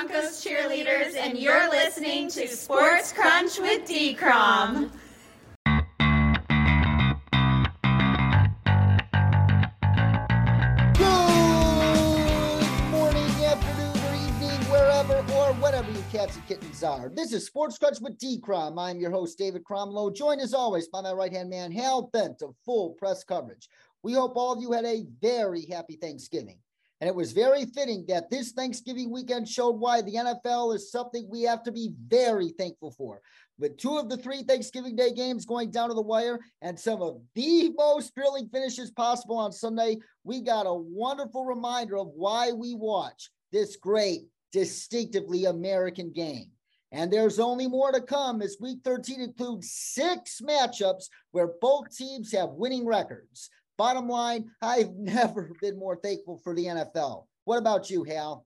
Broncos 0.00 0.42
cheerleaders, 0.42 1.14
and 1.14 1.36
you're 1.36 1.68
listening 1.68 2.30
to 2.30 2.48
Sports 2.48 3.12
Crunch 3.12 3.58
with 3.58 3.86
D-Crom. 3.86 4.90
Good 10.94 11.00
morning, 12.90 13.28
afternoon, 13.44 13.98
or 13.98 14.14
evening, 14.14 14.58
wherever 14.70 15.18
or 15.34 15.52
whatever 15.60 15.90
you 15.92 16.02
cats 16.10 16.36
and 16.36 16.46
kittens 16.46 16.82
are. 16.82 17.10
This 17.10 17.34
is 17.34 17.44
Sports 17.44 17.76
Crunch 17.76 18.00
with 18.00 18.16
D 18.16 18.40
Crom. 18.40 18.78
I'm 18.78 19.00
your 19.00 19.10
host, 19.10 19.36
David 19.36 19.64
Cromlow, 19.64 20.16
joined 20.16 20.40
as 20.40 20.54
always 20.54 20.88
by 20.88 21.02
my 21.02 21.12
right 21.12 21.32
hand 21.32 21.50
man, 21.50 21.72
Hal 21.72 22.08
Bent 22.10 22.40
of 22.40 22.54
full 22.64 22.90
press 22.90 23.22
coverage. 23.22 23.68
We 24.02 24.14
hope 24.14 24.34
all 24.36 24.54
of 24.54 24.62
you 24.62 24.72
had 24.72 24.86
a 24.86 25.04
very 25.20 25.66
happy 25.66 25.96
Thanksgiving. 25.96 26.56
And 27.00 27.08
it 27.08 27.14
was 27.14 27.32
very 27.32 27.64
fitting 27.64 28.04
that 28.08 28.28
this 28.28 28.52
Thanksgiving 28.52 29.10
weekend 29.10 29.48
showed 29.48 29.80
why 29.80 30.02
the 30.02 30.14
NFL 30.14 30.74
is 30.74 30.92
something 30.92 31.26
we 31.28 31.42
have 31.42 31.62
to 31.62 31.72
be 31.72 31.92
very 32.08 32.50
thankful 32.50 32.90
for. 32.90 33.22
With 33.58 33.78
two 33.78 33.96
of 33.96 34.08
the 34.08 34.18
three 34.18 34.42
Thanksgiving 34.42 34.96
Day 34.96 35.12
games 35.12 35.46
going 35.46 35.70
down 35.70 35.88
to 35.88 35.94
the 35.94 36.02
wire 36.02 36.40
and 36.60 36.78
some 36.78 37.00
of 37.00 37.20
the 37.34 37.70
most 37.76 38.14
thrilling 38.14 38.48
finishes 38.48 38.90
possible 38.90 39.38
on 39.38 39.52
Sunday, 39.52 39.98
we 40.24 40.40
got 40.40 40.66
a 40.66 40.74
wonderful 40.74 41.46
reminder 41.46 41.98
of 41.98 42.08
why 42.08 42.52
we 42.52 42.74
watch 42.74 43.30
this 43.50 43.76
great, 43.76 44.22
distinctively 44.52 45.46
American 45.46 46.12
game. 46.12 46.50
And 46.92 47.10
there's 47.10 47.38
only 47.38 47.68
more 47.68 47.92
to 47.92 48.00
come 48.00 48.42
as 48.42 48.56
week 48.60 48.80
13 48.84 49.20
includes 49.20 49.70
six 49.70 50.40
matchups 50.40 51.04
where 51.30 51.52
both 51.60 51.96
teams 51.96 52.32
have 52.32 52.50
winning 52.50 52.84
records. 52.84 53.48
Bottom 53.80 54.08
line, 54.08 54.50
I've 54.60 54.90
never 54.98 55.52
been 55.62 55.78
more 55.78 55.96
thankful 55.96 56.36
for 56.36 56.54
the 56.54 56.66
NFL. 56.66 57.24
What 57.46 57.56
about 57.56 57.88
you, 57.88 58.04
Hal? 58.04 58.44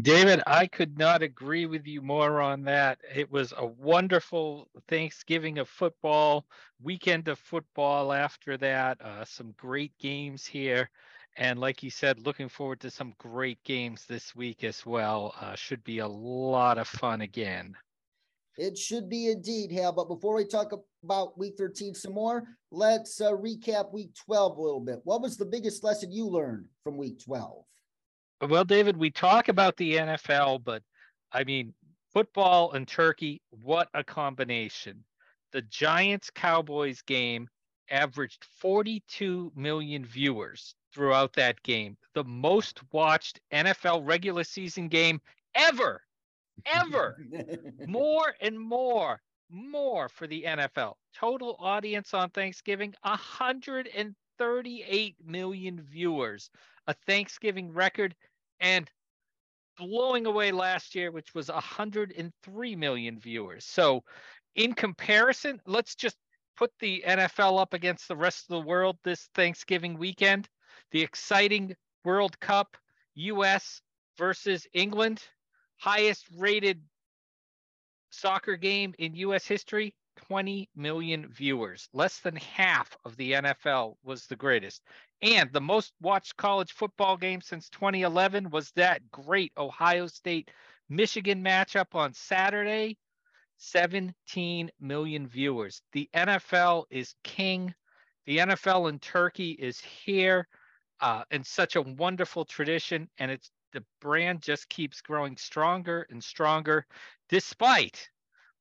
David, 0.00 0.40
I 0.46 0.66
could 0.68 0.96
not 0.96 1.22
agree 1.22 1.66
with 1.66 1.86
you 1.86 2.00
more 2.00 2.40
on 2.40 2.64
that. 2.64 2.98
It 3.14 3.30
was 3.30 3.52
a 3.58 3.66
wonderful 3.66 4.70
Thanksgiving 4.88 5.58
of 5.58 5.68
football, 5.68 6.46
weekend 6.82 7.28
of 7.28 7.38
football 7.38 8.10
after 8.10 8.56
that, 8.56 8.98
uh, 9.02 9.26
some 9.26 9.52
great 9.58 9.92
games 9.98 10.46
here. 10.46 10.88
And 11.36 11.58
like 11.58 11.82
you 11.82 11.90
said, 11.90 12.24
looking 12.24 12.48
forward 12.48 12.80
to 12.80 12.90
some 12.90 13.12
great 13.18 13.62
games 13.64 14.06
this 14.06 14.34
week 14.34 14.64
as 14.64 14.86
well. 14.86 15.34
Uh, 15.42 15.54
should 15.54 15.84
be 15.84 15.98
a 15.98 16.08
lot 16.08 16.78
of 16.78 16.88
fun 16.88 17.20
again. 17.20 17.76
It 18.56 18.78
should 18.78 19.08
be 19.08 19.28
indeed, 19.28 19.72
Hal. 19.72 19.92
But 19.92 20.08
before 20.08 20.36
we 20.36 20.44
talk 20.44 20.72
about 21.02 21.38
week 21.38 21.54
13 21.58 21.94
some 21.94 22.12
more, 22.12 22.44
let's 22.70 23.20
uh, 23.20 23.32
recap 23.32 23.92
week 23.92 24.14
12 24.26 24.56
a 24.56 24.62
little 24.62 24.80
bit. 24.80 25.00
What 25.04 25.22
was 25.22 25.36
the 25.36 25.44
biggest 25.44 25.82
lesson 25.82 26.12
you 26.12 26.26
learned 26.26 26.66
from 26.84 26.96
week 26.96 27.24
12? 27.24 27.64
Well, 28.48 28.64
David, 28.64 28.96
we 28.96 29.10
talk 29.10 29.48
about 29.48 29.76
the 29.76 29.94
NFL, 29.94 30.64
but 30.64 30.82
I 31.32 31.44
mean, 31.44 31.74
football 32.12 32.72
and 32.72 32.86
turkey, 32.86 33.42
what 33.50 33.88
a 33.94 34.04
combination. 34.04 35.04
The 35.52 35.62
Giants 35.62 36.30
Cowboys 36.30 37.02
game 37.02 37.48
averaged 37.90 38.44
42 38.58 39.52
million 39.56 40.04
viewers 40.04 40.74
throughout 40.94 41.32
that 41.34 41.62
game, 41.62 41.96
the 42.14 42.24
most 42.24 42.80
watched 42.92 43.40
NFL 43.52 44.06
regular 44.06 44.44
season 44.44 44.88
game 44.88 45.20
ever 45.54 46.00
ever. 46.66 47.16
more 47.86 48.34
and 48.40 48.58
more, 48.58 49.20
more 49.50 50.08
for 50.08 50.26
the 50.26 50.42
NFL. 50.42 50.94
Total 51.14 51.56
audience 51.58 52.14
on 52.14 52.30
Thanksgiving 52.30 52.94
138 53.02 55.16
million 55.24 55.82
viewers, 55.82 56.50
a 56.86 56.94
Thanksgiving 57.06 57.72
record, 57.72 58.14
and 58.60 58.90
blowing 59.78 60.26
away 60.26 60.52
last 60.52 60.94
year, 60.94 61.10
which 61.10 61.34
was 61.34 61.48
103 61.48 62.76
million 62.76 63.18
viewers. 63.18 63.64
So, 63.64 64.04
in 64.54 64.72
comparison, 64.72 65.60
let's 65.66 65.94
just 65.94 66.16
put 66.56 66.70
the 66.78 67.02
NFL 67.06 67.60
up 67.60 67.74
against 67.74 68.08
the 68.08 68.16
rest 68.16 68.44
of 68.48 68.54
the 68.54 68.68
world 68.68 68.96
this 69.02 69.28
Thanksgiving 69.34 69.98
weekend. 69.98 70.48
The 70.92 71.02
exciting 71.02 71.74
World 72.04 72.38
Cup, 72.38 72.76
US 73.14 73.82
versus 74.16 74.66
England 74.72 75.22
highest 75.84 76.26
rated 76.38 76.80
soccer 78.08 78.56
game 78.56 78.94
in 78.98 79.14
US 79.16 79.46
history 79.46 79.94
20 80.28 80.70
million 80.74 81.28
viewers. 81.28 81.90
Less 81.92 82.20
than 82.20 82.36
half 82.36 82.96
of 83.04 83.14
the 83.18 83.32
NFL 83.32 83.96
was 84.02 84.26
the 84.26 84.36
greatest. 84.36 84.82
And 85.20 85.52
the 85.52 85.60
most 85.60 85.92
watched 86.00 86.38
college 86.38 86.72
football 86.72 87.18
game 87.18 87.42
since 87.42 87.68
2011 87.68 88.48
was 88.48 88.70
that 88.76 89.10
great 89.10 89.52
Ohio 89.58 90.06
State 90.06 90.50
Michigan 90.88 91.44
matchup 91.44 91.94
on 91.94 92.14
Saturday. 92.14 92.96
17 93.58 94.70
million 94.80 95.28
viewers. 95.28 95.82
The 95.92 96.08
NFL 96.14 96.84
is 96.90 97.14
king. 97.24 97.74
The 98.24 98.38
NFL 98.38 98.88
in 98.88 99.00
Turkey 99.00 99.50
is 99.50 99.80
here 99.80 100.48
uh, 101.00 101.24
and 101.30 101.44
such 101.44 101.76
a 101.76 101.82
wonderful 101.82 102.46
tradition. 102.46 103.06
And 103.18 103.30
it's 103.30 103.50
the 103.74 103.84
brand 104.00 104.40
just 104.40 104.68
keeps 104.70 105.02
growing 105.02 105.36
stronger 105.36 106.06
and 106.08 106.22
stronger, 106.22 106.86
despite 107.28 108.08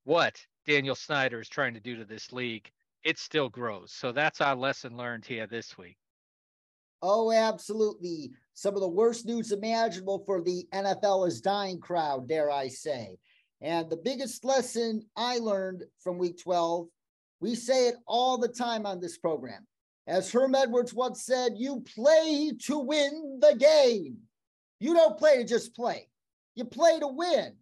what 0.03 0.45
Daniel 0.65 0.95
Snyder 0.95 1.39
is 1.39 1.47
trying 1.47 1.75
to 1.75 1.79
do 1.79 1.95
to 1.95 2.03
this 2.03 2.33
league. 2.33 2.69
It 3.03 3.19
still 3.19 3.47
grows. 3.47 3.93
So 3.93 4.11
that's 4.11 4.41
our 4.41 4.55
lesson 4.55 4.97
learned 4.97 5.25
here 5.25 5.47
this 5.47 5.77
week. 5.77 5.97
Oh, 7.01 7.31
absolutely. 7.31 8.31
Some 8.53 8.75
of 8.75 8.81
the 8.81 8.87
worst 8.87 9.25
news 9.25 9.51
imaginable 9.51 10.23
for 10.25 10.41
the 10.41 10.65
NFL 10.73 11.27
is 11.27 11.41
dying 11.41 11.79
crowd, 11.79 12.27
dare 12.27 12.49
I 12.49 12.69
say. 12.69 13.17
And 13.61 13.89
the 13.89 13.97
biggest 13.97 14.43
lesson 14.43 15.03
I 15.15 15.37
learned 15.37 15.83
from 15.99 16.17
week 16.17 16.41
12, 16.41 16.87
we 17.39 17.55
say 17.55 17.89
it 17.89 17.95
all 18.07 18.37
the 18.37 18.47
time 18.47 18.85
on 18.85 18.99
this 18.99 19.17
program. 19.17 19.67
As 20.07 20.31
Herm 20.31 20.55
Edwards 20.55 20.93
once 20.93 21.23
said, 21.23 21.53
you 21.55 21.81
play 21.95 22.51
to 22.63 22.79
win 22.79 23.39
the 23.39 23.55
game. 23.55 24.17
You 24.83 24.93
don't 24.93 25.17
play 25.17 25.37
to 25.37 25.45
just 25.45 25.73
play, 25.77 26.09
you 26.55 26.65
play 26.65 26.99
to 26.99 27.07
win. 27.07 27.53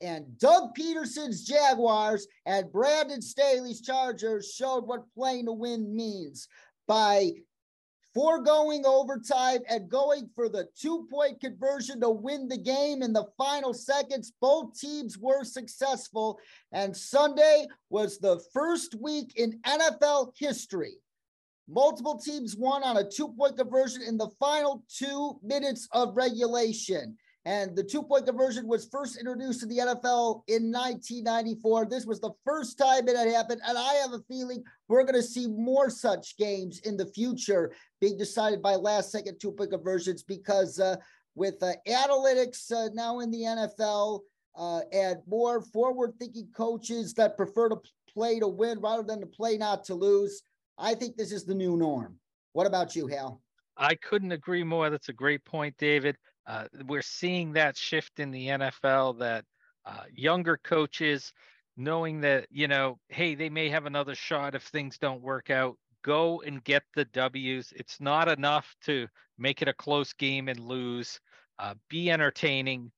And 0.00 0.38
Doug 0.38 0.76
Pederson's 0.78 1.44
Jaguars 1.44 2.28
and 2.46 2.70
Brandon 2.70 3.20
Staley's 3.20 3.80
Chargers 3.80 4.52
showed 4.54 4.86
what 4.86 5.12
playing 5.16 5.46
to 5.46 5.52
win 5.52 5.96
means 5.96 6.46
by 6.86 7.32
foregoing 8.14 8.86
overtime 8.86 9.62
and 9.68 9.88
going 9.88 10.30
for 10.36 10.48
the 10.48 10.68
two 10.80 11.08
point 11.10 11.40
conversion 11.40 12.00
to 12.02 12.10
win 12.10 12.46
the 12.46 12.58
game 12.58 13.02
in 13.02 13.12
the 13.12 13.26
final 13.36 13.74
seconds. 13.74 14.32
Both 14.40 14.78
teams 14.78 15.18
were 15.18 15.42
successful. 15.42 16.38
And 16.70 16.96
Sunday 16.96 17.66
was 17.90 18.18
the 18.18 18.40
first 18.52 18.94
week 19.00 19.32
in 19.34 19.58
NFL 19.66 20.34
history 20.38 20.98
Multiple 21.68 22.18
teams 22.18 22.56
won 22.56 22.82
on 22.82 22.98
a 22.98 23.08
two 23.08 23.28
point 23.28 23.56
conversion 23.56 24.02
in 24.02 24.18
the 24.18 24.28
final 24.38 24.82
two 24.88 25.38
minutes 25.42 25.88
of 25.92 26.14
regulation. 26.14 27.16
And 27.46 27.76
the 27.76 27.84
two 27.84 28.02
point 28.02 28.26
conversion 28.26 28.66
was 28.66 28.88
first 28.90 29.18
introduced 29.18 29.60
to 29.60 29.66
the 29.66 29.78
NFL 29.78 30.42
in 30.48 30.70
1994. 30.72 31.86
This 31.86 32.06
was 32.06 32.20
the 32.20 32.32
first 32.44 32.78
time 32.78 33.06
it 33.06 33.16
had 33.16 33.28
happened. 33.28 33.60
And 33.66 33.76
I 33.76 33.94
have 33.94 34.12
a 34.12 34.20
feeling 34.28 34.62
we're 34.88 35.04
going 35.04 35.14
to 35.14 35.22
see 35.22 35.46
more 35.46 35.90
such 35.90 36.36
games 36.38 36.80
in 36.80 36.96
the 36.96 37.06
future 37.06 37.72
being 38.00 38.16
decided 38.16 38.62
by 38.62 38.76
last 38.76 39.10
second 39.10 39.38
two 39.40 39.52
point 39.52 39.70
conversions 39.70 40.22
because 40.22 40.78
uh, 40.80 40.96
with 41.34 41.62
uh, 41.62 41.72
analytics 41.88 42.70
uh, 42.72 42.88
now 42.94 43.20
in 43.20 43.30
the 43.30 43.40
NFL 43.40 44.20
uh, 44.56 44.80
and 44.92 45.18
more 45.26 45.60
forward 45.60 46.12
thinking 46.18 46.48
coaches 46.54 47.12
that 47.14 47.36
prefer 47.36 47.68
to 47.70 47.76
play 48.12 48.38
to 48.38 48.48
win 48.48 48.78
rather 48.80 49.02
than 49.02 49.20
to 49.20 49.26
play 49.26 49.56
not 49.56 49.84
to 49.84 49.94
lose. 49.94 50.42
I 50.78 50.94
think 50.94 51.16
this 51.16 51.32
is 51.32 51.44
the 51.44 51.54
new 51.54 51.76
norm. 51.76 52.18
What 52.52 52.66
about 52.66 52.94
you, 52.96 53.06
Hal? 53.06 53.40
I 53.76 53.94
couldn't 53.96 54.32
agree 54.32 54.64
more. 54.64 54.90
That's 54.90 55.08
a 55.08 55.14
great 55.14 55.44
point, 55.44 55.76
David. 55.78 56.16
Uh, 56.46 56.66
we're 56.86 57.02
seeing 57.02 57.52
that 57.52 57.76
shift 57.76 58.20
in 58.20 58.30
the 58.30 58.48
NFL 58.48 59.18
that 59.18 59.44
uh, 59.86 60.04
younger 60.12 60.58
coaches 60.62 61.32
knowing 61.76 62.20
that, 62.20 62.46
you 62.50 62.68
know, 62.68 62.98
hey, 63.08 63.34
they 63.34 63.48
may 63.48 63.68
have 63.68 63.86
another 63.86 64.14
shot 64.14 64.54
if 64.54 64.62
things 64.62 64.98
don't 64.98 65.22
work 65.22 65.50
out. 65.50 65.76
Go 66.02 66.42
and 66.42 66.62
get 66.62 66.82
the 66.94 67.06
W's. 67.06 67.72
It's 67.74 68.00
not 68.00 68.28
enough 68.28 68.74
to 68.84 69.08
make 69.38 69.62
it 69.62 69.68
a 69.68 69.74
close 69.74 70.12
game 70.12 70.48
and 70.48 70.60
lose. 70.60 71.18
Uh, 71.58 71.74
be 71.88 72.10
entertaining. 72.10 72.92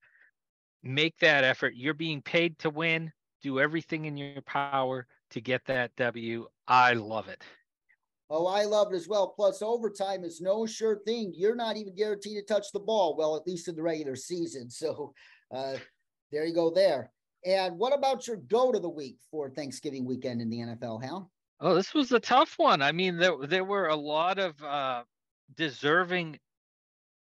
Make 0.83 1.17
that 1.19 1.45
effort. 1.45 1.75
You're 1.77 1.95
being 1.95 2.21
paid 2.21 2.59
to 2.61 2.71
win. 2.71 3.13
Do 3.43 3.61
everything 3.61 4.07
in 4.07 4.17
your 4.17 4.43
power 4.43 5.07
to 5.31 5.41
get 5.41 5.65
that 5.67 5.95
W. 5.97 6.47
I 6.67 6.95
love 6.95 7.29
it. 7.29 7.43
Oh, 8.29 8.47
I 8.47 8.65
love 8.65 8.93
it 8.93 8.97
as 8.97 9.09
well. 9.09 9.29
Plus, 9.29 9.63
overtime 9.63 10.25
is 10.25 10.41
no 10.41 10.67
sure 10.67 11.01
thing. 11.07 11.33
You're 11.35 11.55
not 11.55 11.77
even 11.77 11.95
guaranteed 11.95 12.37
to 12.39 12.43
touch 12.43 12.73
the 12.73 12.81
ball. 12.81 13.17
Well, 13.17 13.37
at 13.37 13.47
least 13.47 13.69
in 13.69 13.77
the 13.77 13.83
regular 13.83 14.17
season. 14.17 14.69
So 14.69 15.15
uh, 15.55 15.77
there 16.33 16.45
you 16.45 16.55
go 16.55 16.71
there. 16.71 17.13
And 17.45 17.79
what 17.79 17.97
about 17.97 18.27
your 18.27 18.37
go 18.37 18.73
to 18.73 18.81
the 18.81 18.89
week 18.89 19.19
for 19.31 19.49
Thanksgiving 19.51 20.05
weekend 20.05 20.41
in 20.41 20.51
the 20.51 20.59
NFL, 20.59 21.05
Hal? 21.05 21.31
Oh, 21.61 21.75
this 21.75 21.95
was 21.95 22.11
a 22.11 22.21
tough 22.21 22.55
one. 22.59 22.83
I 22.83 22.93
mean, 22.93 23.17
there 23.17 23.37
there 23.47 23.65
were 23.65 23.87
a 23.87 23.97
lot 23.97 24.39
of 24.39 24.61
uh, 24.63 25.05
deserving 25.55 26.39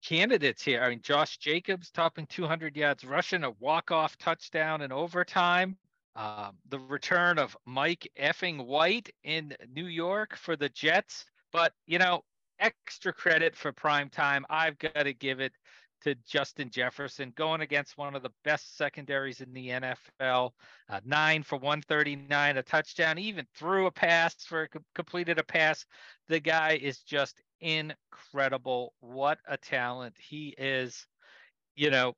candidates 0.06 0.62
here. 0.64 0.84
I 0.84 0.90
mean, 0.90 1.02
Josh 1.02 1.38
Jacobs 1.38 1.90
topping 1.90 2.28
200 2.28 2.76
yards 2.76 3.04
rushing, 3.04 3.44
a 3.44 3.52
walk-off 3.52 4.18
touchdown 4.18 4.82
in 4.82 4.92
overtime. 4.92 5.78
Um, 6.16 6.58
the 6.68 6.80
return 6.80 7.38
of 7.38 7.56
Mike 7.66 8.12
effing 8.20 8.66
White 8.66 9.10
in 9.24 9.56
New 9.74 9.88
York 9.88 10.36
for 10.36 10.56
the 10.56 10.70
Jets. 10.70 11.26
But, 11.52 11.74
you 11.88 11.98
know, 11.98 12.24
extra 12.60 13.14
credit 13.14 13.56
for 13.56 13.72
prime 13.72 14.10
time. 14.10 14.46
I've 14.50 14.78
got 14.78 15.04
to 15.04 15.14
give 15.14 15.40
it 15.40 15.54
to 16.02 16.16
Justin 16.26 16.70
Jefferson 16.70 17.34
going 17.36 17.62
against 17.62 17.98
one 17.98 18.16
of 18.16 18.24
the 18.24 18.32
best 18.44 18.78
secondaries 18.78 19.42
in 19.42 19.52
the 19.54 19.70
NFL. 19.70 20.52
Uh, 20.88 21.00
nine 21.06 21.44
for 21.44 21.58
139, 21.58 22.58
a 22.58 22.64
touchdown, 22.64 23.18
even 23.18 23.46
threw 23.56 23.86
a 23.88 23.92
pass 23.92 24.36
for 24.46 24.70
completed 24.96 25.40
a 25.40 25.44
pass. 25.44 25.86
The 26.30 26.40
guy 26.40 26.80
is 26.82 27.00
just 27.00 27.42
incredible. 27.60 28.94
What 29.02 29.40
a 29.48 29.58
talent 29.58 30.16
he 30.18 30.56
is. 30.58 31.06
You 31.76 31.92
know, 31.92 32.14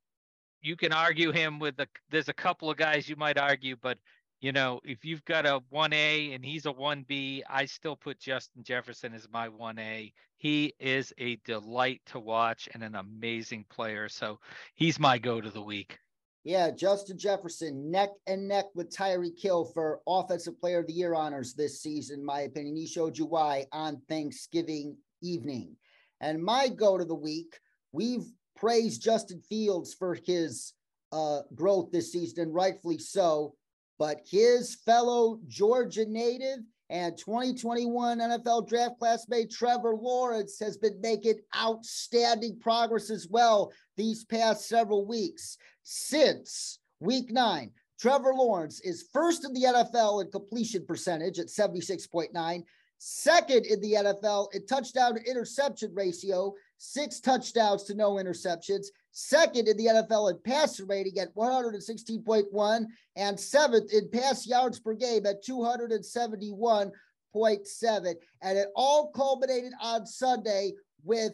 you 0.61 0.75
can 0.75 0.93
argue 0.93 1.31
him 1.31 1.59
with 1.59 1.77
the, 1.77 1.87
there's 2.09 2.29
a 2.29 2.33
couple 2.33 2.69
of 2.69 2.77
guys 2.77 3.09
you 3.09 3.15
might 3.15 3.37
argue, 3.37 3.75
but 3.81 3.97
you 4.41 4.51
know, 4.51 4.79
if 4.83 5.05
you've 5.05 5.23
got 5.25 5.45
a 5.45 5.61
1A 5.71 6.33
and 6.33 6.43
he's 6.43 6.65
a 6.65 6.73
1B, 6.73 7.43
I 7.47 7.65
still 7.65 7.95
put 7.95 8.19
Justin 8.19 8.63
Jefferson 8.63 9.13
as 9.13 9.27
my 9.31 9.47
1A. 9.47 10.13
He 10.37 10.73
is 10.79 11.13
a 11.19 11.35
delight 11.45 12.01
to 12.07 12.19
watch 12.19 12.67
and 12.73 12.83
an 12.83 12.95
amazing 12.95 13.65
player. 13.69 14.09
So 14.09 14.39
he's 14.73 14.99
my 14.99 15.19
go 15.19 15.41
to 15.41 15.51
the 15.51 15.61
week. 15.61 15.99
Yeah, 16.43 16.71
Justin 16.71 17.19
Jefferson 17.19 17.91
neck 17.91 18.09
and 18.25 18.47
neck 18.47 18.65
with 18.73 18.89
Tyreek 18.89 19.39
Hill 19.39 19.65
for 19.65 20.01
Offensive 20.07 20.59
Player 20.59 20.79
of 20.79 20.87
the 20.87 20.93
Year 20.93 21.13
honors 21.13 21.53
this 21.53 21.83
season, 21.83 22.25
my 22.25 22.41
opinion. 22.41 22.75
He 22.75 22.87
showed 22.87 23.15
you 23.15 23.27
why 23.27 23.67
on 23.71 24.01
Thanksgiving 24.09 24.97
evening. 25.21 25.75
And 26.19 26.43
my 26.43 26.67
go 26.67 26.97
to 26.97 27.05
the 27.05 27.13
week, 27.13 27.59
we've 27.91 28.25
praised 28.61 29.01
Justin 29.01 29.41
Fields 29.41 29.93
for 29.93 30.15
his 30.15 30.73
uh, 31.11 31.39
growth 31.53 31.91
this 31.91 32.13
season, 32.13 32.43
and 32.43 32.53
rightfully 32.53 32.97
so 32.97 33.55
but 34.01 34.21
his 34.27 34.73
fellow 34.83 35.37
Georgia 35.47 36.05
native 36.07 36.57
and 36.89 37.15
2021 37.19 38.17
NFL 38.17 38.67
draft 38.67 38.97
classmate 38.97 39.51
Trevor 39.51 39.93
Lawrence 39.93 40.57
has 40.59 40.75
been 40.75 40.99
making 41.01 41.35
outstanding 41.55 42.57
progress 42.59 43.11
as 43.11 43.27
well 43.29 43.71
these 43.97 44.25
past 44.25 44.67
several 44.67 45.05
weeks. 45.05 45.55
Since 45.83 46.79
week 46.99 47.31
nine, 47.31 47.69
Trevor 47.99 48.33
Lawrence 48.33 48.79
is 48.79 49.07
first 49.13 49.45
in 49.45 49.53
the 49.53 49.65
NFL 49.65 50.25
in 50.25 50.31
completion 50.31 50.83
percentage 50.87 51.37
at 51.37 51.45
76.9, 51.45 52.63
second 53.03 53.65
in 53.65 53.81
the 53.81 53.93
NFL 53.93 54.53
in 54.53 54.63
touchdown 54.67 55.15
to 55.15 55.23
interception 55.27 55.91
ratio, 55.95 56.53
six 56.77 57.19
touchdowns 57.19 57.81
to 57.85 57.95
no 57.95 58.11
interceptions, 58.11 58.85
second 59.11 59.67
in 59.67 59.75
the 59.75 59.87
NFL 59.87 60.29
in 60.29 60.37
passer 60.43 60.85
rating 60.85 61.17
at 61.17 61.33
116.1, 61.33 62.85
and 63.15 63.39
seventh 63.39 63.91
in 63.91 64.07
pass 64.11 64.45
yards 64.45 64.79
per 64.79 64.93
game 64.93 65.25
at 65.25 65.43
271.7. 65.43 68.15
And 68.43 68.57
it 68.59 68.67
all 68.75 69.09
culminated 69.15 69.73
on 69.81 70.05
Sunday 70.05 70.73
with 71.03 71.33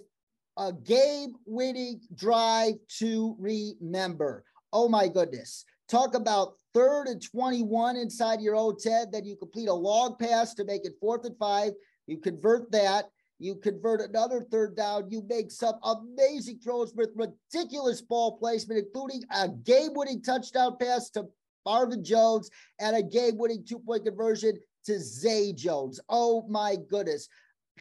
a 0.56 0.72
game 0.72 1.34
winning 1.46 2.00
drive 2.16 2.76
to 3.00 3.36
remember. 3.40 4.46
Oh 4.72 4.88
my 4.88 5.10
goodness. 5.10 5.66
Talk 5.90 6.16
about 6.16 6.54
third 6.74 7.08
and 7.08 7.22
21 7.22 7.96
inside 7.96 8.42
your 8.42 8.56
own 8.56 8.78
10. 8.78 9.12
Then 9.12 9.26
you 9.26 9.36
complete 9.36 9.70
a 9.70 9.74
long 9.74 10.16
pass 10.20 10.54
to 10.56 10.66
make 10.66 10.86
it 10.86 10.94
fourth 11.00 11.26
and 11.26 11.38
five. 11.38 11.72
You 12.08 12.18
convert 12.18 12.72
that. 12.72 13.06
You 13.40 13.56
convert 13.56 14.02
another 14.02 14.42
third 14.42 14.76
down. 14.76 15.10
You 15.10 15.24
make 15.30 15.52
some 15.52 15.76
amazing 15.84 16.60
throws 16.60 16.94
with 16.96 17.10
ridiculous 17.16 18.02
ball 18.02 18.38
placement, 18.38 18.84
including 18.86 19.24
a 19.32 19.48
game 19.48 19.92
winning 19.94 20.22
touchdown 20.22 20.76
pass 20.80 21.10
to 21.12 21.28
Marvin 21.66 22.04
Jones 22.04 22.50
and 22.80 22.96
a 22.96 23.04
game 23.04 23.38
winning 23.38 23.64
two 23.68 23.80
point 23.80 24.06
conversion 24.06 24.60
to 24.86 25.00
Zay 25.00 25.54
Jones. 25.54 26.00
Oh 26.10 26.46
my 26.48 26.78
goodness. 26.90 27.28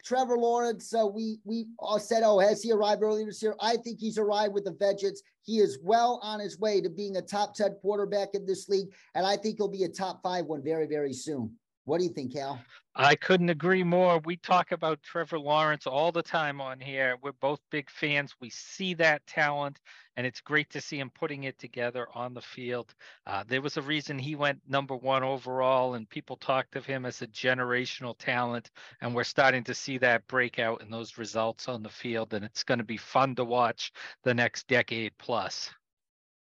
Trevor 0.03 0.37
Lawrence, 0.37 0.93
uh, 0.93 1.05
we 1.05 1.39
we 1.43 1.67
all 1.79 1.99
said, 1.99 2.23
oh, 2.23 2.39
has 2.39 2.61
he 2.61 2.71
arrived 2.71 3.03
earlier 3.03 3.25
this 3.25 3.41
year? 3.41 3.55
I 3.61 3.77
think 3.77 3.99
he's 3.99 4.17
arrived 4.17 4.53
with 4.53 4.65
the 4.65 4.71
vengeance. 4.71 5.21
He 5.43 5.59
is 5.59 5.79
well 5.83 6.19
on 6.23 6.39
his 6.39 6.59
way 6.59 6.81
to 6.81 6.89
being 6.89 7.17
a 7.17 7.21
top 7.21 7.53
10 7.55 7.75
quarterback 7.81 8.29
in 8.33 8.45
this 8.45 8.69
league, 8.69 8.87
and 9.15 9.25
I 9.25 9.37
think 9.37 9.57
he'll 9.57 9.67
be 9.67 9.83
a 9.83 9.89
top 9.89 10.21
five 10.21 10.45
one 10.45 10.63
very, 10.63 10.87
very 10.87 11.13
soon. 11.13 11.51
What 11.87 11.99
do 11.99 12.03
you 12.03 12.11
think, 12.11 12.35
Hal? 12.35 12.59
I 12.95 13.15
couldn't 13.15 13.47
agree 13.47 13.81
more. 13.81 14.19
We 14.25 14.35
talk 14.35 14.73
about 14.73 15.01
Trevor 15.03 15.39
Lawrence 15.39 15.87
all 15.87 16.11
the 16.11 16.21
time 16.21 16.59
on 16.59 16.81
here. 16.81 17.15
We're 17.21 17.31
both 17.31 17.61
big 17.71 17.89
fans. 17.89 18.35
We 18.41 18.49
see 18.49 18.93
that 18.95 19.25
talent, 19.25 19.79
and 20.17 20.27
it's 20.27 20.41
great 20.41 20.69
to 20.71 20.81
see 20.81 20.99
him 20.99 21.09
putting 21.09 21.45
it 21.45 21.57
together 21.57 22.09
on 22.13 22.33
the 22.33 22.41
field. 22.41 22.93
Uh, 23.25 23.45
there 23.47 23.61
was 23.61 23.77
a 23.77 23.81
reason 23.81 24.19
he 24.19 24.35
went 24.35 24.59
number 24.67 24.97
one 24.97 25.23
overall, 25.23 25.93
and 25.93 26.09
people 26.09 26.35
talked 26.35 26.75
of 26.75 26.85
him 26.85 27.05
as 27.05 27.21
a 27.21 27.27
generational 27.27 28.17
talent. 28.19 28.69
And 28.99 29.15
we're 29.15 29.23
starting 29.23 29.63
to 29.63 29.73
see 29.73 29.97
that 29.99 30.27
breakout 30.27 30.81
in 30.81 30.89
those 30.89 31.17
results 31.17 31.69
on 31.69 31.83
the 31.83 31.89
field, 31.89 32.33
and 32.33 32.43
it's 32.43 32.65
going 32.65 32.79
to 32.79 32.83
be 32.83 32.97
fun 32.97 33.33
to 33.35 33.45
watch 33.45 33.93
the 34.25 34.33
next 34.33 34.67
decade 34.67 35.13
plus. 35.17 35.69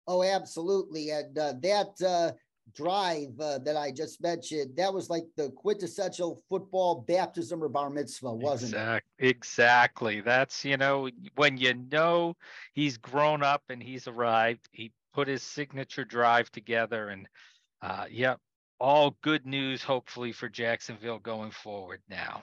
Oh, 0.06 0.22
absolutely. 0.22 1.10
And 1.10 1.36
uh, 1.36 1.54
that 1.62 2.02
uh, 2.06 2.32
drive 2.72 3.38
uh, 3.40 3.58
that 3.58 3.76
I 3.76 3.90
just 3.90 4.22
mentioned, 4.22 4.76
that 4.76 4.92
was 4.92 5.10
like 5.10 5.24
the 5.36 5.50
quintessential 5.50 6.42
football 6.48 7.04
baptism 7.06 7.62
or 7.62 7.68
bar 7.68 7.90
mitzvah, 7.90 8.32
wasn't 8.32 8.72
exactly, 8.72 9.10
it? 9.18 9.30
Exactly. 9.30 10.20
That's, 10.20 10.64
you 10.64 10.76
know, 10.76 11.08
when 11.36 11.56
you 11.56 11.74
know 11.74 12.36
he's 12.74 12.96
grown 12.96 13.42
up 13.42 13.62
and 13.68 13.82
he's 13.82 14.08
arrived, 14.08 14.68
he 14.72 14.92
put 15.12 15.28
his 15.28 15.42
signature 15.42 16.04
drive 16.04 16.50
together. 16.50 17.08
And, 17.08 17.28
uh, 17.82 18.06
yep, 18.10 18.40
all 18.80 19.16
good 19.22 19.46
news, 19.46 19.82
hopefully, 19.82 20.32
for 20.32 20.48
Jacksonville 20.48 21.18
going 21.18 21.50
forward 21.50 22.00
now. 22.08 22.42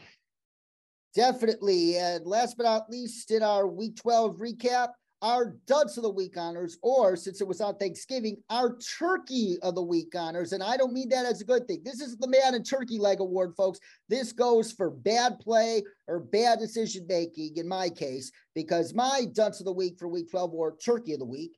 Definitely. 1.13 1.97
And 1.97 2.25
last 2.25 2.55
but 2.57 2.63
not 2.63 2.89
least, 2.89 3.31
in 3.31 3.43
our 3.43 3.67
week 3.67 3.97
12 3.97 4.37
recap, 4.37 4.89
our 5.21 5.55
duds 5.67 5.97
of 5.97 6.03
the 6.03 6.09
week 6.09 6.35
honors, 6.37 6.77
or 6.81 7.15
since 7.15 7.41
it 7.41 7.47
was 7.47 7.61
on 7.61 7.77
Thanksgiving, 7.77 8.37
our 8.49 8.77
turkey 8.77 9.57
of 9.61 9.75
the 9.75 9.81
week 9.81 10.13
honors. 10.15 10.51
And 10.51 10.63
I 10.63 10.77
don't 10.77 10.93
mean 10.93 11.09
that 11.09 11.25
as 11.25 11.41
a 11.41 11.45
good 11.45 11.67
thing. 11.67 11.81
This 11.83 12.01
is 12.01 12.17
the 12.17 12.27
Madden 12.27 12.63
turkey 12.63 12.97
leg 12.97 13.19
award, 13.19 13.53
folks. 13.55 13.79
This 14.09 14.31
goes 14.31 14.71
for 14.71 14.89
bad 14.89 15.39
play 15.39 15.83
or 16.07 16.19
bad 16.19 16.59
decision 16.59 17.05
making 17.07 17.57
in 17.57 17.67
my 17.67 17.89
case, 17.89 18.31
because 18.55 18.93
my 18.93 19.25
duds 19.31 19.59
of 19.59 19.65
the 19.65 19.71
week 19.71 19.99
for 19.99 20.07
week 20.07 20.31
12 20.31 20.51
were 20.51 20.75
turkey 20.83 21.13
of 21.13 21.19
the 21.19 21.25
week. 21.25 21.57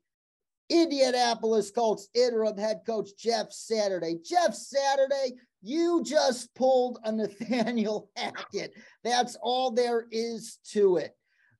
Indianapolis 0.70 1.70
Colts 1.70 2.08
interim 2.14 2.56
head 2.56 2.80
coach 2.86 3.10
Jeff 3.18 3.52
Saturday. 3.52 4.16
Jeff 4.24 4.54
Saturday, 4.54 5.32
you 5.62 6.02
just 6.04 6.54
pulled 6.54 6.98
a 7.04 7.12
Nathaniel 7.12 8.10
Hackett. 8.16 8.74
That's 9.02 9.36
all 9.42 9.70
there 9.70 10.06
is 10.10 10.58
to 10.72 10.96
it. 10.96 11.14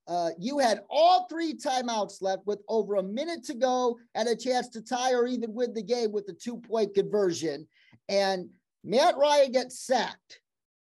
Uh, 0.07 0.29
you 0.37 0.59
had 0.59 0.81
all 0.89 1.27
three 1.27 1.53
timeouts 1.53 2.21
left 2.21 2.45
with 2.45 2.59
over 2.67 2.95
a 2.95 3.03
minute 3.03 3.43
to 3.43 3.55
go 3.55 3.97
and 4.13 4.27
a 4.27 4.35
chance 4.35 4.69
to 4.69 4.81
tie 4.81 5.13
or 5.13 5.25
even 5.25 5.53
win 5.53 5.73
the 5.73 5.81
game 5.81 6.11
with 6.11 6.27
the 6.27 6.33
two 6.33 6.57
point 6.57 6.93
conversion. 6.93 7.67
And 8.07 8.49
Matt 8.83 9.17
Ryan 9.17 9.51
gets 9.51 9.79
sacked 9.79 10.39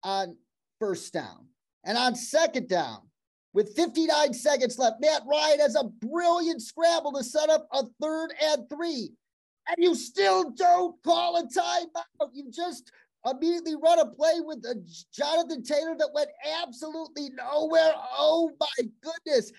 on 0.04 0.38
first 0.80 1.12
down. 1.14 1.48
And 1.84 1.98
on 1.98 2.16
second 2.16 2.70
down, 2.70 3.00
with 3.54 3.76
59 3.76 4.34
seconds 4.34 4.78
left, 4.78 5.02
Matt 5.02 5.24
Ryan 5.30 5.60
has 5.60 5.76
a 5.76 5.84
brilliant 5.84 6.62
scramble 6.62 7.12
to 7.14 7.24
set 7.24 7.50
up 7.50 7.68
a 7.74 7.84
third 8.02 8.34
and 8.42 8.70
three. 8.70 9.12
And 9.68 9.78
you 9.78 9.96
still 9.96 10.52
don't 10.52 11.02
call 11.04 11.38
a 11.38 11.44
timeout. 11.44 12.30
You 12.32 12.52
just 12.52 12.92
immediately 13.26 13.76
run 13.76 14.00
a 14.00 14.06
play 14.06 14.36
with 14.40 14.60
a 14.66 14.76
Jonathan 15.14 15.64
Taylor 15.64 15.96
that 15.98 16.10
went 16.14 16.30
absolutely 16.64 17.30
nowhere. 17.32 17.94
Oh 18.18 18.52
my 18.60 18.90
goodness. 19.02 19.52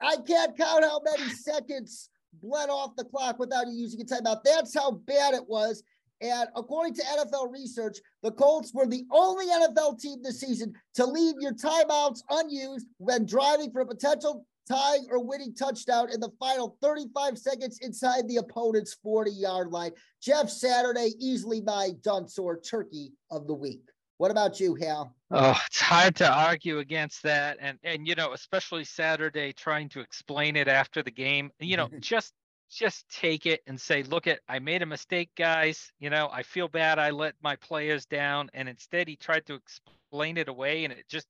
I 0.00 0.16
can't 0.26 0.56
count 0.56 0.84
how 0.84 1.00
many 1.04 1.30
seconds 1.34 2.08
bled 2.42 2.70
off 2.70 2.96
the 2.96 3.04
clock 3.04 3.38
without 3.38 3.66
you 3.66 3.74
using 3.74 4.00
a 4.00 4.04
timeout. 4.04 4.44
That's 4.44 4.74
how 4.74 4.92
bad 4.92 5.34
it 5.34 5.46
was. 5.48 5.82
And 6.22 6.48
according 6.54 6.94
to 6.94 7.02
NFL 7.02 7.50
research, 7.50 7.98
the 8.22 8.30
Colts 8.30 8.74
were 8.74 8.86
the 8.86 9.04
only 9.10 9.46
NFL 9.46 9.98
team 9.98 10.22
this 10.22 10.40
season 10.40 10.74
to 10.94 11.06
leave 11.06 11.36
your 11.40 11.54
timeouts 11.54 12.20
unused 12.28 12.86
when 12.98 13.24
driving 13.24 13.72
for 13.72 13.80
a 13.80 13.86
potential 13.86 14.44
tying 14.68 15.06
or 15.10 15.24
winning 15.24 15.54
touchdown 15.54 16.12
in 16.12 16.20
the 16.20 16.30
final 16.38 16.76
35 16.82 17.38
seconds 17.38 17.78
inside 17.80 18.28
the 18.28 18.36
opponent's 18.36 18.94
40 19.02 19.30
yard 19.30 19.70
line. 19.70 19.92
Jeff 20.22 20.48
Saturday, 20.48 21.12
easily 21.18 21.60
my 21.60 21.90
dunce 22.02 22.38
or 22.38 22.58
turkey 22.60 23.12
of 23.30 23.46
the 23.46 23.54
week. 23.54 23.82
What 24.18 24.30
about 24.30 24.60
you, 24.60 24.74
Hal? 24.74 25.16
Oh, 25.30 25.58
it's 25.66 25.80
hard 25.80 26.14
to 26.16 26.30
argue 26.30 26.80
against 26.80 27.22
that. 27.22 27.56
And, 27.58 27.78
and, 27.82 28.06
you 28.06 28.14
know, 28.14 28.34
especially 28.34 28.84
Saturday 28.84 29.54
trying 29.54 29.88
to 29.90 30.00
explain 30.00 30.56
it 30.56 30.68
after 30.68 31.02
the 31.02 31.10
game, 31.10 31.50
you 31.58 31.78
know, 31.78 31.88
just, 32.00 32.34
just 32.70 33.08
take 33.08 33.46
it 33.46 33.62
and 33.66 33.80
say, 33.80 34.02
look 34.02 34.26
at, 34.26 34.40
I 34.46 34.58
made 34.58 34.82
a 34.82 34.86
mistake, 34.86 35.30
guys. 35.38 35.90
You 36.00 36.10
know, 36.10 36.28
I 36.30 36.42
feel 36.42 36.68
bad. 36.68 36.98
I 36.98 37.08
let 37.10 37.34
my 37.42 37.56
players 37.56 38.04
down. 38.04 38.50
And 38.52 38.68
instead 38.68 39.08
he 39.08 39.16
tried 39.16 39.46
to 39.46 39.54
explain 39.54 40.36
it 40.36 40.48
away 40.48 40.84
and 40.84 40.92
it 40.92 41.08
just, 41.08 41.26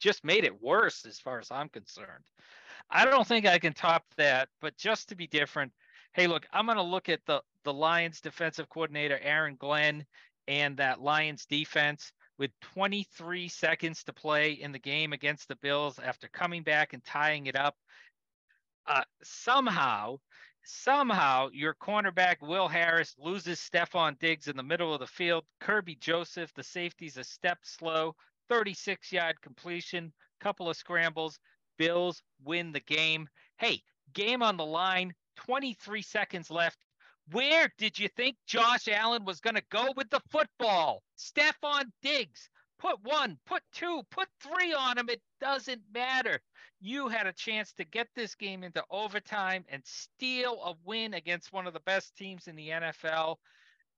just 0.00 0.24
made 0.24 0.44
it 0.44 0.62
worse 0.62 1.06
as 1.06 1.18
far 1.18 1.38
as 1.38 1.50
I'm 1.50 1.68
concerned. 1.68 2.24
I 2.90 3.04
don't 3.04 3.26
think 3.26 3.46
I 3.46 3.58
can 3.58 3.72
top 3.72 4.04
that, 4.16 4.48
but 4.60 4.76
just 4.76 5.08
to 5.08 5.16
be 5.16 5.26
different, 5.26 5.72
hey, 6.12 6.26
look, 6.26 6.46
I'm 6.52 6.66
going 6.66 6.76
to 6.76 6.82
look 6.82 7.08
at 7.08 7.24
the 7.26 7.42
the 7.64 7.72
Lions 7.72 8.20
defensive 8.20 8.68
coordinator 8.68 9.18
Aaron 9.22 9.56
Glenn 9.56 10.04
and 10.46 10.76
that 10.76 11.00
Lions 11.00 11.46
defense 11.46 12.12
with 12.38 12.50
23 12.60 13.48
seconds 13.48 14.04
to 14.04 14.12
play 14.12 14.52
in 14.52 14.72
the 14.72 14.78
game 14.78 15.12
against 15.12 15.48
the 15.48 15.56
Bills 15.56 15.98
after 15.98 16.28
coming 16.28 16.62
back 16.62 16.92
and 16.92 17.04
tying 17.04 17.46
it 17.46 17.56
up. 17.56 17.76
Uh, 18.86 19.04
somehow, 19.22 20.18
somehow 20.64 21.48
your 21.52 21.74
cornerback 21.74 22.36
Will 22.42 22.68
Harris 22.68 23.14
loses 23.18 23.58
Stefon 23.60 24.18
Diggs 24.18 24.48
in 24.48 24.56
the 24.56 24.62
middle 24.62 24.92
of 24.92 25.00
the 25.00 25.06
field. 25.06 25.44
Kerby 25.62 25.98
Joseph, 25.98 26.52
the 26.54 26.62
safety's 26.62 27.16
a 27.16 27.24
step 27.24 27.58
slow, 27.62 28.14
36 28.48 29.12
yard 29.12 29.40
completion, 29.42 30.12
couple 30.40 30.68
of 30.68 30.76
scrambles. 30.76 31.38
Bills 31.78 32.22
win 32.44 32.72
the 32.72 32.80
game. 32.80 33.28
Hey, 33.58 33.82
game 34.12 34.42
on 34.42 34.56
the 34.56 34.64
line, 34.64 35.12
23 35.36 36.02
seconds 36.02 36.50
left. 36.50 36.78
Where 37.32 37.70
did 37.78 37.98
you 37.98 38.08
think 38.08 38.36
Josh 38.46 38.86
Allen 38.88 39.24
was 39.24 39.40
going 39.40 39.56
to 39.56 39.64
go 39.70 39.92
with 39.96 40.10
the 40.10 40.20
football? 40.30 41.02
Stefon 41.16 41.90
Diggs. 42.02 42.50
Put 42.78 43.02
one, 43.02 43.38
put 43.46 43.62
two, 43.72 44.02
put 44.10 44.28
three 44.42 44.74
on 44.74 44.98
him. 44.98 45.08
It 45.08 45.22
doesn't 45.40 45.80
matter. 45.92 46.40
You 46.80 47.08
had 47.08 47.26
a 47.26 47.32
chance 47.32 47.72
to 47.74 47.84
get 47.84 48.08
this 48.14 48.34
game 48.34 48.62
into 48.62 48.84
overtime 48.90 49.64
and 49.68 49.82
steal 49.86 50.62
a 50.62 50.74
win 50.84 51.14
against 51.14 51.52
one 51.52 51.66
of 51.66 51.72
the 51.72 51.80
best 51.80 52.14
teams 52.14 52.46
in 52.46 52.56
the 52.56 52.68
NFL. 52.68 53.36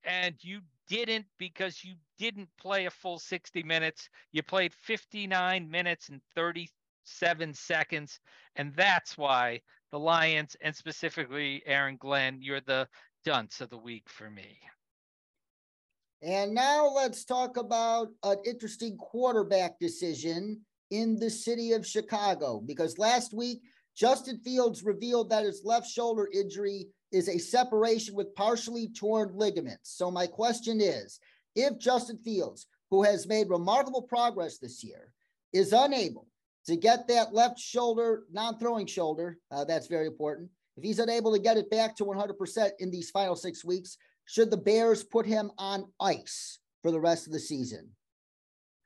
And 0.06 0.34
you 0.40 0.60
didn't 0.88 1.26
because 1.38 1.82
you 1.84 1.94
didn't 2.18 2.48
play 2.60 2.86
a 2.86 2.90
full 2.90 3.18
60 3.18 3.62
minutes. 3.62 4.08
You 4.32 4.42
played 4.42 4.72
59 4.72 5.68
minutes 5.68 6.08
and 6.08 6.20
37 6.34 7.54
seconds. 7.54 8.20
And 8.54 8.72
that's 8.76 9.18
why 9.18 9.60
the 9.90 9.98
Lions 9.98 10.56
and 10.60 10.74
specifically 10.74 11.62
Aaron 11.66 11.96
Glenn, 11.96 12.38
you're 12.40 12.60
the 12.60 12.88
dunce 13.24 13.60
of 13.60 13.70
the 13.70 13.78
week 13.78 14.08
for 14.08 14.30
me. 14.30 14.58
And 16.22 16.54
now 16.54 16.88
let's 16.88 17.24
talk 17.24 17.56
about 17.56 18.08
an 18.22 18.36
interesting 18.46 18.96
quarterback 18.96 19.78
decision 19.78 20.60
in 20.90 21.16
the 21.18 21.30
city 21.30 21.72
of 21.72 21.86
Chicago 21.86 22.62
because 22.64 22.98
last 22.98 23.34
week 23.34 23.60
Justin 23.96 24.38
Fields 24.38 24.84
revealed 24.84 25.30
that 25.30 25.44
his 25.44 25.62
left 25.64 25.88
shoulder 25.88 26.28
injury 26.32 26.86
is 27.12 27.28
a 27.28 27.38
separation 27.38 28.14
with 28.14 28.34
partially 28.34 28.88
torn 28.88 29.30
ligaments. 29.34 29.96
So, 29.96 30.10
my 30.10 30.26
question 30.26 30.80
is 30.80 31.20
if 31.54 31.78
Justin 31.78 32.18
Fields, 32.18 32.66
who 32.90 33.02
has 33.02 33.26
made 33.26 33.48
remarkable 33.48 34.02
progress 34.02 34.58
this 34.58 34.84
year, 34.84 35.12
is 35.52 35.72
unable 35.72 36.26
to 36.66 36.76
get 36.76 37.08
that 37.08 37.32
left 37.32 37.58
shoulder, 37.58 38.24
non 38.32 38.58
throwing 38.58 38.86
shoulder, 38.86 39.38
uh, 39.50 39.64
that's 39.64 39.86
very 39.86 40.06
important. 40.06 40.50
If 40.76 40.84
he's 40.84 40.98
unable 40.98 41.32
to 41.32 41.38
get 41.40 41.56
it 41.56 41.70
back 41.70 41.96
to 41.96 42.04
100% 42.04 42.70
in 42.80 42.90
these 42.90 43.10
final 43.10 43.36
six 43.36 43.64
weeks, 43.64 43.96
should 44.26 44.50
the 44.50 44.56
Bears 44.56 45.04
put 45.04 45.24
him 45.24 45.50
on 45.56 45.86
ice 46.00 46.58
for 46.82 46.90
the 46.90 47.00
rest 47.00 47.26
of 47.26 47.32
the 47.32 47.38
season? 47.38 47.88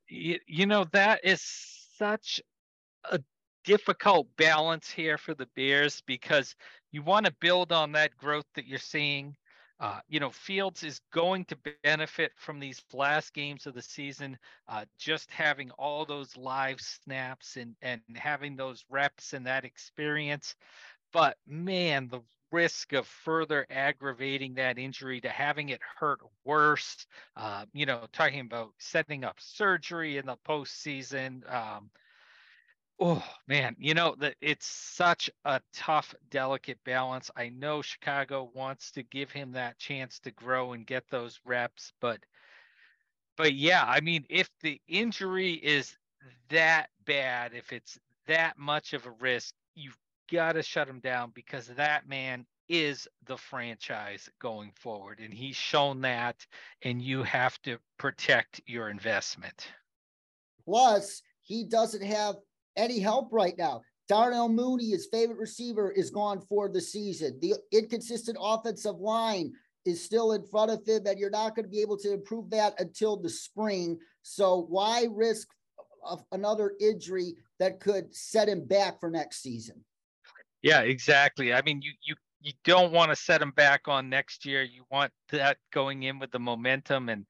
You, 0.08 0.38
you 0.46 0.66
know, 0.66 0.84
that 0.92 1.20
is 1.24 1.42
such 1.96 2.40
a 3.10 3.18
difficult 3.64 4.28
balance 4.36 4.90
here 4.90 5.18
for 5.18 5.34
the 5.34 5.48
Bears 5.56 6.02
because 6.06 6.54
you 6.92 7.02
want 7.02 7.26
to 7.26 7.34
build 7.40 7.72
on 7.72 7.92
that 7.92 8.16
growth 8.16 8.46
that 8.54 8.66
you're 8.66 8.78
seeing. 8.78 9.36
Uh, 9.80 10.00
you 10.08 10.20
know, 10.20 10.30
Fields 10.30 10.82
is 10.82 11.00
going 11.10 11.44
to 11.46 11.56
benefit 11.82 12.32
from 12.36 12.60
these 12.60 12.82
last 12.92 13.32
games 13.32 13.66
of 13.66 13.72
the 13.74 13.80
season, 13.80 14.36
uh, 14.68 14.84
just 14.98 15.30
having 15.30 15.70
all 15.72 16.04
those 16.04 16.36
live 16.36 16.80
snaps 16.80 17.56
and 17.56 17.74
and 17.80 18.02
having 18.14 18.56
those 18.56 18.84
reps 18.90 19.32
and 19.32 19.46
that 19.46 19.64
experience. 19.64 20.54
But 21.12 21.38
man, 21.46 22.08
the 22.08 22.20
risk 22.52 22.92
of 22.92 23.06
further 23.06 23.66
aggravating 23.70 24.54
that 24.54 24.78
injury 24.78 25.20
to 25.22 25.30
having 25.30 25.70
it 25.70 25.80
hurt 25.98 26.20
worse. 26.44 27.06
Uh, 27.36 27.64
you 27.72 27.86
know, 27.86 28.06
talking 28.12 28.40
about 28.40 28.72
setting 28.78 29.24
up 29.24 29.36
surgery 29.40 30.18
in 30.18 30.26
the 30.26 30.36
postseason. 30.46 31.50
Um, 31.52 31.90
oh 33.00 33.24
man, 33.48 33.74
you 33.78 33.94
know 33.94 34.14
that 34.20 34.36
it's 34.40 34.66
such 34.66 35.30
a 35.44 35.60
tough, 35.72 36.14
delicate 36.30 36.78
balance. 36.84 37.30
I 37.36 37.48
know 37.48 37.82
Chicago 37.82 38.50
wants 38.54 38.92
to 38.92 39.02
give 39.02 39.30
him 39.30 39.52
that 39.52 39.78
chance 39.78 40.20
to 40.20 40.30
grow 40.30 40.72
and 40.72 40.86
get 40.86 41.04
those 41.10 41.40
reps, 41.44 41.92
but 42.00 42.20
but 43.36 43.54
yeah, 43.54 43.84
I 43.86 44.00
mean, 44.00 44.26
if 44.28 44.50
the 44.60 44.80
injury 44.86 45.54
is 45.54 45.96
that 46.50 46.88
bad, 47.06 47.54
if 47.54 47.72
it's 47.72 47.98
that 48.26 48.58
much 48.58 48.92
of 48.92 49.06
a 49.06 49.12
risk, 49.12 49.54
you've 49.74 49.96
got 50.30 50.52
to 50.52 50.62
shut 50.62 50.88
him 50.88 51.00
down 51.00 51.32
because 51.34 51.68
that 51.68 52.06
man 52.06 52.44
is 52.68 53.08
the 53.26 53.36
franchise 53.36 54.28
going 54.40 54.72
forward. 54.76 55.20
And 55.20 55.32
he's 55.32 55.56
shown 55.56 56.02
that, 56.02 56.46
and 56.82 57.00
you 57.00 57.22
have 57.22 57.60
to 57.62 57.78
protect 57.98 58.60
your 58.66 58.90
investment. 58.90 59.68
Plus, 60.64 61.22
he 61.40 61.64
doesn't 61.64 62.04
have 62.04 62.36
any 62.76 62.98
help 62.98 63.28
right 63.32 63.56
now. 63.56 63.82
Darnell 64.08 64.48
Mooney, 64.48 64.90
his 64.90 65.06
favorite 65.12 65.38
receiver, 65.38 65.92
is 65.92 66.10
gone 66.10 66.40
for 66.48 66.68
the 66.68 66.80
season. 66.80 67.38
The 67.40 67.54
inconsistent 67.70 68.36
offensive 68.40 68.98
line 68.98 69.52
is 69.86 70.04
still 70.04 70.32
in 70.32 70.44
front 70.44 70.70
of 70.70 70.86
him, 70.86 71.06
and 71.06 71.18
you're 71.18 71.30
not 71.30 71.54
going 71.54 71.64
to 71.64 71.70
be 71.70 71.80
able 71.80 71.96
to 71.98 72.12
improve 72.12 72.50
that 72.50 72.74
until 72.80 73.16
the 73.16 73.28
spring. 73.28 73.98
So, 74.22 74.66
why 74.68 75.06
risk 75.10 75.48
another 76.32 76.72
injury 76.80 77.34
that 77.58 77.80
could 77.80 78.14
set 78.14 78.48
him 78.48 78.66
back 78.66 78.98
for 78.98 79.10
next 79.10 79.42
season? 79.42 79.84
Yeah, 80.62 80.80
exactly. 80.80 81.54
I 81.54 81.62
mean, 81.62 81.80
you 81.80 81.92
you 82.02 82.16
you 82.40 82.52
don't 82.64 82.92
want 82.92 83.10
to 83.10 83.16
set 83.16 83.40
him 83.40 83.52
back 83.52 83.86
on 83.86 84.08
next 84.08 84.44
year. 84.44 84.62
You 84.62 84.84
want 84.90 85.12
that 85.30 85.58
going 85.72 86.02
in 86.02 86.18
with 86.18 86.30
the 86.30 86.40
momentum 86.40 87.08
and 87.08 87.26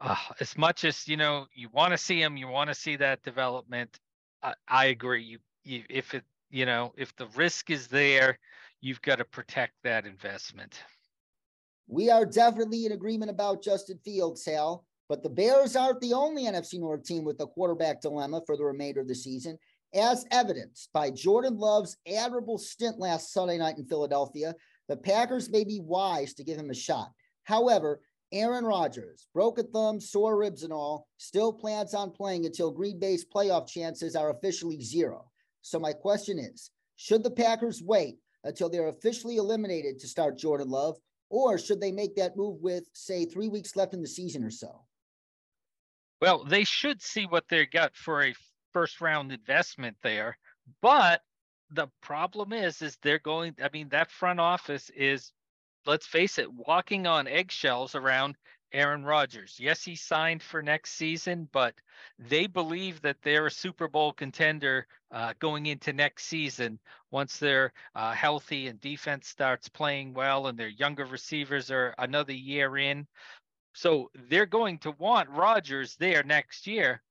uh, 0.00 0.16
as 0.40 0.58
much 0.58 0.84
as 0.84 1.06
you 1.06 1.16
know 1.16 1.46
you 1.54 1.68
want 1.72 1.92
to 1.92 1.98
see 1.98 2.20
him, 2.20 2.36
you 2.36 2.48
want 2.48 2.68
to 2.68 2.74
see 2.74 2.96
that 2.96 3.22
development. 3.22 3.98
I, 4.42 4.54
I 4.68 4.84
agree. 4.86 5.22
You, 5.22 5.38
you 5.64 5.84
if 5.88 6.14
it 6.14 6.24
you 6.50 6.66
know 6.66 6.92
if 6.96 7.14
the 7.16 7.26
risk 7.36 7.70
is 7.70 7.86
there, 7.88 8.38
you've 8.80 9.02
got 9.02 9.16
to 9.18 9.24
protect 9.24 9.74
that 9.84 10.06
investment. 10.06 10.82
We 11.88 12.10
are 12.10 12.24
definitely 12.24 12.86
in 12.86 12.92
agreement 12.92 13.30
about 13.30 13.62
Justin 13.62 13.98
Fields, 14.04 14.44
Hal. 14.46 14.84
But 15.08 15.22
the 15.22 15.28
Bears 15.28 15.76
aren't 15.76 16.00
the 16.00 16.14
only 16.14 16.44
NFC 16.44 16.80
North 16.80 17.04
team 17.04 17.24
with 17.24 17.40
a 17.40 17.46
quarterback 17.46 18.00
dilemma 18.00 18.40
for 18.46 18.56
the 18.56 18.64
remainder 18.64 19.00
of 19.00 19.08
the 19.08 19.14
season 19.14 19.58
as 19.94 20.24
evidenced 20.30 20.90
by 20.92 21.10
Jordan 21.10 21.58
Love's 21.58 21.96
admirable 22.06 22.58
stint 22.58 22.98
last 22.98 23.32
Sunday 23.32 23.58
night 23.58 23.78
in 23.78 23.84
Philadelphia, 23.84 24.54
the 24.88 24.96
Packers 24.96 25.50
may 25.50 25.64
be 25.64 25.80
wise 25.80 26.34
to 26.34 26.44
give 26.44 26.58
him 26.58 26.70
a 26.70 26.74
shot. 26.74 27.10
However, 27.44 28.00
Aaron 28.32 28.64
Rodgers, 28.64 29.26
broken 29.34 29.66
thumb, 29.72 30.00
sore 30.00 30.36
ribs, 30.36 30.62
and 30.62 30.72
all, 30.72 31.06
still 31.18 31.52
plans 31.52 31.94
on 31.94 32.10
playing 32.10 32.46
until 32.46 32.70
Green 32.70 32.98
Bay's 32.98 33.24
playoff 33.24 33.68
chances 33.68 34.16
are 34.16 34.30
officially 34.30 34.82
zero. 34.82 35.30
So, 35.62 35.78
my 35.78 35.92
question 35.92 36.38
is 36.38 36.70
should 36.96 37.22
the 37.22 37.30
Packers 37.30 37.82
wait 37.82 38.16
until 38.44 38.68
they're 38.68 38.88
officially 38.88 39.36
eliminated 39.36 39.98
to 40.00 40.08
start 40.08 40.38
Jordan 40.38 40.68
Love, 40.68 40.96
or 41.30 41.58
should 41.58 41.80
they 41.80 41.92
make 41.92 42.16
that 42.16 42.36
move 42.36 42.60
with, 42.60 42.84
say, 42.92 43.24
three 43.24 43.48
weeks 43.48 43.76
left 43.76 43.94
in 43.94 44.02
the 44.02 44.08
season 44.08 44.44
or 44.44 44.50
so? 44.50 44.84
Well, 46.20 46.44
they 46.44 46.64
should 46.64 47.02
see 47.02 47.26
what 47.26 47.48
they 47.48 47.66
got 47.66 47.96
for 47.96 48.22
a 48.22 48.34
first 48.72 49.00
round 49.00 49.32
investment 49.32 49.96
there. 50.02 50.38
But 50.80 51.22
the 51.70 51.88
problem 52.00 52.52
is, 52.52 52.82
is 52.82 52.96
they're 53.02 53.18
going, 53.18 53.56
I 53.62 53.68
mean, 53.72 53.88
that 53.88 54.10
front 54.10 54.40
office 54.40 54.90
is, 54.90 55.32
let's 55.86 56.06
face 56.06 56.38
it, 56.38 56.52
walking 56.52 57.06
on 57.06 57.26
eggshells 57.26 57.94
around 57.94 58.36
Aaron 58.72 59.04
Rodgers. 59.04 59.56
Yes, 59.58 59.84
he 59.84 59.94
signed 59.94 60.42
for 60.42 60.62
next 60.62 60.92
season, 60.92 61.48
but 61.52 61.74
they 62.18 62.46
believe 62.46 63.00
that 63.02 63.18
they're 63.22 63.46
a 63.46 63.50
Super 63.50 63.86
Bowl 63.86 64.12
contender 64.12 64.86
uh, 65.10 65.34
going 65.38 65.66
into 65.66 65.92
next 65.92 66.24
season 66.24 66.78
once 67.10 67.38
they're 67.38 67.72
uh, 67.94 68.12
healthy 68.12 68.68
and 68.68 68.80
defense 68.80 69.28
starts 69.28 69.68
playing 69.68 70.14
well 70.14 70.46
and 70.46 70.58
their 70.58 70.68
younger 70.68 71.04
receivers 71.04 71.70
are 71.70 71.94
another 71.98 72.32
year 72.32 72.78
in. 72.78 73.06
So 73.74 74.10
they're 74.28 74.46
going 74.46 74.78
to 74.80 74.92
want 74.92 75.28
Rodgers 75.30 75.96
there 75.96 76.22
next 76.22 76.66
year. 76.66 77.02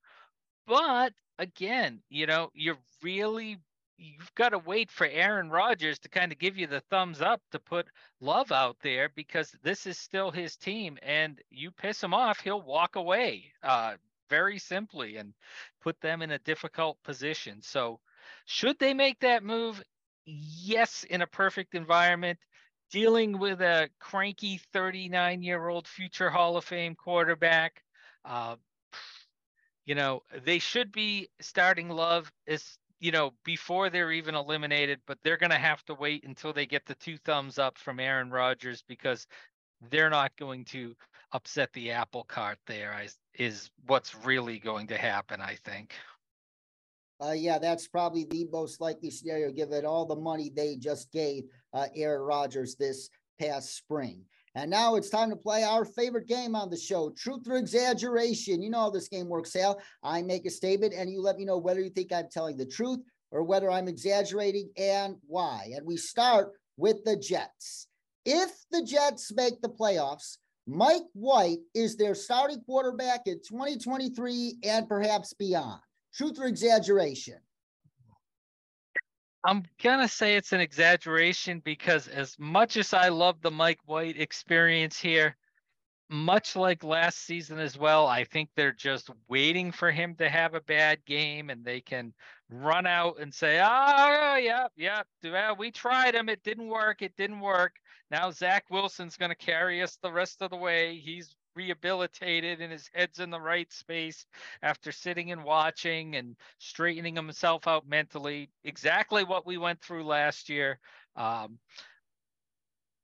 But 0.66 1.14
again, 1.38 2.02
you 2.10 2.26
know, 2.26 2.50
you're 2.54 2.78
really 3.04 3.58
you've 4.02 4.34
got 4.34 4.50
to 4.50 4.58
wait 4.58 4.90
for 4.90 5.06
Aaron 5.06 5.50
Rodgers 5.50 6.00
to 6.00 6.10
kind 6.10 6.32
of 6.32 6.40
give 6.40 6.58
you 6.58 6.66
the 6.66 6.82
thumbs 6.90 7.22
up 7.22 7.42
to 7.52 7.60
put 7.60 7.88
love 8.20 8.52
out 8.52 8.78
there 8.82 9.10
because 9.16 9.56
this 9.64 9.86
is 9.86 9.98
still 9.98 10.32
his 10.32 10.56
team 10.58 10.98
and 11.04 11.40
you 11.52 11.70
piss 11.72 12.04
him 12.04 12.14
off, 12.14 12.40
he'll 12.40 12.62
walk 12.62 12.96
away 12.96 13.54
uh, 13.62 13.94
very 14.30 14.58
simply 14.58 15.18
and 15.18 15.34
put 15.82 16.02
them 16.02 16.24
in 16.24 16.32
a 16.32 16.40
difficult 16.40 16.98
position. 17.04 17.62
So, 17.62 18.00
should 18.46 18.80
they 18.80 18.94
make 18.94 19.20
that 19.20 19.44
move? 19.44 19.82
Yes, 20.26 21.04
in 21.04 21.22
a 21.22 21.28
perfect 21.28 21.76
environment. 21.76 22.40
Dealing 22.92 23.40
with 23.40 23.62
a 23.62 23.90
cranky 24.00 24.60
39 24.74 25.44
year 25.44 25.68
old 25.68 25.88
future 25.88 26.30
Hall 26.30 26.58
of 26.58 26.66
Fame 26.66 26.96
quarterback, 26.96 27.84
uh, 28.26 28.56
you 29.86 29.96
know, 29.96 30.24
they 30.44 30.60
should 30.60 30.92
be 30.92 31.30
starting 31.40 31.90
Love 31.90 32.32
as 32.48 32.78
you 33.02 33.12
know, 33.12 33.32
before 33.44 33.90
they're 33.90 34.12
even 34.12 34.36
eliminated, 34.36 35.00
but 35.08 35.18
they're 35.24 35.36
going 35.38 35.52
to 35.52 35.58
have 35.58 35.84
to 35.86 35.96
wait 35.96 36.24
until 36.24 36.54
they 36.54 36.68
get 36.68 36.86
the 36.86 36.96
two 36.96 37.18
thumbs 37.18 37.58
up 37.58 37.78
from 37.78 38.00
Aaron 38.00 38.30
Rodgers 38.30 38.84
because 38.88 39.26
they're 39.90 40.12
not 40.12 40.32
going 40.38 40.64
to 40.66 40.96
upset 41.34 41.74
the 41.74 41.92
apple 41.92 42.24
cart 42.26 42.60
there 42.68 42.96
is 43.34 43.72
what's 43.88 44.14
really 44.24 44.60
going 44.60 44.86
to 44.88 44.98
happen, 44.98 45.42
I 45.42 45.58
think. 45.66 45.96
Uh, 47.24 47.32
yeah, 47.32 47.58
that's 47.58 47.88
probably 47.88 48.26
the 48.26 48.48
most 48.52 48.80
likely 48.80 49.10
scenario 49.10 49.52
given 49.52 49.84
all 49.86 50.06
the 50.06 50.16
money 50.16 50.52
they 50.56 50.76
just 50.76 51.12
gave 51.12 51.44
uh, 51.74 51.88
Aaron 51.96 52.22
Rodgers 52.22 52.76
this 52.76 53.10
past 53.40 53.76
spring. 53.76 54.26
And 54.56 54.70
now 54.70 54.96
it's 54.96 55.10
time 55.10 55.30
to 55.30 55.36
play 55.36 55.64
our 55.64 55.86
favorite 55.86 56.28
game 56.28 56.56
on 56.56 56.70
the 56.70 56.78
show, 56.78 57.12
Truth 57.12 57.48
or 57.48 57.56
Exaggeration. 57.56 58.62
You 58.62 58.70
know 58.70 58.80
how 58.80 58.90
this 58.90 59.08
game 59.08 59.30
works, 59.30 59.54
Hal. 59.54 59.80
I 60.04 60.22
make 60.22 60.46
a 60.46 60.50
statement 60.50 60.94
and 60.94 61.10
you 61.10 61.22
let 61.22 61.38
me 61.38 61.46
know 61.46 61.58
whether 61.58 61.80
you 61.80 61.90
think 61.90 62.12
I'm 62.12 62.28
telling 62.30 62.58
the 62.58 62.66
truth 62.66 63.00
or 63.32 63.44
whether 63.44 63.72
I'm 63.72 63.88
exaggerating 63.88 64.70
and 64.78 65.16
why. 65.26 65.72
And 65.74 65.86
we 65.86 65.96
start 65.96 66.52
with 66.76 67.04
the 67.06 67.16
Jets. 67.16 67.88
If 68.26 68.52
the 68.72 68.84
Jets 68.84 69.32
make 69.34 69.62
the 69.62 69.70
playoffs, 69.70 70.38
Mike 70.68 71.08
White 71.14 71.60
is 71.74 71.96
their 71.96 72.14
starting 72.14 72.62
quarterback 72.62 73.22
in 73.26 73.36
2023 73.48 74.58
and 74.64 74.88
perhaps 74.88 75.34
beyond. 75.34 75.80
Truth 76.14 76.40
or 76.40 76.46
exaggeration? 76.46 77.38
I'm 79.44 79.64
gonna 79.82 80.08
say 80.08 80.36
it's 80.36 80.54
an 80.54 80.62
exaggeration 80.62 81.60
because 81.62 82.08
as 82.08 82.38
much 82.40 82.78
as 82.78 82.94
I 82.94 83.10
love 83.10 83.42
the 83.42 83.52
Mike 83.52 83.80
White 83.86 84.20
experience 84.20 85.00
here, 85.00 85.36
much 86.10 86.56
like 86.56 86.84
last 86.84 87.20
season 87.20 87.58
as 87.60 87.78
well, 87.78 88.06
I 88.08 88.24
think 88.26 88.50
they're 88.56 88.72
just 88.74 89.10
waiting 89.30 89.72
for 89.72 89.92
him 89.92 90.16
to 90.16 90.30
have 90.30 90.54
a 90.54 90.62
bad 90.62 91.04
game 91.06 91.50
and 91.50 91.64
they 91.66 91.82
can 91.82 92.14
run 92.50 92.86
out 92.86 93.20
and 93.20 93.34
say, 93.34 93.60
"Oh, 93.60 94.36
yeah, 94.36 94.68
yeah, 94.76 95.04
we 95.58 95.72
tried 95.72 96.16
him, 96.16 96.30
it 96.30 96.44
didn't 96.44 96.68
work, 96.68 97.02
it 97.02 97.16
didn't 97.16 97.40
work." 97.40 97.76
Now 98.12 98.30
Zach 98.32 98.66
Wilson's 98.70 99.18
going 99.18 99.32
to 99.32 99.36
carry 99.36 99.82
us 99.82 99.98
the 99.98 100.12
rest 100.12 100.42
of 100.42 100.52
the 100.52 100.58
way. 100.58 100.98
He's 100.98 101.36
rehabilitated 101.56 102.62
and 102.62 102.72
his 102.72 102.90
head's 102.94 103.20
in 103.20 103.30
the 103.30 103.42
right 103.42 103.72
space 103.72 104.26
after 104.62 104.92
sitting 104.92 105.32
and 105.32 105.44
watching 105.44 106.16
and 106.16 106.36
straightening 106.60 107.16
himself 107.16 107.68
out 107.68 107.88
mentally. 107.88 108.50
Exactly 108.64 109.24
what 109.24 109.46
we 109.46 109.58
went 109.58 109.82
through 109.82 110.06
last 110.06 110.50
year. 110.50 110.80
Um, 111.16 111.60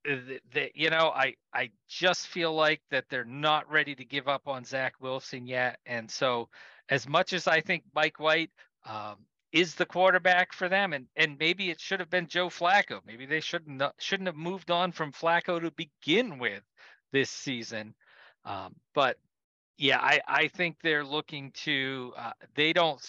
the, 0.05 0.71
you 0.73 0.89
know, 0.89 1.11
I 1.13 1.35
I 1.53 1.71
just 1.89 2.27
feel 2.27 2.53
like 2.53 2.81
that 2.91 3.05
they're 3.09 3.25
not 3.25 3.69
ready 3.69 3.95
to 3.95 4.05
give 4.05 4.27
up 4.27 4.47
on 4.47 4.63
Zach 4.63 4.93
Wilson 5.01 5.47
yet, 5.47 5.79
and 5.85 6.09
so 6.09 6.49
as 6.89 7.07
much 7.07 7.33
as 7.33 7.47
I 7.47 7.61
think 7.61 7.83
Mike 7.93 8.19
White 8.19 8.51
um, 8.85 9.17
is 9.51 9.75
the 9.75 9.85
quarterback 9.85 10.53
for 10.53 10.69
them, 10.69 10.93
and 10.93 11.07
and 11.15 11.37
maybe 11.37 11.69
it 11.69 11.81
should 11.81 11.99
have 11.99 12.09
been 12.09 12.27
Joe 12.27 12.47
Flacco. 12.47 13.01
Maybe 13.05 13.25
they 13.25 13.41
shouldn't 13.41 13.81
shouldn't 13.99 14.27
have 14.27 14.35
moved 14.35 14.71
on 14.71 14.91
from 14.91 15.11
Flacco 15.11 15.59
to 15.59 15.71
begin 15.71 16.39
with 16.39 16.63
this 17.11 17.29
season. 17.29 17.93
Um, 18.47 18.75
but 18.95 19.17
yeah, 19.77 19.99
I, 19.99 20.21
I 20.27 20.47
think 20.47 20.77
they're 20.81 21.03
looking 21.03 21.51
to, 21.65 22.13
uh, 22.17 22.31
they 22.55 22.73
don't 22.73 23.01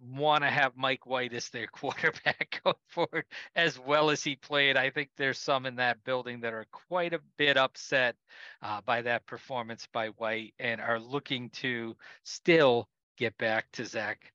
want 0.00 0.42
to 0.42 0.50
have 0.50 0.72
Mike 0.76 1.06
White 1.06 1.34
as 1.34 1.50
their 1.50 1.66
quarterback 1.72 2.60
going 2.64 2.76
forward 2.88 3.24
as 3.54 3.78
well 3.78 4.10
as 4.10 4.24
he 4.24 4.36
played. 4.36 4.76
I 4.76 4.90
think 4.90 5.10
there's 5.16 5.38
some 5.38 5.66
in 5.66 5.76
that 5.76 6.02
building 6.04 6.40
that 6.40 6.54
are 6.54 6.66
quite 6.72 7.12
a 7.12 7.20
bit 7.36 7.56
upset 7.56 8.16
uh, 8.62 8.80
by 8.84 9.02
that 9.02 9.26
performance 9.26 9.86
by 9.92 10.08
White 10.08 10.54
and 10.58 10.80
are 10.80 10.98
looking 10.98 11.50
to 11.50 11.94
still 12.24 12.88
get 13.18 13.36
back 13.38 13.70
to 13.72 13.84
Zach. 13.84 14.32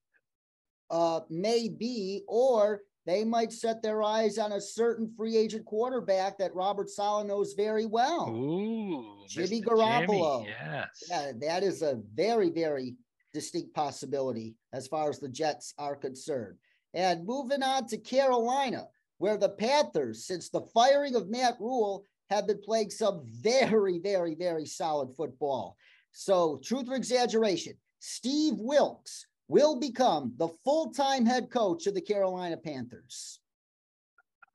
Uh, 0.90 1.20
maybe, 1.28 2.22
or 2.28 2.82
they 3.04 3.24
might 3.24 3.52
set 3.52 3.82
their 3.82 4.02
eyes 4.02 4.38
on 4.38 4.52
a 4.52 4.60
certain 4.60 5.12
free 5.16 5.36
agent 5.36 5.64
quarterback 5.64 6.38
that 6.38 6.54
Robert 6.54 6.88
Saleh 6.88 7.26
knows 7.26 7.54
very 7.54 7.86
well. 7.86 8.28
Ooh, 8.28 9.24
Jimmy 9.28 9.60
Mr. 9.60 9.64
Garoppolo. 9.64 10.44
Jimmy, 10.44 10.54
yes. 10.60 11.02
Yeah, 11.10 11.32
that 11.40 11.62
is 11.62 11.82
a 11.82 12.00
very, 12.14 12.50
very 12.50 12.94
distinct 13.32 13.74
possibility 13.74 14.54
as 14.72 14.86
far 14.86 15.08
as 15.10 15.18
the 15.18 15.28
Jets 15.28 15.74
are 15.78 15.96
concerned. 15.96 16.58
And 16.94 17.26
moving 17.26 17.62
on 17.62 17.86
to 17.88 17.96
Carolina, 17.96 18.86
where 19.18 19.36
the 19.36 19.48
Panthers, 19.48 20.26
since 20.26 20.48
the 20.48 20.62
firing 20.74 21.16
of 21.16 21.28
Matt 21.28 21.56
Rhule, 21.58 22.04
have 22.30 22.46
been 22.46 22.60
playing 22.62 22.90
some 22.90 23.22
very, 23.26 23.98
very, 23.98 24.34
very 24.34 24.66
solid 24.66 25.14
football. 25.16 25.76
So, 26.12 26.60
truth 26.62 26.88
or 26.88 26.94
exaggeration, 26.94 27.74
Steve 27.98 28.54
Wilks 28.56 29.26
will 29.52 29.76
become 29.76 30.32
the 30.38 30.48
full 30.64 30.90
time 30.90 31.26
head 31.26 31.50
coach 31.50 31.86
of 31.86 31.94
the 31.94 32.00
Carolina 32.00 32.56
Panthers? 32.56 33.38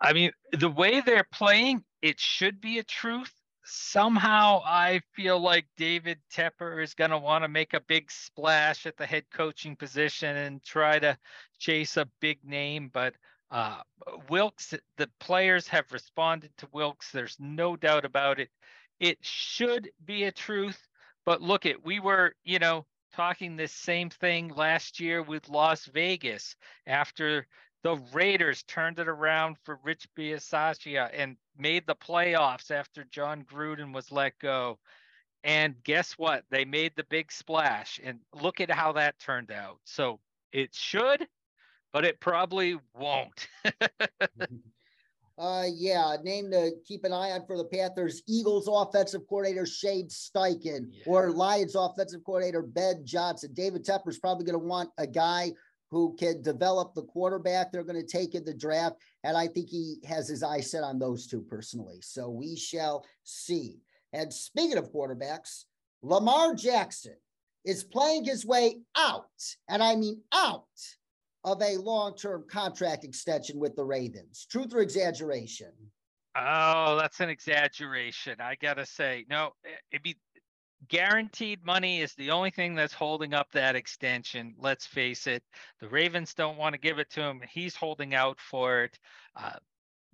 I 0.02 0.12
mean, 0.12 0.32
the 0.52 0.70
way 0.70 1.02
they're 1.02 1.28
playing, 1.32 1.84
it 2.02 2.20
should 2.20 2.60
be 2.60 2.80
a 2.80 2.84
truth. 2.84 3.32
Somehow, 3.64 4.62
I 4.66 5.02
feel 5.14 5.40
like 5.40 5.66
David 5.78 6.20
Tepper 6.34 6.82
is 6.82 6.94
going 6.94 7.12
to 7.12 7.18
want 7.18 7.44
to 7.44 7.50
make 7.50 7.74
a 7.74 7.82
big 7.82 8.10
splash 8.10 8.86
at 8.86 8.98
the 8.98 9.06
head 9.06 9.26
coaching 9.32 9.76
position 9.76 10.36
and 10.36 10.64
try 10.64 11.00
to 11.00 11.18
chase 11.60 11.98
a 11.98 12.10
big 12.20 12.40
name. 12.44 12.90
But 12.92 13.14
uh, 13.52 13.82
Wilks, 14.30 14.74
the 14.98 15.10
players 15.20 15.68
have 15.68 15.92
responded 15.92 16.52
to 16.58 16.70
Wilks. 16.72 17.12
There's 17.12 17.36
no 17.40 17.76
doubt 17.76 18.06
about 18.06 18.40
it. 18.40 18.50
It 19.00 19.18
should 19.22 19.90
be 20.06 20.24
a 20.24 20.32
truth. 20.32 20.80
But 21.26 21.42
look, 21.42 21.66
it 21.66 21.86
we 21.86 22.00
were, 22.00 22.34
you 22.46 22.60
know, 22.60 22.86
talking 23.18 23.56
this 23.56 23.74
same 23.74 24.12
thing 24.12 24.50
last 24.50 25.00
year 25.00 25.24
with 25.24 25.50
Las 25.50 25.86
Vegas 25.86 26.56
after 26.86 27.48
the 27.82 27.96
Raiders 28.14 28.62
turned 28.64 29.00
it 29.00 29.08
around 29.08 29.58
for 29.64 29.80
Rich 29.84 30.08
Bisaccia 30.16 31.10
and 31.12 31.36
made 31.58 31.88
the 31.88 31.96
playoffs 31.96 32.70
after 32.70 33.06
Jon 33.06 33.44
Gruden 33.44 33.92
was 33.92 34.12
let 34.12 34.38
go. 34.38 34.78
And 35.44 35.76
guess 35.84 36.14
what? 36.14 36.44
They 36.52 36.64
made 36.64 36.94
the 36.96 37.06
big 37.06 37.32
splash. 37.32 38.00
And 38.04 38.20
look 38.40 38.62
at 38.62 38.70
how 38.70 38.92
that 38.94 39.18
turned 39.18 39.52
out. 39.52 39.80
So 39.84 40.20
it 40.52 40.76
should, 40.76 41.28
but 41.92 42.06
it 42.06 42.20
probably 42.20 42.78
won't. 42.94 43.48
Uh, 45.38 45.66
yeah, 45.72 46.16
name 46.24 46.50
to 46.50 46.72
keep 46.84 47.04
an 47.04 47.14
eye 47.14 47.32
on 47.32 47.46
for 47.46 47.58
the 47.58 47.66
Panthers. 47.66 48.24
Eagles 48.28 48.68
offensive 48.72 49.22
coordinator 49.30 49.68
Shane 49.68 50.08
Steichen 50.08 50.88
yeah. 50.92 51.04
or 51.06 51.32
Lions 51.32 51.76
offensive 51.76 52.24
coordinator 52.26 52.64
Ben 52.64 53.06
Johnson. 53.06 53.52
David 53.54 53.86
Tepper's 53.86 54.18
probably 54.18 54.46
going 54.46 54.60
to 54.60 54.66
want 54.66 54.90
a 54.98 55.06
guy 55.06 55.52
who 55.92 56.16
can 56.18 56.42
develop 56.42 56.94
the 56.94 57.04
quarterback 57.04 57.72
they're 57.72 57.84
going 57.84 58.02
to 58.02 58.18
take 58.18 58.34
in 58.34 58.44
the 58.44 58.54
draft. 58.54 58.96
And 59.24 59.38
I 59.38 59.48
think 59.48 59.70
he 59.70 59.98
has 60.06 60.28
his 60.28 60.44
eye 60.44 60.60
set 60.60 60.84
on 60.84 60.98
those 60.98 61.28
two 61.28 61.42
personally. 61.42 62.00
So 62.02 62.30
we 62.30 62.56
shall 62.56 63.06
see. 63.24 63.78
And 64.14 64.34
speaking 64.34 64.78
of 64.78 64.92
quarterbacks, 64.92 65.66
Lamar 66.02 66.56
Jackson 66.56 67.16
is 67.64 67.84
playing 67.84 68.26
his 68.26 68.46
way 68.46 68.80
out, 68.96 69.26
and 69.68 69.84
I 69.84 69.96
mean 69.96 70.22
out 70.34 70.64
of 71.48 71.62
a 71.62 71.78
long 71.78 72.14
term 72.16 72.44
contract 72.50 73.06
extension 73.06 73.58
with 73.58 73.76
the 73.76 73.84
Ravens. 73.84 74.46
Truth 74.52 74.74
or 74.74 74.82
exaggeration? 74.82 75.72
Oh, 76.36 76.98
that's 77.00 77.22
an 77.22 77.30
exaggeration. 77.30 78.36
I 78.40 78.56
got 78.56 78.76
to 78.76 78.86
say, 78.86 79.26
no, 79.30 79.52
it 79.92 80.04
be 80.04 80.18
guaranteed 80.90 81.66
money 81.66 82.02
is 82.02 82.14
the 82.16 82.32
only 82.32 82.52
thing 82.52 82.76
that's 82.76 82.94
holding 82.94 83.34
up 83.34 83.48
that 83.54 83.76
extension. 83.76 84.54
Let's 84.60 84.86
face 84.86 85.26
it. 85.26 85.42
The 85.80 85.88
Ravens 85.88 86.34
don't 86.34 86.58
want 86.58 86.74
to 86.74 86.80
give 86.80 87.00
it 87.00 87.10
to 87.12 87.22
him. 87.22 87.42
He's 87.50 87.76
holding 87.76 88.14
out 88.14 88.40
for 88.40 88.84
it. 88.84 89.00
Uh, 89.36 89.54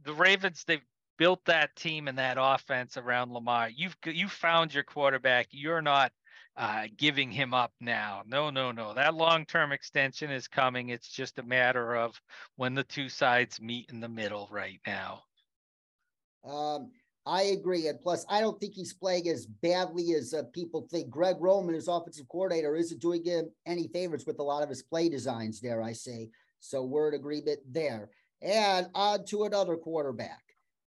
the 0.03 0.13
Ravens, 0.13 0.63
they've 0.65 0.85
built 1.17 1.43
that 1.45 1.75
team 1.75 2.07
and 2.07 2.17
that 2.19 2.37
offense 2.39 2.95
around 2.95 3.33
Lamar. 3.33 3.69
You've 3.69 3.97
you 4.05 4.27
found 4.27 4.73
your 4.73 4.83
quarterback. 4.83 5.47
You're 5.51 5.81
not 5.81 6.11
uh, 6.55 6.83
giving 6.97 7.31
him 7.31 7.53
up 7.53 7.71
now. 7.79 8.23
No, 8.27 8.49
no, 8.49 8.71
no. 8.71 8.93
That 8.93 9.15
long 9.15 9.45
term 9.45 9.71
extension 9.71 10.29
is 10.29 10.47
coming. 10.47 10.89
It's 10.89 11.09
just 11.09 11.39
a 11.39 11.43
matter 11.43 11.95
of 11.95 12.19
when 12.55 12.75
the 12.75 12.83
two 12.83 13.09
sides 13.09 13.61
meet 13.61 13.89
in 13.91 13.99
the 13.99 14.09
middle 14.09 14.47
right 14.51 14.79
now. 14.85 15.23
Um, 16.43 16.91
I 17.25 17.43
agree. 17.43 17.87
And 17.87 17.99
plus, 18.01 18.25
I 18.29 18.41
don't 18.41 18.59
think 18.59 18.75
he's 18.75 18.93
playing 18.93 19.29
as 19.29 19.45
badly 19.45 20.13
as 20.13 20.33
uh, 20.33 20.43
people 20.53 20.87
think. 20.91 21.09
Greg 21.09 21.37
Roman, 21.39 21.73
his 21.73 21.87
offensive 21.87 22.27
coordinator, 22.27 22.75
isn't 22.75 23.01
doing 23.01 23.23
him 23.23 23.49
any 23.65 23.87
favors 23.87 24.25
with 24.25 24.39
a 24.39 24.43
lot 24.43 24.61
of 24.61 24.69
his 24.69 24.83
play 24.83 25.09
designs, 25.09 25.59
dare 25.59 25.81
I 25.81 25.93
say. 25.93 26.29
So 26.59 26.83
we're 26.83 27.09
in 27.09 27.15
agreement 27.15 27.59
there. 27.69 28.09
And 28.41 28.87
on 28.93 29.25
to 29.27 29.45
another 29.45 29.77
quarterback. 29.77 30.43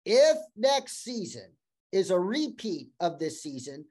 If 0.06 0.38
next 0.56 1.02
season 1.02 1.50
is 1.92 2.10
a 2.10 2.18
repeat 2.18 2.90
of 3.00 3.18
this 3.18 3.42
season, 3.42 3.84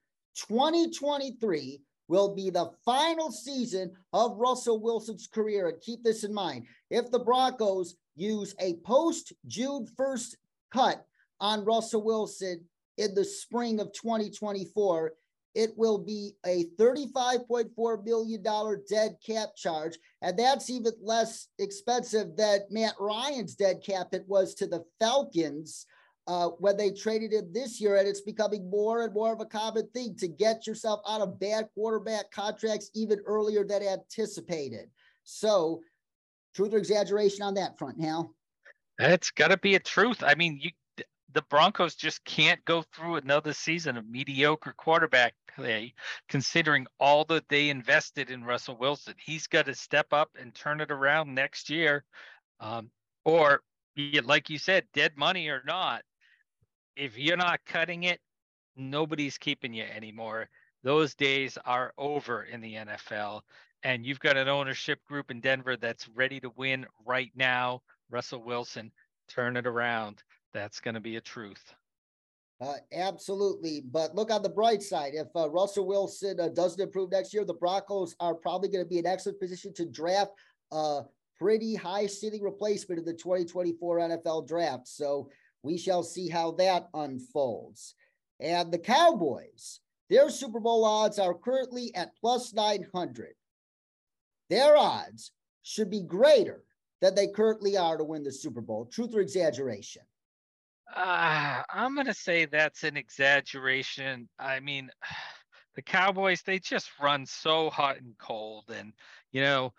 2023 0.48 1.82
will 2.08 2.34
be 2.34 2.50
the 2.50 2.72
final 2.84 3.32
season 3.32 3.92
of 4.14 4.38
Russell 4.38 4.82
Wilson's 4.82 5.28
career. 5.28 5.70
And 5.70 5.82
keep 5.82 6.04
this 6.04 6.24
in 6.24 6.34
mind 6.34 6.66
if 6.90 7.10
the 7.12 7.20
Broncos 7.20 7.96
use 8.16 8.56
a 8.60 8.76
post 8.86 9.34
June 9.48 9.88
1st 9.98 10.36
cut 10.74 11.06
on 11.40 11.64
Russell 11.64 12.04
Wilson 12.04 12.62
in 12.98 13.14
the 13.16 13.24
spring 13.24 13.80
of 13.80 13.94
2024, 13.94 15.14
it 15.56 15.72
will 15.78 15.98
be 15.98 16.34
a 16.46 16.66
$35.4 16.80 18.06
million 18.06 18.44
dead 18.90 19.16
cap 19.26 19.50
charge. 19.56 19.98
And 20.22 20.38
that's 20.38 20.70
even 20.70 20.94
less 21.02 21.48
expensive 21.58 22.36
than 22.36 22.62
Matt 22.70 22.96
Ryan's 23.00 23.56
dead 23.56 23.82
cap 23.86 24.10
it 24.14 24.26
was 24.28 24.54
to 24.56 24.68
the 24.68 24.84
Falcons 25.00 25.86
uh, 26.30 26.50
when 26.60 26.78
they 26.78 26.92
traded 26.92 27.34
him 27.34 27.52
this 27.52 27.82
year. 27.82 27.98
And 27.98 28.08
it's 28.08 28.22
becoming 28.22 28.70
more 28.70 29.04
and 29.04 29.12
more 29.14 29.34
of 29.34 29.42
a 29.42 29.46
common 29.46 29.90
thing 29.90 30.16
to 30.18 30.28
get 30.28 30.68
yourself 30.68 31.02
out 31.10 31.22
of 31.22 31.40
bad 31.40 31.70
quarterback 31.74 32.30
contracts 32.30 32.92
even 32.94 33.20
earlier 33.26 33.66
than 33.66 33.82
anticipated. 33.82 34.92
So, 35.24 35.82
truth 36.56 36.74
or 36.74 36.78
exaggeration 36.78 37.42
on 37.42 37.56
that 37.56 37.80
front, 37.80 38.00
Hal? 38.00 38.36
It's 39.00 39.32
got 39.32 39.48
to 39.48 39.58
be 39.58 39.74
a 39.74 39.80
truth. 39.80 40.24
I 40.24 40.36
mean, 40.36 40.60
you 40.62 40.70
the 41.34 41.42
Broncos 41.44 41.96
just 41.96 42.24
can't 42.26 42.64
go 42.66 42.84
through 42.94 43.16
another 43.16 43.54
season 43.54 43.98
of 43.98 44.10
mediocre 44.10 44.74
quarterback 44.76 45.36
play, 45.56 45.94
considering 46.28 46.88
all 47.00 47.24
that 47.26 47.48
they 47.50 47.70
invested 47.70 48.32
in 48.32 48.44
Russell 48.44 48.78
Wilson. 48.80 49.14
He's 49.24 49.46
got 49.46 49.68
to 49.68 49.76
step 49.76 50.08
up 50.12 50.30
and 50.40 50.56
turn 50.56 50.82
it 50.82 50.90
around 50.90 51.34
next 51.34 51.70
year, 51.70 52.04
um, 52.60 52.90
or 53.26 53.62
like 54.24 54.50
you 54.50 54.58
said, 54.58 54.86
dead 54.94 55.12
money 55.18 55.50
or 55.50 55.62
not. 55.68 56.02
If 57.00 57.18
you're 57.18 57.38
not 57.38 57.62
cutting 57.66 58.04
it, 58.04 58.20
nobody's 58.76 59.38
keeping 59.38 59.74
you 59.74 59.84
anymore. 59.84 60.50
Those 60.84 61.16
days 61.16 61.58
are 61.66 61.94
over 61.98 62.44
in 62.44 62.60
the 62.60 62.76
NFL, 62.76 63.42
and 63.84 64.06
you've 64.06 64.20
got 64.20 64.36
an 64.36 64.50
ownership 64.50 65.00
group 65.06 65.32
in 65.32 65.40
Denver 65.40 65.78
that's 65.78 66.10
ready 66.10 66.42
to 66.42 66.52
win 66.58 66.86
right 67.06 67.32
now. 67.36 67.82
Russell 68.10 68.44
Wilson, 68.44 68.92
turn 69.30 69.56
it 69.56 69.66
around 69.66 70.24
that's 70.54 70.82
going 70.82 70.96
to 70.96 71.00
be 71.00 71.16
a 71.16 71.22
truth. 71.22 71.74
Uh, 72.60 72.74
absolutely. 72.92 73.80
But 73.80 74.14
look 74.14 74.30
on 74.30 74.42
the 74.42 74.50
bright 74.50 74.84
side. 74.84 75.14
If 75.14 75.28
uh, 75.38 75.50
Russell 75.50 75.88
Wilson 75.88 76.38
uh, 76.38 76.50
doesn't 76.50 76.82
improve 76.82 77.12
next 77.12 77.34
year, 77.34 77.46
the 77.46 77.54
Broncos 77.54 78.14
are 78.20 78.36
probably 78.36 78.68
going 78.68 78.84
to 78.84 78.90
be 78.90 78.98
in 78.98 79.06
excellent 79.06 79.40
position 79.40 79.74
to 79.76 79.86
draft 79.86 80.32
a 80.74 81.04
pretty 81.38 81.76
high 81.76 82.08
ceiling 82.08 82.44
replacement 82.44 83.00
in 83.00 83.06
the 83.06 83.14
2024 83.14 84.00
NFL 84.00 84.48
draft. 84.50 84.90
So 84.90 85.30
we 85.64 85.78
shall 85.78 86.04
see 86.04 86.30
how 86.30 86.52
that 86.52 86.90
unfolds. 86.94 87.96
And 88.40 88.72
the 88.72 88.80
Cowboys, 88.80 89.80
their 90.10 90.30
Super 90.30 90.60
Bowl 90.60 90.86
odds 90.86 91.20
are 91.20 91.34
currently 91.34 91.94
at 91.96 92.16
plus 92.20 92.54
900. 92.54 93.34
Their 94.50 94.78
odds 94.78 95.32
should 95.64 95.90
be 95.90 96.02
greater 96.02 96.64
than 97.02 97.16
they 97.16 97.28
currently 97.28 97.78
are 97.78 97.98
to 97.98 98.04
win 98.04 98.24
the 98.24 98.32
Super 98.32 98.62
Bowl. 98.62 98.86
Truth 98.86 99.16
or 99.16 99.20
exaggeration? 99.20 100.02
Uh, 100.96 101.62
I'm 101.70 101.94
going 101.94 102.08
to 102.08 102.14
say 102.14 102.46
that's 102.46 102.84
an 102.84 102.98
exaggeration. 102.98 104.28
I 104.40 104.60
mean, 104.60 104.90
the 105.76 105.82
Cowboys, 105.82 106.42
they 106.42 106.60
just 106.60 106.90
run 107.02 107.26
so 107.26 107.70
hot 107.70 107.98
and 107.98 108.18
cold. 108.18 108.66
And, 108.76 108.94
you 109.32 109.42
know, 109.42 109.74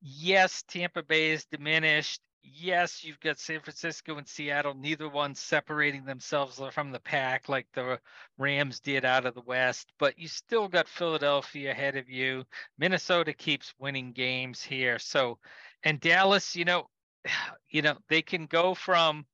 yes, 0.00 0.64
Tampa 0.68 1.02
Bay 1.02 1.30
is 1.30 1.46
diminished. 1.46 2.20
Yes, 2.54 3.02
you've 3.02 3.20
got 3.20 3.40
San 3.40 3.60
Francisco 3.60 4.18
and 4.18 4.28
Seattle, 4.28 4.74
neither 4.74 5.08
one 5.08 5.34
separating 5.34 6.04
themselves 6.04 6.60
from 6.70 6.92
the 6.92 7.00
pack 7.00 7.48
like 7.48 7.66
the 7.72 7.98
Rams 8.38 8.78
did 8.78 9.04
out 9.04 9.26
of 9.26 9.34
the 9.34 9.40
West, 9.42 9.92
but 9.98 10.18
you 10.18 10.28
still 10.28 10.68
got 10.68 10.88
Philadelphia 10.88 11.72
ahead 11.72 11.96
of 11.96 12.08
you. 12.08 12.44
Minnesota 12.78 13.32
keeps 13.32 13.74
winning 13.78 14.12
games 14.12 14.62
here. 14.62 14.98
So, 14.98 15.38
and 15.82 15.98
Dallas, 15.98 16.54
you 16.54 16.64
know, 16.64 16.88
you 17.70 17.82
know, 17.82 17.98
they 18.08 18.22
can 18.22 18.46
go 18.46 18.74
from 18.74 19.26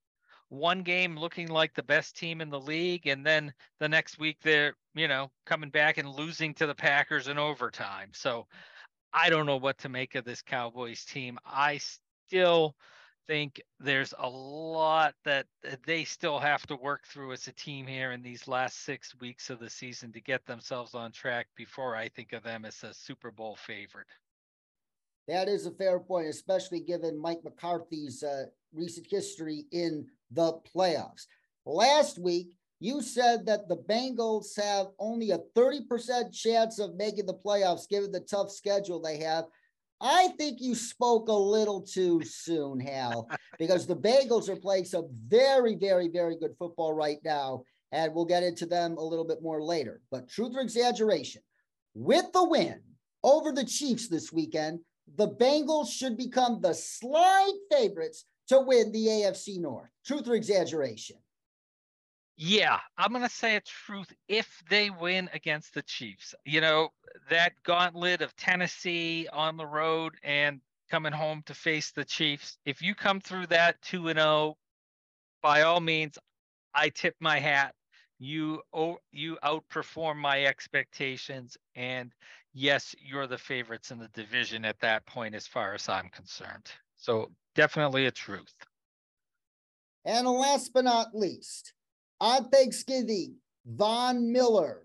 one 0.49 0.83
game 0.83 1.17
looking 1.17 1.49
like 1.49 1.75
the 1.75 1.83
best 1.83 2.17
team 2.17 2.41
in 2.41 2.51
the 2.51 2.61
league 2.61 3.07
and 3.07 3.25
then 3.25 3.53
the 3.81 3.89
next 3.89 4.19
week 4.19 4.37
they're 4.43 4.75
you 4.95 5.09
know 5.09 5.31
coming 5.47 5.71
back 5.71 5.97
and 5.97 6.07
losing 6.11 6.53
to 6.53 6.67
the 6.67 6.75
packers 6.75 7.27
in 7.27 7.39
overtime 7.39 8.11
so 8.13 8.47
i 9.15 9.31
don't 9.31 9.47
know 9.47 9.57
what 9.57 9.79
to 9.79 9.89
make 9.89 10.15
of 10.15 10.27
this 10.27 10.43
cowboys 10.43 11.07
team 11.07 11.39
i 11.47 11.81
still 12.29 12.77
think 13.27 13.61
there's 13.81 14.15
a 14.19 14.29
lot 14.29 15.15
that 15.25 15.47
they 15.87 16.05
still 16.05 16.39
have 16.39 16.67
to 16.67 16.77
work 16.77 17.07
through 17.07 17.33
as 17.33 17.47
a 17.47 17.53
team 17.53 17.87
here 17.87 18.13
in 18.13 18.23
these 18.23 18.49
last 18.49 18.85
six 18.85 19.15
weeks 19.21 19.51
of 19.51 19.61
the 19.61 19.71
season 19.71 20.13
to 20.13 20.21
get 20.21 20.45
themselves 20.45 20.95
on 20.95 21.13
track 21.13 21.47
before 21.57 21.95
i 21.95 22.09
think 22.09 22.33
of 22.33 22.43
them 22.43 22.65
as 22.65 22.83
a 22.83 22.93
super 22.93 23.31
bowl 23.31 23.57
favorite 23.57 24.07
that 25.29 25.49
is 25.49 25.67
a 25.67 25.71
fair 25.71 26.01
point, 26.01 26.27
especially 26.27 26.81
given 26.81 27.21
Mike 27.21 27.45
McCarthy's 27.45 28.23
uh, 28.23 28.47
recent 28.73 29.07
history 29.09 29.67
in 29.71 30.07
the 30.31 30.55
playoffs. 30.75 31.27
Last 31.65 32.19
week, 32.19 32.49
you 32.81 33.01
said 33.01 33.47
that 33.47 33.69
the 33.69 33.77
Bengals 33.77 34.61
have 34.61 34.89
only 34.99 35.31
a 35.31 35.39
30% 35.57 36.33
chance 36.33 36.81
of 36.81 36.97
making 36.97 37.27
the 37.27 37.35
playoffs 37.35 37.89
given 37.89 38.11
the 38.11 38.21
tough 38.21 38.51
schedule 38.51 39.01
they 39.01 39.19
have. 39.19 39.45
I 40.03 40.29
think 40.37 40.61
you 40.61 40.75
spoke 40.75 41.29
a 41.29 41.33
little 41.33 41.81
too 41.81 42.23
soon, 42.25 42.81
Hal, 42.81 43.29
because 43.59 43.87
the 43.87 43.97
Bengals 43.97 44.49
are 44.49 44.57
playing 44.57 44.85
some 44.85 45.09
very, 45.29 45.77
very, 45.77 46.09
very 46.09 46.37
good 46.37 46.57
football 46.59 46.93
right 46.93 47.19
now. 47.25 47.63
And 47.93 48.13
we'll 48.15 48.25
get 48.25 48.43
into 48.43 48.67
them 48.67 48.97
a 48.97 49.05
little 49.05 49.25
bit 49.25 49.43
more 49.43 49.63
later. 49.63 50.01
But 50.11 50.29
truth 50.29 50.57
or 50.57 50.61
exaggeration, 50.61 51.43
with 51.95 52.25
the 52.33 52.43
win 52.43 52.81
over 53.23 53.53
the 53.53 53.65
Chiefs 53.65 54.09
this 54.09 54.33
weekend, 54.33 54.81
the 55.17 55.29
Bengals 55.29 55.91
should 55.91 56.17
become 56.17 56.61
the 56.61 56.73
slight 56.73 57.53
favorites 57.71 58.25
to 58.49 58.61
win 58.61 58.91
the 58.93 59.07
AFC 59.07 59.61
North. 59.61 59.91
Truth 60.07 60.27
or 60.29 60.35
exaggeration? 60.35 61.17
Yeah, 62.37 62.79
I'm 62.97 63.11
going 63.11 63.23
to 63.23 63.31
say 63.31 63.57
a 63.57 63.61
truth 63.61 64.13
if 64.27 64.63
they 64.69 64.91
win 64.91 65.29
against 65.33 65.75
the 65.75 65.83
Chiefs. 65.83 66.35
You 66.45 66.61
know, 66.61 66.89
that 67.31 67.53
gauntlet 67.63 68.23
of 68.23 68.35
Tennessee 68.37 69.29
on 69.33 69.57
the 69.57 69.67
road 69.67 70.15
and 70.23 70.61
coming 70.91 71.13
home 71.13 71.43
to 71.47 71.55
face 71.55 71.91
the 71.93 72.05
Chiefs. 72.05 72.59
If 72.65 72.83
you 72.83 72.95
come 72.95 73.21
through 73.21 73.47
that 73.49 73.81
2 73.83 74.09
and 74.09 74.19
0, 74.19 74.57
by 75.43 75.63
all 75.63 75.81
means, 75.81 76.19
I 76.75 76.89
tip 76.89 77.15
my 77.21 77.39
hat. 77.39 77.75
You 78.19 78.63
oh, 78.73 78.99
you 79.11 79.37
outperform 79.43 80.17
my 80.17 80.45
expectations 80.45 81.57
and 81.75 82.13
yes, 82.55 82.95
you're 82.99 83.27
the 83.27 83.39
favorites 83.39 83.91
in 83.91 83.99
the 83.99 84.09
division 84.09 84.65
at 84.65 84.79
that 84.81 85.05
point, 85.07 85.35
as 85.35 85.47
far 85.47 85.75
as 85.75 85.89
I'm 85.89 86.09
concerned. 86.11 86.71
So 86.97 87.31
definitely 87.55 88.07
a 88.07 88.11
truth. 88.11 88.55
And 90.05 90.27
last 90.27 90.73
but 90.73 90.85
not 90.85 91.15
least, 91.15 91.73
on 92.23 92.49
Thanksgiving, 92.51 93.35
Von 93.67 94.33
Miller 94.33 94.85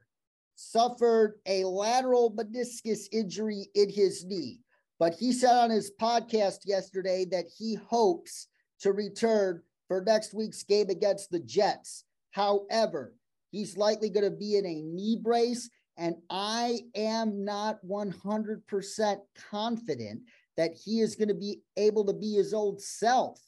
suffered 0.56 1.36
a 1.46 1.64
lateral 1.66 2.32
meniscus 2.32 3.04
injury 3.12 3.68
in 3.76 3.90
his 3.90 4.26
knee. 4.26 4.60
But 5.00 5.14
he 5.14 5.32
said 5.32 5.56
on 5.56 5.70
his 5.70 5.92
podcast 6.02 6.62
yesterday 6.66 7.26
that 7.26 7.46
he 7.56 7.76
hopes 7.76 8.48
to 8.80 8.92
return 8.92 9.62
for 9.88 10.02
next 10.02 10.34
week's 10.34 10.64
game 10.64 10.90
against 10.90 11.30
the 11.30 11.40
Jets. 11.40 12.06
However, 12.32 13.14
he's 13.52 13.78
likely 13.78 14.10
going 14.10 14.30
to 14.30 14.36
be 14.36 14.58
in 14.58 14.66
a 14.66 14.82
knee 14.82 15.20
brace 15.22 15.70
and 15.96 16.16
I 16.30 16.82
am 16.96 17.46
not 17.46 17.78
100% 17.88 19.18
confident 19.50 20.22
that 20.56 20.72
he 20.74 21.02
is 21.02 21.16
going 21.16 21.28
to 21.28 21.36
be 21.36 21.62
able 21.76 22.06
to 22.06 22.14
be 22.14 22.34
his 22.34 22.54
old 22.54 22.82
self 22.82 23.40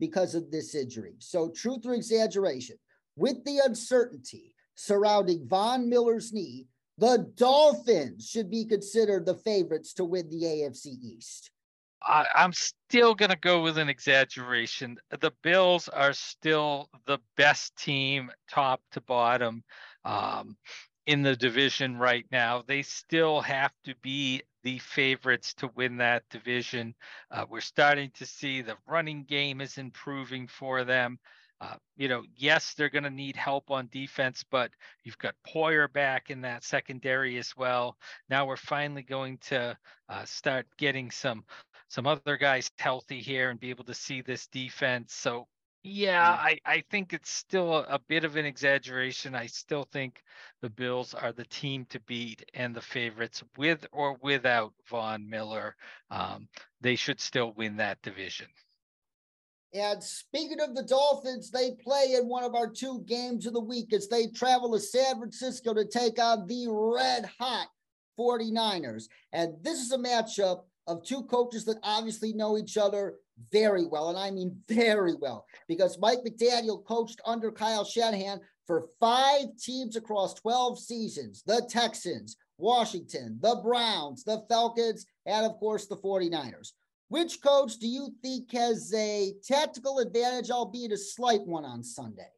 because 0.00 0.34
of 0.34 0.50
this 0.50 0.74
injury. 0.74 1.14
So, 1.18 1.50
truth 1.50 1.86
or 1.86 1.94
exaggeration, 1.94 2.76
with 3.16 3.44
the 3.44 3.60
uncertainty 3.64 4.54
surrounding 4.74 5.46
Von 5.46 5.88
Miller's 5.88 6.32
knee, 6.32 6.66
the 6.98 7.30
Dolphins 7.36 8.28
should 8.28 8.50
be 8.50 8.64
considered 8.64 9.26
the 9.26 9.34
favorites 9.34 9.94
to 9.94 10.04
win 10.04 10.28
the 10.30 10.42
AFC 10.42 10.94
East. 11.02 11.50
I, 12.02 12.26
am 12.34 12.52
still 12.52 13.14
going 13.14 13.30
to 13.30 13.38
go 13.38 13.62
with 13.62 13.78
an 13.78 13.88
exaggeration. 13.88 14.98
The 15.20 15.32
Bills 15.42 15.88
are 15.88 16.12
still 16.12 16.90
the 17.06 17.18
best 17.36 17.74
team, 17.76 18.30
top 18.48 18.82
to 18.92 19.00
bottom. 19.00 19.64
Um, 20.04 20.56
in 21.06 21.22
the 21.22 21.36
division 21.36 21.98
right 21.98 22.24
now. 22.30 22.62
They 22.66 22.82
still 22.82 23.40
have 23.42 23.72
to 23.84 23.94
be 24.02 24.42
the 24.62 24.78
favorites 24.78 25.54
to 25.54 25.70
win 25.74 25.98
that 25.98 26.22
division. 26.30 26.94
Uh, 27.30 27.44
we're 27.48 27.60
starting 27.60 28.10
to 28.14 28.26
see 28.26 28.62
the 28.62 28.76
running 28.86 29.24
game 29.24 29.60
is 29.60 29.76
improving 29.76 30.48
for 30.48 30.84
them. 30.84 31.18
Uh, 31.60 31.76
you 31.96 32.08
know, 32.08 32.22
yes, 32.36 32.74
they're 32.74 32.90
going 32.90 33.04
to 33.04 33.10
need 33.10 33.36
help 33.36 33.70
on 33.70 33.88
defense, 33.90 34.44
but 34.50 34.70
you've 35.04 35.18
got 35.18 35.34
Poyer 35.46 35.90
back 35.92 36.30
in 36.30 36.40
that 36.42 36.64
secondary 36.64 37.38
as 37.38 37.56
well. 37.56 37.96
Now 38.28 38.46
we're 38.46 38.56
finally 38.56 39.02
going 39.02 39.38
to 39.48 39.76
uh, 40.08 40.24
start 40.24 40.66
getting 40.76 41.10
some 41.10 41.44
some 41.88 42.06
other 42.06 42.36
guys 42.36 42.70
healthy 42.78 43.20
here 43.20 43.50
and 43.50 43.60
be 43.60 43.70
able 43.70 43.84
to 43.84 43.94
see 43.94 44.20
this 44.20 44.46
defense. 44.48 45.14
So 45.14 45.46
yeah, 45.86 46.30
I, 46.30 46.58
I 46.64 46.82
think 46.90 47.12
it's 47.12 47.30
still 47.30 47.74
a, 47.74 47.82
a, 47.82 47.98
bit 47.98 48.24
of 48.24 48.36
an 48.36 48.46
exaggeration. 48.46 49.34
I 49.34 49.46
still 49.46 49.86
think 49.92 50.22
the 50.62 50.70
Bills 50.70 51.12
are 51.12 51.32
the 51.32 51.44
team 51.44 51.84
to 51.90 52.00
beat 52.00 52.42
and 52.54 52.74
the 52.74 52.80
favorites 52.80 53.44
with 53.58 53.86
or 53.92 54.16
without 54.22 54.72
Von 54.88 55.28
Miller. 55.28 55.76
Um, 56.10 56.48
they 56.80 56.96
should 56.96 57.20
still 57.20 57.52
win 57.52 57.76
that 57.76 58.00
division. 58.00 58.46
And 59.74 60.02
speaking 60.02 60.60
of 60.60 60.76
the 60.76 60.84
Dolphins, 60.84 61.50
they 61.50 61.72
play 61.72 62.14
in 62.16 62.28
one 62.28 62.44
of 62.44 62.54
our 62.54 62.70
two 62.70 63.02
games 63.06 63.44
of 63.44 63.54
the 63.54 63.60
week 63.60 63.92
as 63.92 64.06
they 64.06 64.28
travel 64.28 64.72
to 64.72 64.78
San 64.78 65.18
Francisco 65.18 65.74
to 65.74 65.84
take 65.84 66.20
on 66.20 66.46
the 66.46 66.68
red 66.68 67.28
hot 67.40 67.66
49ers. 68.18 69.04
And 69.32 69.54
this 69.62 69.80
is 69.80 69.90
a 69.90 69.98
matchup 69.98 70.62
of 70.86 71.04
two 71.04 71.24
coaches 71.24 71.64
that 71.64 71.78
obviously 71.82 72.32
know 72.32 72.56
each 72.56 72.76
other 72.76 73.16
very 73.50 73.84
well. 73.84 74.10
And 74.10 74.18
I 74.18 74.30
mean 74.30 74.56
very 74.68 75.14
well, 75.14 75.44
because 75.66 75.98
Mike 75.98 76.20
McDaniel 76.24 76.84
coached 76.84 77.20
under 77.26 77.50
Kyle 77.50 77.84
Shanahan 77.84 78.40
for 78.68 78.86
five 79.00 79.46
teams 79.60 79.96
across 79.96 80.34
12 80.34 80.78
seasons 80.78 81.42
the 81.46 81.66
Texans, 81.68 82.36
Washington, 82.58 83.38
the 83.42 83.56
Browns, 83.56 84.22
the 84.22 84.44
Falcons, 84.48 85.04
and 85.26 85.44
of 85.44 85.58
course 85.58 85.86
the 85.86 85.96
49ers. 85.96 86.72
Which 87.08 87.40
coach 87.42 87.76
do 87.76 87.86
you 87.86 88.14
think 88.22 88.52
has 88.52 88.92
a 88.94 89.34
tactical 89.46 89.98
advantage, 89.98 90.50
albeit 90.50 90.92
a 90.92 90.96
slight 90.96 91.46
one 91.46 91.64
on 91.64 91.82
Sunday? 91.82 92.30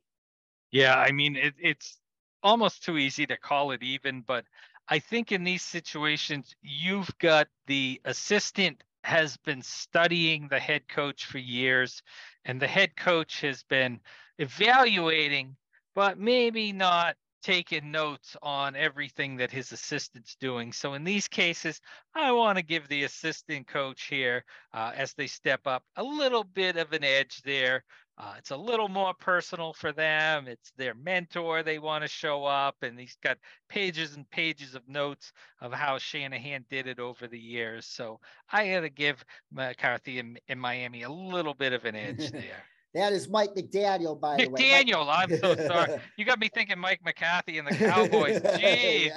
Yeah, 0.70 0.96
I 0.96 1.12
mean, 1.12 1.36
it, 1.36 1.54
it's 1.58 1.98
almost 2.42 2.84
too 2.84 2.98
easy 2.98 3.26
to 3.26 3.36
call 3.36 3.70
it 3.70 3.82
even, 3.82 4.22
but 4.22 4.44
I 4.88 4.98
think 4.98 5.32
in 5.32 5.44
these 5.44 5.62
situations, 5.62 6.54
you've 6.62 7.16
got 7.18 7.48
the 7.66 8.00
assistant 8.04 8.82
has 9.04 9.36
been 9.36 9.62
studying 9.62 10.48
the 10.48 10.58
head 10.58 10.88
coach 10.88 11.24
for 11.26 11.38
years, 11.38 12.02
and 12.44 12.60
the 12.60 12.66
head 12.66 12.96
coach 12.96 13.40
has 13.40 13.62
been 13.62 14.00
evaluating, 14.38 15.56
but 15.94 16.18
maybe 16.18 16.72
not 16.72 17.16
taking 17.46 17.92
notes 17.92 18.36
on 18.42 18.74
everything 18.74 19.36
that 19.36 19.52
his 19.52 19.70
assistant's 19.70 20.34
doing. 20.34 20.72
So 20.72 20.94
in 20.94 21.04
these 21.04 21.28
cases, 21.28 21.80
I 22.12 22.32
want 22.32 22.58
to 22.58 22.64
give 22.64 22.88
the 22.88 23.04
assistant 23.04 23.68
coach 23.68 24.08
here, 24.08 24.44
uh, 24.74 24.90
as 24.96 25.14
they 25.14 25.28
step 25.28 25.60
up, 25.64 25.84
a 25.94 26.02
little 26.02 26.42
bit 26.42 26.76
of 26.76 26.92
an 26.92 27.04
edge 27.04 27.40
there. 27.42 27.84
Uh, 28.18 28.34
it's 28.36 28.50
a 28.50 28.56
little 28.56 28.88
more 28.88 29.14
personal 29.14 29.72
for 29.72 29.92
them. 29.92 30.48
It's 30.48 30.72
their 30.76 30.94
mentor. 30.94 31.62
They 31.62 31.78
want 31.78 32.02
to 32.02 32.08
show 32.08 32.44
up, 32.44 32.74
and 32.82 32.98
he's 32.98 33.16
got 33.22 33.38
pages 33.68 34.16
and 34.16 34.28
pages 34.28 34.74
of 34.74 34.88
notes 34.88 35.32
of 35.60 35.72
how 35.72 35.98
Shanahan 35.98 36.64
did 36.68 36.88
it 36.88 36.98
over 36.98 37.28
the 37.28 37.38
years. 37.38 37.86
So 37.86 38.18
I 38.50 38.64
had 38.64 38.80
to 38.80 38.90
give 38.90 39.24
McCarthy 39.52 40.18
in, 40.18 40.36
in 40.48 40.58
Miami 40.58 41.02
a 41.04 41.10
little 41.10 41.54
bit 41.54 41.72
of 41.72 41.84
an 41.84 41.94
edge 41.94 42.32
there. 42.32 42.64
That 42.96 43.12
is 43.12 43.28
Mike 43.28 43.54
McDaniel, 43.54 44.18
by 44.18 44.38
the 44.38 44.48
way. 44.48 44.62
McDaniel, 44.62 45.06
I'm 45.06 45.38
so 45.38 45.54
sorry. 45.66 46.00
You 46.16 46.24
got 46.24 46.40
me 46.40 46.48
thinking 46.48 46.78
Mike 46.78 47.00
McCarthy 47.04 47.58
and 47.58 47.68
the 47.68 47.74
Cowboys. 47.74 48.40
Gee. 48.58 49.10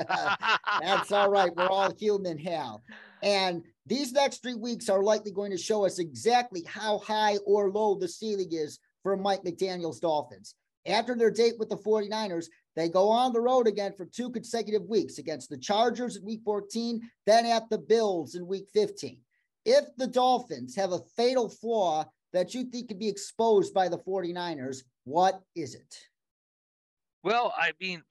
That's 0.82 1.14
all 1.14 1.32
right. 1.32 1.56
We're 1.56 1.70
all 1.70 1.96
human, 1.96 2.38
Hal. 2.38 2.84
And 3.24 3.64
these 3.86 4.12
next 4.12 4.42
three 4.42 4.56
weeks 4.56 4.90
are 4.90 5.02
likely 5.02 5.32
going 5.32 5.52
to 5.52 5.58
show 5.58 5.86
us 5.86 5.98
exactly 5.98 6.66
how 6.68 7.00
high 7.00 7.38
or 7.46 7.72
low 7.72 7.96
the 7.96 8.10
ceiling 8.10 8.50
is 8.52 8.80
for 9.02 9.16
Mike 9.16 9.44
McDaniel's 9.46 10.02
Dolphins. 10.02 10.56
After 10.86 11.16
their 11.16 11.32
date 11.32 11.54
with 11.58 11.70
the 11.70 11.78
49ers, 11.78 12.48
they 12.76 12.90
go 12.90 13.08
on 13.08 13.32
the 13.32 13.40
road 13.40 13.66
again 13.66 13.94
for 13.96 14.04
two 14.04 14.30
consecutive 14.30 14.84
weeks 14.90 15.20
against 15.20 15.50
the 15.50 15.58
Chargers 15.58 16.18
in 16.18 16.26
week 16.26 16.42
14, 16.44 17.02
then 17.26 17.46
at 17.46 17.70
the 17.70 17.78
Bills 17.78 18.36
in 18.36 18.46
week 18.46 18.68
15. 18.74 19.20
If 19.64 19.86
the 19.96 20.08
Dolphins 20.08 20.76
have 20.76 20.92
a 20.92 21.00
fatal 21.16 21.48
flaw 21.48 22.04
that 22.34 22.54
you 22.54 22.66
think 22.66 22.88
could 22.88 23.00
be 23.00 23.08
exposed 23.08 23.74
by 23.74 23.90
the 23.90 23.98
49ers, 23.98 24.84
what 25.04 25.42
is 25.56 25.76
it? 25.76 25.96
Well, 27.24 27.54
I 27.58 27.72
mean, 27.82 28.02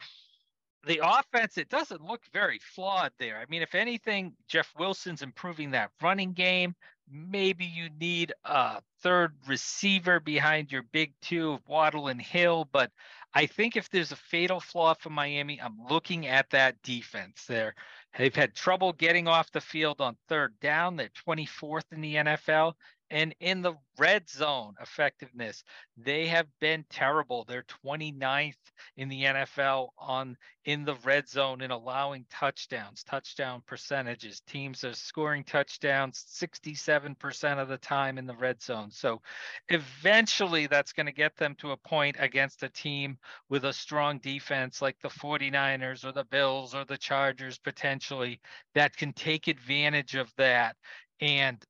the 0.87 1.01
offense, 1.03 1.59
it 1.59 1.69
doesn't 1.69 2.03
look 2.03 2.23
very 2.33 2.61
flawed 2.75 3.13
there. 3.19 3.39
I 3.39 3.45
mean, 3.49 3.63
if 3.63 3.75
anything, 3.75 4.33
Jeff 4.49 4.73
Wilson's 4.79 5.23
improving 5.23 5.71
that 5.73 5.91
running 6.03 6.33
game. 6.33 6.75
Maybe 7.11 7.65
you 7.65 7.89
need 7.99 8.35
a 8.45 8.83
third 9.03 9.33
receiver 9.47 10.21
behind 10.21 10.71
your 10.71 10.83
big 10.93 11.15
two 11.23 11.53
of 11.53 11.67
Waddle 11.67 12.09
and 12.09 12.21
Hill. 12.21 12.69
But 12.71 12.91
I 13.33 13.47
think 13.47 13.77
if 13.77 13.89
there's 13.89 14.13
a 14.13 14.17
fatal 14.17 14.61
flaw 14.61 14.95
for 14.95 15.09
Miami, 15.09 15.61
I'm 15.61 15.79
looking 15.89 16.27
at 16.27 16.51
that 16.51 16.81
defense 16.83 17.45
there. 17.49 17.75
They've 18.17 18.35
had 18.35 18.55
trouble 18.55 18.93
getting 18.93 19.27
off 19.27 19.51
the 19.53 19.61
field 19.61 20.01
on 20.01 20.17
third 20.29 20.55
down. 20.61 20.97
They're 20.97 21.11
24th 21.27 21.93
in 21.93 22.03
the 22.03 22.15
NFL. 22.17 22.75
And 23.11 23.35
in 23.41 23.63
the 23.63 23.75
red 23.99 24.29
zone 24.29 24.75
effectiveness, 24.81 25.65
they 25.97 26.27
have 26.27 26.47
been 26.61 26.85
terrible. 26.91 27.45
They're 27.45 27.65
29th 27.85 28.57
in 28.97 29.09
the 29.09 29.25
NFL 29.25 29.89
on 29.99 30.37
in 30.65 30.85
the 30.85 30.97
red 30.97 31.27
zone 31.27 31.63
in 31.63 31.71
allowing 31.71 32.27
touchdowns, 32.31 33.03
touchdown 33.03 33.63
percentages. 33.67 34.43
Teams 34.47 34.85
are 34.85 34.93
scoring 34.93 35.43
touchdowns 35.43 36.27
67% 36.31 37.59
of 37.59 37.69
the 37.69 37.79
time 37.79 38.19
in 38.19 38.27
the 38.27 38.37
red 38.37 38.61
zone. 38.63 38.91
So 38.91 39.23
eventually 39.71 40.67
that's 40.67 40.93
going 40.93 41.07
to 41.07 41.13
get 41.13 41.35
them 41.37 41.55
to 41.61 41.71
a 41.71 41.77
point 41.79 42.17
against 42.19 42.63
a 42.63 42.69
team 42.69 43.17
with 43.49 43.65
a 43.65 43.73
strong 43.73 44.19
defense 44.19 44.83
like 44.83 44.99
the 45.01 45.09
49ers 45.09 46.05
or 46.05 46.13
the 46.13 46.25
Bills 46.25 46.75
or 46.75 46.85
the 46.85 46.99
Chargers 46.99 47.59
potentially 47.59 48.39
that 48.75 48.95
can 48.95 49.15
take 49.15 49.49
advantage 49.49 50.17
of 50.17 50.31
that 50.37 50.77
and 51.21 51.65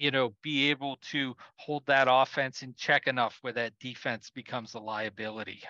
you 0.00 0.10
know, 0.10 0.32
be 0.42 0.70
able 0.70 0.96
to 1.10 1.36
hold 1.56 1.84
that 1.86 2.08
offense 2.10 2.62
in 2.62 2.74
check 2.74 3.06
enough 3.06 3.38
where 3.42 3.52
that 3.52 3.78
defense 3.78 4.30
becomes 4.34 4.72
a 4.74 4.78
liability. 4.78 5.62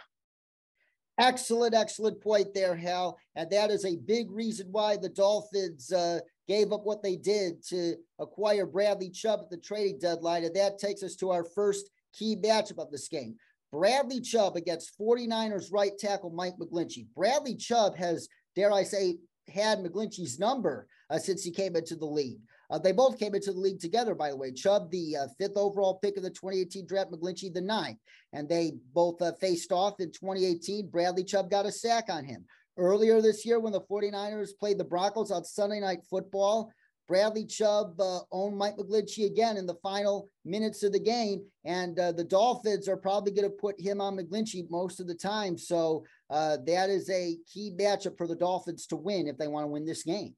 Excellent, 1.18 1.74
excellent 1.74 2.20
point 2.20 2.54
there, 2.54 2.76
Hal. 2.76 3.18
And 3.34 3.50
that 3.50 3.70
is 3.70 3.84
a 3.84 3.96
big 3.96 4.30
reason 4.30 4.68
why 4.70 4.96
the 4.96 5.08
Dolphins 5.08 5.92
uh, 5.92 6.20
gave 6.46 6.72
up 6.72 6.82
what 6.84 7.02
they 7.02 7.16
did 7.16 7.62
to 7.66 7.96
acquire 8.20 8.66
Bradley 8.66 9.10
Chubb 9.10 9.40
at 9.42 9.50
the 9.50 9.56
trading 9.56 9.98
deadline. 9.98 10.44
And 10.44 10.54
that 10.54 10.78
takes 10.78 11.02
us 11.02 11.16
to 11.16 11.30
our 11.30 11.44
first 11.44 11.90
key 12.14 12.36
matchup 12.36 12.78
of 12.78 12.92
this 12.92 13.08
game. 13.08 13.34
Bradley 13.72 14.20
Chubb 14.20 14.56
against 14.56 14.96
49ers 14.98 15.72
right 15.72 15.96
tackle 15.98 16.30
Mike 16.30 16.54
McGlinchey. 16.60 17.06
Bradley 17.16 17.56
Chubb 17.56 17.96
has, 17.96 18.28
dare 18.54 18.72
I 18.72 18.84
say, 18.84 19.16
had 19.52 19.80
McGlinchey's 19.80 20.38
number 20.38 20.86
uh, 21.10 21.18
since 21.18 21.42
he 21.42 21.50
came 21.50 21.74
into 21.74 21.96
the 21.96 22.06
league. 22.06 22.40
Uh, 22.70 22.78
they 22.78 22.92
both 22.92 23.18
came 23.18 23.34
into 23.34 23.52
the 23.52 23.58
league 23.58 23.80
together, 23.80 24.14
by 24.14 24.30
the 24.30 24.36
way. 24.36 24.52
Chubb, 24.52 24.90
the 24.90 25.16
uh, 25.16 25.26
fifth 25.38 25.56
overall 25.56 25.98
pick 25.98 26.16
of 26.16 26.22
the 26.22 26.30
2018 26.30 26.86
draft, 26.86 27.10
McGlinchey, 27.10 27.52
the 27.52 27.60
ninth. 27.60 27.98
And 28.32 28.48
they 28.48 28.74
both 28.94 29.20
uh, 29.20 29.32
faced 29.40 29.72
off 29.72 29.98
in 29.98 30.12
2018. 30.12 30.88
Bradley 30.88 31.24
Chubb 31.24 31.50
got 31.50 31.66
a 31.66 31.72
sack 31.72 32.04
on 32.08 32.24
him. 32.24 32.44
Earlier 32.76 33.20
this 33.20 33.44
year, 33.44 33.58
when 33.58 33.72
the 33.72 33.80
49ers 33.80 34.50
played 34.58 34.78
the 34.78 34.84
Broncos 34.84 35.32
on 35.32 35.44
Sunday 35.44 35.80
Night 35.80 36.00
Football, 36.08 36.72
Bradley 37.08 37.44
Chubb 37.44 38.00
uh, 38.00 38.20
owned 38.30 38.56
Mike 38.56 38.76
McGlinchey 38.76 39.26
again 39.26 39.56
in 39.56 39.66
the 39.66 39.74
final 39.82 40.28
minutes 40.44 40.84
of 40.84 40.92
the 40.92 41.00
game. 41.00 41.42
And 41.64 41.98
uh, 41.98 42.12
the 42.12 42.22
Dolphins 42.22 42.88
are 42.88 42.96
probably 42.96 43.32
going 43.32 43.50
to 43.50 43.56
put 43.56 43.80
him 43.80 44.00
on 44.00 44.16
McGlinchey 44.16 44.70
most 44.70 45.00
of 45.00 45.08
the 45.08 45.14
time. 45.16 45.58
So 45.58 46.04
uh, 46.30 46.58
that 46.68 46.88
is 46.88 47.10
a 47.10 47.36
key 47.52 47.74
matchup 47.76 48.16
for 48.16 48.28
the 48.28 48.36
Dolphins 48.36 48.86
to 48.86 48.96
win 48.96 49.26
if 49.26 49.36
they 49.38 49.48
want 49.48 49.64
to 49.64 49.68
win 49.68 49.84
this 49.84 50.04
game. 50.04 50.36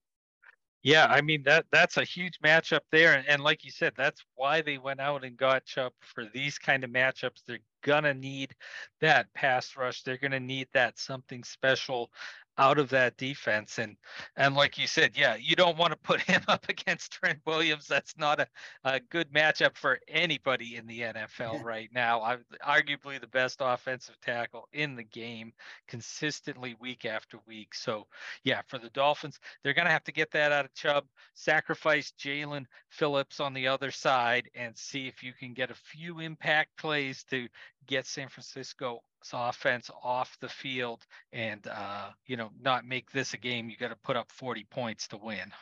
Yeah, 0.83 1.07
I 1.07 1.21
mean 1.21 1.45
that 1.45 1.67
that's 1.71 1.97
a 1.97 2.05
huge 2.05 2.41
matchup 2.45 2.81
there, 2.91 3.15
and, 3.15 3.27
and 3.29 3.43
like 3.43 3.65
you 3.65 3.71
said, 3.71 3.93
that's 3.97 4.25
why 4.35 4.63
they 4.63 4.79
went 4.79 4.99
out 5.01 5.25
and 5.25 5.37
got 5.37 5.65
Chubb 5.65 5.93
for 6.01 6.25
these 6.35 6.59
kind 6.59 6.83
of 6.83 6.91
matchups. 6.91 7.45
They're 7.47 7.61
gonna 7.83 8.15
need 8.15 8.55
that 9.01 9.33
pass 9.33 9.77
rush. 9.77 10.03
They're 10.03 10.17
gonna 10.19 10.41
need 10.41 10.69
that 10.73 10.99
something 10.99 11.45
special 11.45 12.11
out 12.59 12.79
of 12.79 12.91
that 12.91 13.17
defense. 13.17 13.79
And 13.79 13.97
and 14.37 14.55
like 14.55 14.79
you 14.79 14.87
said, 14.87 15.13
yeah, 15.17 15.37
you 15.37 15.57
don't 15.57 15.79
want 15.79 15.93
to 15.93 15.99
put 15.99 16.21
him 16.23 16.43
up 16.49 16.69
against 16.69 17.13
Trent 17.13 17.41
Williams. 17.47 17.87
That's 17.87 18.17
not 18.17 18.41
a, 18.41 18.47
a 18.85 19.01
good 19.11 19.33
matchup 19.33 19.77
for 19.77 19.99
anybody 20.09 20.77
in 20.77 20.87
the 20.87 21.01
NFL 21.01 21.63
right 21.65 21.91
now. 21.93 22.23
I'm 22.23 22.45
arguably 22.67 23.21
the 23.21 23.27
best 23.27 23.59
offensive 23.61 24.21
tackle 24.21 24.69
in 24.73 24.97
the 24.97 25.05
game 25.05 25.53
consistently 25.89 26.77
week 26.81 27.05
after 27.05 27.39
week. 27.47 27.75
So 27.75 28.07
yeah, 28.45 28.63
for 28.67 28.79
the 28.79 28.91
Dolphins, 28.91 29.39
they're 29.63 29.75
gonna 29.75 29.91
have 29.91 30.05
to 30.05 30.13
get 30.13 30.31
that 30.33 30.53
out 30.53 30.65
of 30.65 30.75
Chubb, 30.75 31.05
sacrifice 31.35 32.13
Jaelan 32.19 32.67
Phillips 32.89 33.41
on 33.41 33.55
the 33.55 33.69
other 33.69 33.91
side, 33.91 34.49
and 34.55 34.77
see 34.77 35.07
if 35.07 35.23
you 35.23 35.33
can 35.33 35.55
get 35.55 35.71
a 35.71 35.75
few 35.75 36.21
impact 36.21 36.77
plays 36.77 37.25
to 37.25 37.49
get 37.87 38.07
San 38.07 38.29
Francisco's 38.29 39.01
offense 39.33 39.91
off 40.03 40.37
the 40.41 40.49
field 40.49 41.05
and 41.33 41.67
uh, 41.67 42.11
you 42.27 42.37
know 42.37 42.51
not 42.61 42.85
make 42.85 43.11
this 43.11 43.35
a 43.35 43.39
game 43.39 43.71
you 43.71 43.77
got 43.77 43.89
to 43.89 43.97
put 44.03 44.17
up 44.17 44.31
40 44.33 44.67
points 44.71 45.09
to 45.09 45.17
win. 45.17 45.53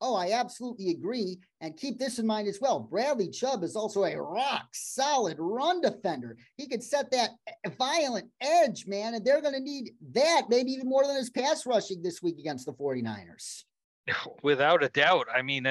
Oh 0.00 0.14
i 0.14 0.30
absolutely 0.30 0.90
agree 0.90 1.38
and 1.60 1.76
keep 1.76 1.98
this 1.98 2.20
in 2.20 2.26
mind 2.26 2.46
as 2.46 2.60
well 2.60 2.78
bradley 2.78 3.28
chubb 3.28 3.64
is 3.64 3.74
also 3.74 4.04
a 4.04 4.16
rock 4.16 4.68
solid 4.72 5.36
run 5.40 5.80
defender. 5.80 6.36
He 6.56 6.68
could 6.68 6.84
set 6.84 7.10
that 7.10 7.30
violent 7.76 8.30
edge 8.40 8.86
man 8.86 9.14
and 9.14 9.24
they're 9.24 9.42
going 9.42 9.54
to 9.54 9.60
need 9.60 9.90
that 10.12 10.42
maybe 10.48 10.70
even 10.70 10.88
more 10.88 11.04
than 11.04 11.16
his 11.16 11.30
pass 11.30 11.66
rushing 11.66 12.00
this 12.00 12.22
week 12.22 12.38
against 12.38 12.66
the 12.66 12.72
49ers 12.74 13.64
without 14.42 14.84
a 14.84 14.88
doubt. 14.88 15.26
I 15.34 15.42
mean 15.42 15.66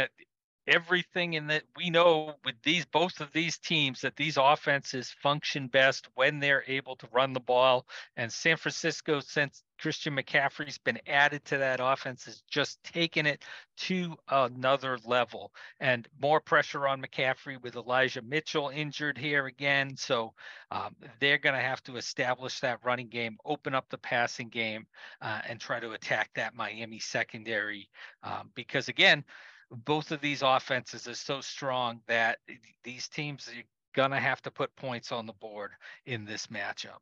everything 0.68 1.34
in 1.34 1.48
that 1.48 1.64
we 1.76 1.90
know 1.90 2.36
with 2.44 2.56
these 2.64 2.86
both 2.86 3.20
of 3.22 3.32
these 3.32 3.58
teams 3.58 4.02
that 4.02 4.16
these 4.16 4.38
offenses 4.38 5.16
function 5.22 5.68
best 5.68 6.08
when 6.16 6.40
they're 6.40 6.64
able 6.68 6.96
to 6.98 7.08
run 7.12 7.34
the 7.34 7.40
ball. 7.40 7.88
And 8.18 8.32
San 8.32 8.58
Francisco, 8.58 9.20
since 9.20 9.64
Christian 9.80 10.16
McCaffrey's 10.16 10.78
been 10.78 11.00
added 11.08 11.46
to 11.46 11.58
that 11.58 11.80
offense, 11.82 12.26
has 12.26 12.42
just 12.50 12.84
taken 12.84 13.26
it 13.26 13.44
to 13.78 14.16
another 14.30 14.98
level. 15.06 15.54
And 15.80 16.08
more 16.20 16.42
pressure 16.42 16.88
on 16.88 17.02
McCaffrey 17.02 17.62
with 17.62 17.76
Elijah 17.76 18.22
Mitchell 18.22 18.70
injured 18.70 19.18
here 19.18 19.46
again. 19.46 19.96
So 19.96 20.34
um, 20.72 20.96
they're 21.20 21.38
going 21.38 21.56
to 21.56 21.62
have 21.62 21.84
to 21.84 21.98
establish 21.98 22.60
that 22.60 22.80
running 22.84 23.10
game, 23.10 23.38
open 23.46 23.76
up 23.76 23.88
the 23.90 24.00
passing 24.00 24.50
game, 24.50 24.88
uh, 25.22 25.42
and 25.48 25.60
try 25.60 25.80
to 25.80 25.92
attack 25.92 26.32
that 26.36 26.56
Miami 26.56 27.00
secondary. 27.00 27.90
Um, 28.24 28.50
because 28.56 28.90
again, 28.90 29.24
both 29.72 30.12
of 30.12 30.22
these 30.22 30.42
offenses 30.42 31.08
are 31.08 31.16
so 31.16 31.42
strong 31.42 32.00
that 32.08 32.40
these 32.84 33.08
teams 33.08 33.48
are 33.50 33.64
going 33.96 34.12
to 34.12 34.20
have 34.20 34.42
to 34.44 34.52
put 34.52 34.76
points 34.76 35.12
on 35.12 35.26
the 35.26 35.34
board 35.34 35.72
in 36.06 36.26
this 36.26 36.48
matchup. 36.48 37.02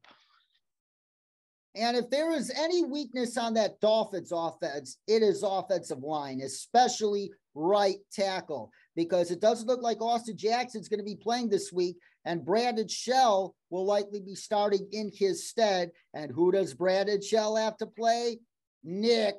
And 1.75 1.97
if 1.97 2.09
there 2.09 2.31
is 2.31 2.51
any 2.57 2.85
weakness 2.85 3.37
on 3.37 3.53
that 3.55 3.81
Dolphins 3.81 4.31
offense, 4.33 4.97
it 5.07 5.21
is 5.21 5.43
offensive 5.43 5.99
line, 5.99 6.39
especially 6.41 7.31
right 7.53 7.97
tackle, 8.13 8.71
because 8.95 9.29
it 9.29 9.41
doesn't 9.41 9.67
look 9.67 9.81
like 9.81 10.01
Austin 10.01 10.37
Jackson's 10.37 10.87
going 10.87 11.01
to 11.01 11.05
be 11.05 11.17
playing 11.17 11.49
this 11.49 11.73
week, 11.73 11.97
and 12.23 12.45
Brandon 12.45 12.87
Shell 12.87 13.53
will 13.69 13.85
likely 13.85 14.21
be 14.21 14.35
starting 14.35 14.87
in 14.93 15.11
his 15.13 15.49
stead. 15.49 15.91
And 16.13 16.31
who 16.31 16.51
does 16.51 16.73
Brandon 16.73 17.21
Shell 17.21 17.57
have 17.57 17.75
to 17.77 17.87
play? 17.87 18.39
Nick 18.83 19.35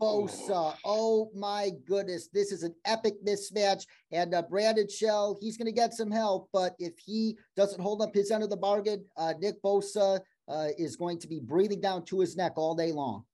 Bosa. 0.00 0.74
Oh 0.84 1.30
my 1.34 1.70
goodness. 1.86 2.28
This 2.32 2.52
is 2.52 2.62
an 2.62 2.74
epic 2.84 3.14
mismatch. 3.24 3.84
And 4.12 4.34
uh, 4.34 4.42
Brandon 4.42 4.88
Shell, 4.88 5.38
he's 5.40 5.56
going 5.56 5.66
to 5.66 5.72
get 5.72 5.94
some 5.94 6.10
help. 6.10 6.48
But 6.52 6.74
if 6.78 6.98
he 6.98 7.38
doesn't 7.56 7.80
hold 7.80 8.02
up 8.02 8.14
his 8.14 8.30
end 8.30 8.42
of 8.42 8.50
the 8.50 8.56
bargain, 8.56 9.04
uh, 9.16 9.34
Nick 9.40 9.62
Bosa 9.62 10.20
uh, 10.48 10.68
is 10.78 10.96
going 10.96 11.18
to 11.20 11.28
be 11.28 11.40
breathing 11.40 11.80
down 11.80 12.04
to 12.06 12.20
his 12.20 12.36
neck 12.36 12.52
all 12.56 12.74
day 12.74 12.92
long. 12.92 13.24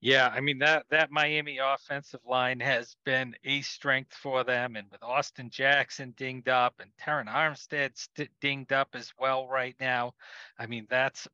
Yeah, 0.00 0.28
I 0.28 0.40
mean 0.40 0.58
that 0.58 0.84
that 0.90 1.10
Miami 1.10 1.58
offensive 1.58 2.20
line 2.28 2.60
has 2.60 2.96
been 3.04 3.34
a 3.44 3.62
strength 3.62 4.12
for 4.14 4.44
them, 4.44 4.76
and 4.76 4.86
with 4.90 5.02
Austin 5.02 5.48
Jackson 5.50 6.12
dinged 6.16 6.48
up 6.48 6.74
and 6.80 6.90
Terron 7.00 7.26
Armstead 7.26 7.96
st- 7.96 8.30
dinged 8.40 8.72
up 8.72 8.88
as 8.92 9.12
well 9.18 9.48
right 9.48 9.74
now, 9.80 10.12
I 10.58 10.66
mean 10.66 10.86
that's 10.90 11.26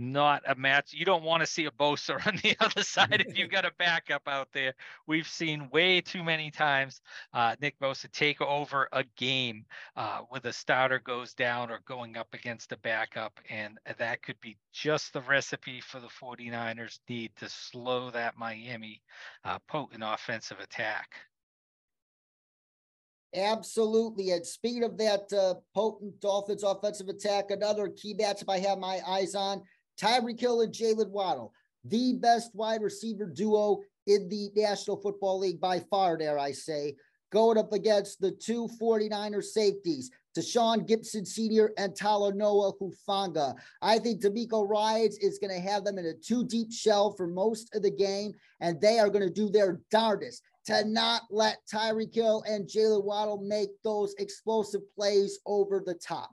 not 0.00 0.42
a 0.48 0.54
match. 0.54 0.94
You 0.94 1.04
don't 1.04 1.22
want 1.22 1.42
to 1.42 1.46
see 1.46 1.66
a 1.66 1.70
Bosa 1.70 2.14
on 2.26 2.40
the 2.42 2.56
other 2.58 2.82
side 2.82 3.24
if 3.26 3.38
you've 3.38 3.50
got 3.52 3.66
a 3.66 3.72
backup 3.78 4.22
out 4.26 4.48
there. 4.52 4.72
We've 5.06 5.28
seen 5.28 5.68
way 5.70 6.00
too 6.00 6.24
many 6.24 6.50
times 6.50 7.02
uh, 7.34 7.54
Nick 7.60 7.78
Bosa 7.78 8.10
take 8.10 8.40
over 8.40 8.88
a 8.92 9.04
game 9.16 9.66
uh, 9.96 10.22
with 10.32 10.46
a 10.46 10.52
starter 10.52 10.98
goes 10.98 11.34
down 11.34 11.70
or 11.70 11.80
going 11.84 12.16
up 12.16 12.28
against 12.32 12.72
a 12.72 12.78
backup. 12.78 13.38
And 13.50 13.78
that 13.98 14.22
could 14.22 14.40
be 14.40 14.56
just 14.72 15.12
the 15.12 15.20
recipe 15.20 15.82
for 15.82 16.00
the 16.00 16.08
49ers 16.08 17.00
need 17.08 17.32
to 17.36 17.48
slow 17.50 18.10
that 18.10 18.38
Miami 18.38 19.02
uh, 19.44 19.58
potent 19.68 20.02
offensive 20.04 20.60
attack. 20.60 21.10
Absolutely. 23.34 24.32
At 24.32 24.46
speed 24.46 24.82
of 24.82 24.96
that 24.96 25.32
uh, 25.32 25.54
potent 25.74 26.20
Dolphins 26.20 26.64
offensive 26.64 27.08
attack, 27.08 27.50
another 27.50 27.88
key 27.88 28.14
matchup 28.14 28.48
I 28.48 28.58
have 28.58 28.78
my 28.78 29.00
eyes 29.06 29.34
on 29.34 29.62
Tyreek 30.00 30.40
Hill 30.40 30.62
and 30.62 30.72
Jaylen 30.72 31.10
Waddle, 31.10 31.52
the 31.84 32.14
best 32.14 32.54
wide 32.54 32.82
receiver 32.82 33.26
duo 33.26 33.80
in 34.06 34.28
the 34.28 34.50
National 34.56 34.96
Football 34.96 35.38
League 35.38 35.60
by 35.60 35.80
far, 35.90 36.16
dare 36.16 36.38
I 36.38 36.52
say, 36.52 36.96
going 37.30 37.58
up 37.58 37.72
against 37.72 38.20
the 38.20 38.32
two 38.32 38.68
49er 38.80 39.42
safeties, 39.42 40.10
Tashaun 40.36 40.88
Gipson 40.88 41.26
Sr. 41.26 41.72
and 41.76 41.92
Talanoa 41.92 42.74
Hufanga. 42.78 43.54
I 43.82 43.98
think 43.98 44.22
DeMeco 44.22 44.68
Ryans 44.68 45.18
is 45.18 45.38
going 45.38 45.54
to 45.54 45.60
have 45.60 45.84
them 45.84 45.98
in 45.98 46.06
a 46.06 46.14
two 46.14 46.44
deep 46.44 46.72
shell 46.72 47.12
for 47.12 47.26
most 47.26 47.74
of 47.74 47.82
the 47.82 47.90
game, 47.90 48.32
and 48.60 48.80
they 48.80 48.98
are 48.98 49.10
going 49.10 49.26
to 49.26 49.32
do 49.32 49.48
their 49.48 49.80
darndest 49.90 50.42
to 50.66 50.84
not 50.84 51.22
let 51.30 51.58
Tyreek 51.72 52.14
Hill 52.14 52.44
and 52.46 52.66
Jaylen 52.68 53.04
Waddle 53.04 53.42
make 53.42 53.70
those 53.82 54.14
explosive 54.18 54.82
plays 54.94 55.38
over 55.46 55.82
the 55.84 55.94
top. 55.94 56.30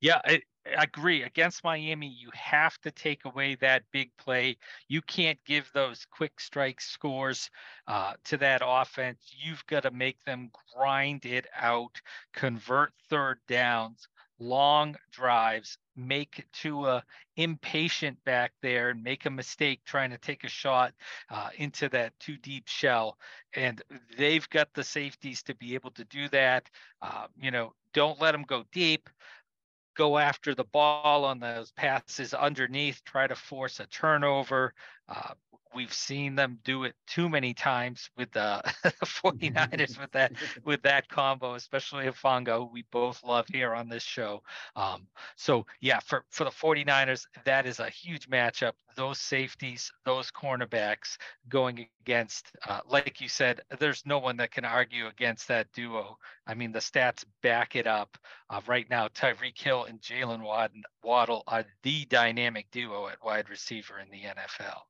Yeah, 0.00 0.20
it, 0.26 0.42
agree. 0.76 1.22
Against 1.22 1.64
Miami, 1.64 2.08
you 2.08 2.30
have 2.34 2.78
to 2.82 2.90
take 2.90 3.24
away 3.24 3.56
that 3.56 3.82
big 3.92 4.10
play. 4.16 4.56
You 4.88 5.02
can't 5.02 5.38
give 5.44 5.70
those 5.72 6.06
quick 6.10 6.40
strike 6.40 6.80
scores 6.80 7.50
uh, 7.86 8.14
to 8.24 8.36
that 8.38 8.62
offense. 8.64 9.18
You've 9.36 9.64
got 9.66 9.84
to 9.84 9.90
make 9.90 10.22
them 10.24 10.50
grind 10.74 11.24
it 11.24 11.46
out, 11.56 12.00
convert 12.32 12.92
third 13.08 13.38
downs, 13.48 14.08
long 14.38 14.96
drives, 15.10 15.78
make 15.96 16.44
Tua 16.52 17.02
impatient 17.36 18.22
back 18.24 18.52
there 18.62 18.90
and 18.90 19.02
make 19.02 19.26
a 19.26 19.30
mistake 19.30 19.80
trying 19.84 20.10
to 20.10 20.18
take 20.18 20.44
a 20.44 20.48
shot 20.48 20.92
uh, 21.30 21.50
into 21.56 21.88
that 21.88 22.18
too 22.20 22.36
deep 22.36 22.68
shell. 22.68 23.18
And 23.54 23.82
they've 24.16 24.48
got 24.50 24.68
the 24.74 24.84
safeties 24.84 25.42
to 25.44 25.54
be 25.54 25.74
able 25.74 25.90
to 25.92 26.04
do 26.04 26.28
that. 26.28 26.68
Uh, 27.02 27.26
you 27.40 27.50
know, 27.50 27.74
don't 27.92 28.20
let 28.20 28.32
them 28.32 28.44
go 28.44 28.64
deep 28.72 29.08
go 29.98 30.16
after 30.16 30.54
the 30.54 30.64
ball 30.64 31.24
on 31.24 31.40
those 31.40 31.72
passes 31.72 32.32
underneath, 32.32 33.02
try 33.04 33.26
to 33.26 33.34
force 33.34 33.80
a 33.80 33.86
turnover. 33.86 34.72
Uh, 35.08 35.34
we've 35.74 35.92
seen 35.92 36.34
them 36.34 36.58
do 36.64 36.84
it 36.84 36.94
too 37.06 37.28
many 37.28 37.54
times 37.54 38.10
with 38.16 38.30
the 38.32 38.62
49ers 39.04 39.98
with 40.00 40.12
that 40.12 40.32
with 40.64 40.82
that 40.82 41.08
combo, 41.08 41.54
especially 41.54 42.06
Hufanga, 42.06 42.70
we 42.70 42.84
both 42.90 43.22
love 43.24 43.46
here 43.48 43.74
on 43.74 43.88
this 43.88 44.02
show. 44.02 44.42
Um, 44.76 45.06
so 45.36 45.66
yeah, 45.80 46.00
for 46.00 46.24
for 46.30 46.44
the 46.44 46.50
49ers, 46.50 47.26
that 47.44 47.66
is 47.66 47.80
a 47.80 47.90
huge 47.90 48.28
matchup. 48.28 48.72
Those 48.96 49.18
safeties, 49.18 49.92
those 50.04 50.30
cornerbacks 50.30 51.16
going 51.48 51.86
against, 52.00 52.50
uh, 52.66 52.80
like 52.88 53.20
you 53.20 53.28
said, 53.28 53.60
there's 53.78 54.02
no 54.04 54.18
one 54.18 54.36
that 54.38 54.50
can 54.50 54.64
argue 54.64 55.06
against 55.06 55.48
that 55.48 55.70
duo. 55.72 56.18
I 56.46 56.54
mean, 56.54 56.72
the 56.72 56.80
stats 56.80 57.24
back 57.42 57.76
it 57.76 57.86
up. 57.86 58.16
Uh, 58.50 58.60
right 58.66 58.88
now, 58.90 59.08
Tyreek 59.08 59.58
Hill 59.58 59.84
and 59.84 60.00
Jaylen 60.00 60.42
Waddle 61.04 61.44
are 61.46 61.64
the 61.82 62.04
dynamic 62.06 62.70
duo 62.72 63.08
at 63.08 63.22
wide 63.22 63.50
receiver 63.50 63.98
in 63.98 64.10
the 64.10 64.22
NFL. 64.22 64.80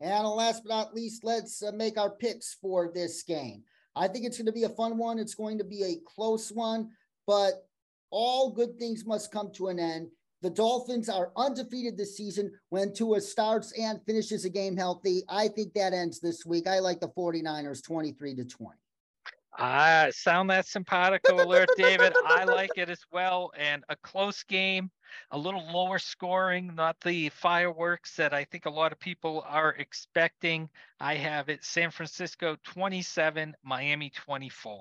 And 0.00 0.26
last 0.28 0.62
but 0.64 0.70
not 0.70 0.94
least, 0.94 1.24
let's 1.24 1.62
uh, 1.62 1.72
make 1.72 1.98
our 1.98 2.10
picks 2.10 2.54
for 2.54 2.90
this 2.94 3.22
game. 3.22 3.64
I 3.96 4.06
think 4.06 4.24
it's 4.24 4.38
going 4.38 4.46
to 4.46 4.52
be 4.52 4.64
a 4.64 4.68
fun 4.68 4.96
one. 4.96 5.18
It's 5.18 5.34
going 5.34 5.58
to 5.58 5.64
be 5.64 5.82
a 5.82 5.96
close 6.06 6.52
one, 6.52 6.90
but 7.26 7.66
all 8.10 8.52
good 8.52 8.78
things 8.78 9.04
must 9.04 9.32
come 9.32 9.50
to 9.54 9.68
an 9.68 9.78
end. 9.78 10.08
The 10.40 10.50
Dolphins 10.50 11.08
are 11.08 11.32
undefeated 11.36 11.96
this 11.96 12.16
season 12.16 12.52
when 12.68 12.92
Tua 12.92 13.20
starts 13.20 13.72
and 13.72 14.00
finishes 14.06 14.44
a 14.44 14.50
game 14.50 14.76
healthy. 14.76 15.24
I 15.28 15.48
think 15.48 15.74
that 15.74 15.92
ends 15.92 16.20
this 16.20 16.46
week. 16.46 16.68
I 16.68 16.78
like 16.78 17.00
the 17.00 17.08
49ers 17.08 17.82
23 17.82 18.36
to 18.36 18.44
20. 18.44 18.78
I 19.60 20.10
sound 20.10 20.48
that 20.50 20.68
simpatico 20.68 21.42
alert, 21.44 21.68
David. 21.76 22.14
I 22.24 22.44
like 22.44 22.70
it 22.76 22.88
as 22.88 23.00
well. 23.10 23.50
And 23.58 23.82
a 23.88 23.96
close 23.96 24.44
game, 24.44 24.92
a 25.30 25.38
little 25.38 25.64
lower 25.72 25.98
scoring, 25.98 26.74
not 26.74 27.00
the 27.00 27.28
fireworks 27.30 28.16
that 28.16 28.32
I 28.32 28.44
think 28.44 28.66
a 28.66 28.70
lot 28.70 28.92
of 28.92 28.98
people 28.98 29.44
are 29.46 29.74
expecting. 29.78 30.68
I 31.00 31.14
have 31.14 31.48
it 31.48 31.64
San 31.64 31.90
Francisco 31.90 32.56
27, 32.64 33.54
Miami 33.62 34.10
24. 34.10 34.80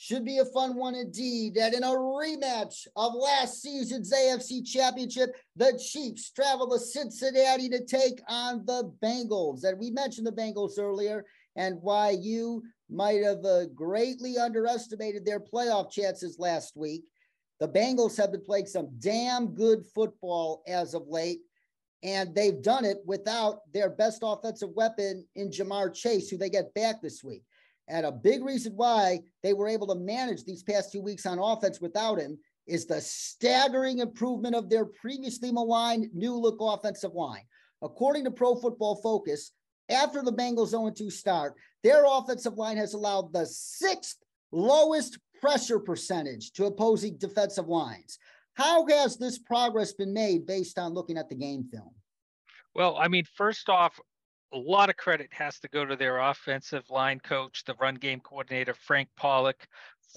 Should 0.00 0.24
be 0.24 0.38
a 0.38 0.44
fun 0.44 0.76
one 0.76 0.94
indeed. 0.94 1.56
And 1.56 1.74
in 1.74 1.82
a 1.82 1.88
rematch 1.88 2.86
of 2.94 3.14
last 3.14 3.60
season's 3.60 4.12
AFC 4.12 4.64
Championship, 4.64 5.30
the 5.56 5.76
Chiefs 5.76 6.30
travel 6.30 6.70
to 6.70 6.78
Cincinnati 6.78 7.68
to 7.70 7.84
take 7.84 8.20
on 8.28 8.64
the 8.64 8.92
Bengals. 9.02 9.64
And 9.64 9.76
we 9.76 9.90
mentioned 9.90 10.28
the 10.28 10.32
Bengals 10.32 10.78
earlier 10.78 11.24
and 11.56 11.82
why 11.82 12.10
you 12.10 12.62
might 12.88 13.24
have 13.24 13.44
uh, 13.44 13.66
greatly 13.74 14.38
underestimated 14.38 15.26
their 15.26 15.40
playoff 15.40 15.90
chances 15.90 16.38
last 16.38 16.76
week. 16.76 17.02
The 17.60 17.68
Bengals 17.68 18.16
have 18.16 18.32
been 18.32 18.44
playing 18.44 18.66
some 18.66 18.88
damn 18.98 19.54
good 19.54 19.84
football 19.94 20.62
as 20.68 20.94
of 20.94 21.08
late, 21.08 21.40
and 22.02 22.34
they've 22.34 22.62
done 22.62 22.84
it 22.84 22.98
without 23.04 23.60
their 23.72 23.90
best 23.90 24.20
offensive 24.22 24.70
weapon 24.70 25.26
in 25.34 25.50
Ja'Marr 25.50 25.92
Chase, 25.92 26.28
who 26.28 26.36
they 26.36 26.50
get 26.50 26.72
back 26.74 27.02
this 27.02 27.24
week. 27.24 27.42
And 27.88 28.06
a 28.06 28.12
big 28.12 28.44
reason 28.44 28.74
why 28.74 29.20
they 29.42 29.54
were 29.54 29.66
able 29.66 29.86
to 29.88 29.94
manage 29.94 30.44
these 30.44 30.62
past 30.62 30.92
two 30.92 31.00
weeks 31.00 31.26
on 31.26 31.38
offense 31.38 31.80
without 31.80 32.20
him 32.20 32.38
is 32.66 32.86
the 32.86 33.00
staggering 33.00 33.98
improvement 33.98 34.54
of 34.54 34.68
their 34.68 34.84
previously 34.84 35.50
maligned 35.50 36.14
new 36.14 36.34
look 36.34 36.58
offensive 36.60 37.14
line. 37.14 37.44
According 37.82 38.24
to 38.24 38.30
Pro 38.30 38.54
Football 38.54 38.96
Focus, 38.96 39.52
after 39.88 40.22
the 40.22 40.32
Bengals 40.32 40.68
0 40.68 40.90
2 40.90 41.10
start, 41.10 41.54
their 41.82 42.04
offensive 42.06 42.58
line 42.58 42.76
has 42.76 42.92
allowed 42.92 43.32
the 43.32 43.46
sixth 43.46 44.18
lowest 44.52 45.18
pressure 45.40 45.78
percentage 45.78 46.52
to 46.52 46.66
opposing 46.66 47.16
defensive 47.18 47.68
lines. 47.68 48.18
How 48.54 48.86
has 48.86 49.16
this 49.16 49.38
progress 49.38 49.92
been 49.92 50.12
made 50.12 50.46
based 50.46 50.78
on 50.78 50.92
looking 50.92 51.16
at 51.16 51.28
the 51.28 51.34
game 51.34 51.64
film? 51.72 51.94
Well, 52.74 52.96
I 52.96 53.08
mean, 53.08 53.24
first 53.36 53.68
off, 53.68 53.98
a 54.52 54.58
lot 54.58 54.88
of 54.88 54.96
credit 54.96 55.28
has 55.32 55.58
to 55.60 55.68
go 55.68 55.84
to 55.84 55.96
their 55.96 56.18
offensive 56.18 56.88
line 56.90 57.20
coach, 57.20 57.64
the 57.64 57.74
run 57.74 57.96
game 57.96 58.20
coordinator, 58.20 58.74
Frank 58.74 59.08
Pollack. 59.16 59.68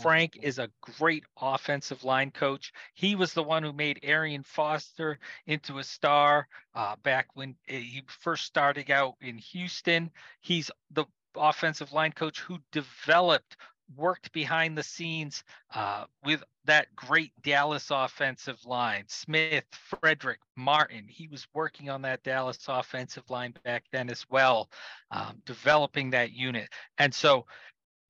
Frank 0.02 0.40
is 0.42 0.58
a 0.58 0.70
great 0.80 1.26
offensive 1.40 2.04
line 2.04 2.32
coach. 2.32 2.72
He 2.94 3.16
was 3.16 3.34
the 3.34 3.44
one 3.44 3.62
who 3.62 3.74
made 3.74 4.00
Arian 4.04 4.44
Foster 4.44 5.20
into 5.48 5.80
a 5.80 5.84
star 5.84 6.48
uh, 6.74 6.96
back 7.04 7.28
when 7.34 7.56
eh, 7.68 7.80
he 7.80 8.04
first 8.08 8.46
started 8.46 8.90
out 8.90 9.16
in 9.20 9.38
Houston. 9.38 10.10
He's 10.40 10.72
the 10.92 11.06
offensive 11.36 11.92
line 11.92 12.14
coach 12.14 12.40
who 12.40 12.60
developed 12.72 13.58
worked 13.96 14.32
behind 14.32 14.78
the 14.78 14.84
scenes 14.84 15.44
uh, 15.76 16.06
with 16.24 16.44
that 16.66 16.88
great 16.96 17.32
Dallas 17.44 17.88
offensive 17.92 18.64
line. 18.66 19.04
Smith, 19.08 19.66
Frederick, 19.72 20.40
Martin. 20.56 21.06
He 21.08 21.28
was 21.28 21.48
working 21.54 21.90
on 21.90 22.02
that 22.04 22.24
Dallas 22.24 22.60
offensive 22.68 23.30
line 23.30 23.54
back 23.64 23.86
then 23.92 24.10
as 24.10 24.26
well, 24.30 24.70
um, 25.12 25.42
developing 25.46 26.12
that 26.12 26.32
unit. 26.32 26.70
And 26.98 27.14
so 27.14 27.46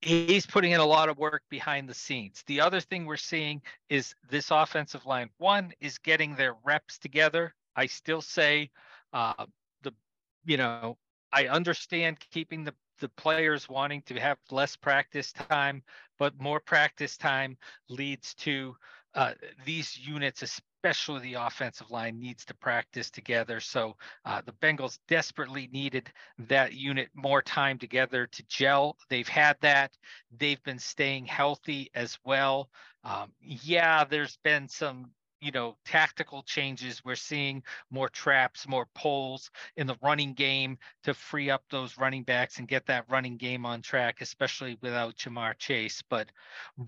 he's 0.02 0.46
putting 0.46 0.72
in 0.72 0.80
a 0.80 0.86
lot 0.86 1.08
of 1.08 1.18
work 1.18 1.42
behind 1.48 1.88
the 1.88 1.94
scenes. 1.94 2.42
The 2.46 2.60
other 2.60 2.80
thing 2.80 3.06
we're 3.06 3.16
seeing 3.16 3.62
is 3.88 4.14
this 4.28 4.50
offensive 4.50 5.06
line, 5.06 5.30
one, 5.38 5.72
is 5.80 5.98
getting 5.98 6.34
their 6.34 6.56
reps 6.64 6.98
together. 6.98 7.54
I 7.76 7.86
still 7.86 8.20
say 8.20 8.70
uh, 9.12 9.46
the, 9.82 9.92
you 10.44 10.56
know, 10.56 10.98
I 11.32 11.46
understand 11.46 12.18
keeping 12.30 12.64
the 12.64 12.74
the 13.02 13.08
players 13.10 13.68
wanting 13.68 14.00
to 14.02 14.14
have 14.14 14.38
less 14.52 14.76
practice 14.76 15.32
time, 15.32 15.82
but 16.20 16.40
more 16.40 16.60
practice 16.60 17.16
time 17.16 17.58
leads 17.88 18.32
to 18.34 18.76
uh, 19.14 19.32
these 19.66 19.98
units, 19.98 20.42
especially 20.42 21.20
the 21.20 21.34
offensive 21.34 21.90
line, 21.90 22.20
needs 22.20 22.44
to 22.44 22.54
practice 22.54 23.10
together. 23.10 23.58
So 23.58 23.96
uh, 24.24 24.40
the 24.46 24.52
Bengals 24.52 25.00
desperately 25.08 25.68
needed 25.72 26.12
that 26.46 26.74
unit 26.74 27.08
more 27.12 27.42
time 27.42 27.76
together 27.76 28.28
to 28.28 28.42
gel. 28.48 28.96
They've 29.10 29.28
had 29.28 29.56
that. 29.62 29.90
They've 30.38 30.62
been 30.62 30.78
staying 30.78 31.26
healthy 31.26 31.90
as 31.96 32.16
well. 32.24 32.70
Um, 33.02 33.32
yeah, 33.40 34.04
there's 34.04 34.38
been 34.44 34.68
some 34.68 35.10
you 35.42 35.50
know 35.50 35.76
tactical 35.84 36.42
changes 36.44 37.04
we're 37.04 37.16
seeing 37.16 37.62
more 37.90 38.08
traps 38.08 38.68
more 38.68 38.86
pulls 38.94 39.50
in 39.76 39.86
the 39.88 39.96
running 40.00 40.32
game 40.32 40.78
to 41.02 41.12
free 41.12 41.50
up 41.50 41.64
those 41.68 41.98
running 41.98 42.22
backs 42.22 42.58
and 42.58 42.68
get 42.68 42.86
that 42.86 43.04
running 43.10 43.36
game 43.36 43.66
on 43.66 43.82
track 43.82 44.20
especially 44.20 44.78
without 44.80 45.16
Ja'Marr 45.16 45.58
Chase. 45.58 46.02
But 46.08 46.30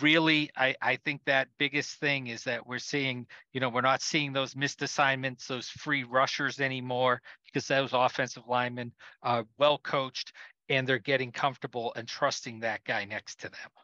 really 0.01 0.51
I, 0.57 0.77
I 0.81 0.97
think 0.97 1.23
that 1.25 1.49
biggest 1.59 1.99
thing 1.99 2.29
is 2.29 2.45
that 2.45 2.67
we're 2.67 2.79
seeing 2.79 3.27
you 3.53 3.61
know 3.61 3.69
we're 3.69 3.81
not 3.81 4.03
seeing 4.03 4.33
those 4.33 4.55
missed 4.55 4.83
assignments 4.83 5.49
those 5.49 5.69
free 5.69 6.05
rushers 6.05 6.61
anymore 6.61 7.21
because 7.45 7.67
those 7.67 7.93
offensive 7.93 8.45
linemen 8.49 8.93
are 9.23 9.45
well 9.59 9.79
coached 9.79 10.33
and 10.69 10.87
they're 10.87 10.99
getting 10.99 11.33
comfortable 11.33 11.93
and 11.97 12.07
trusting 12.07 12.61
that 12.61 12.85
guy 12.85 13.05
next 13.05 13.41
to 13.41 13.49
them 13.49 13.84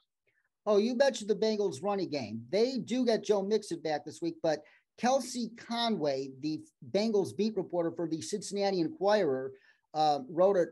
Oh, 0.66 0.76
you 0.76 0.94
mentioned 0.94 1.30
the 1.30 1.34
Bengals 1.34 1.82
running 1.82 2.10
game. 2.10 2.42
They 2.50 2.78
do 2.78 3.04
get 3.04 3.24
Joe 3.24 3.42
Mixon 3.42 3.80
back 3.80 4.04
this 4.04 4.20
week, 4.20 4.36
but 4.42 4.60
Kelsey 4.98 5.50
Conway, 5.56 6.30
the 6.40 6.60
Bengals 6.90 7.34
beat 7.34 7.56
reporter 7.56 7.90
for 7.90 8.06
the 8.06 8.20
Cincinnati 8.20 8.80
Enquirer, 8.80 9.52
uh, 9.94 10.18
wrote 10.28 10.56
an 10.56 10.68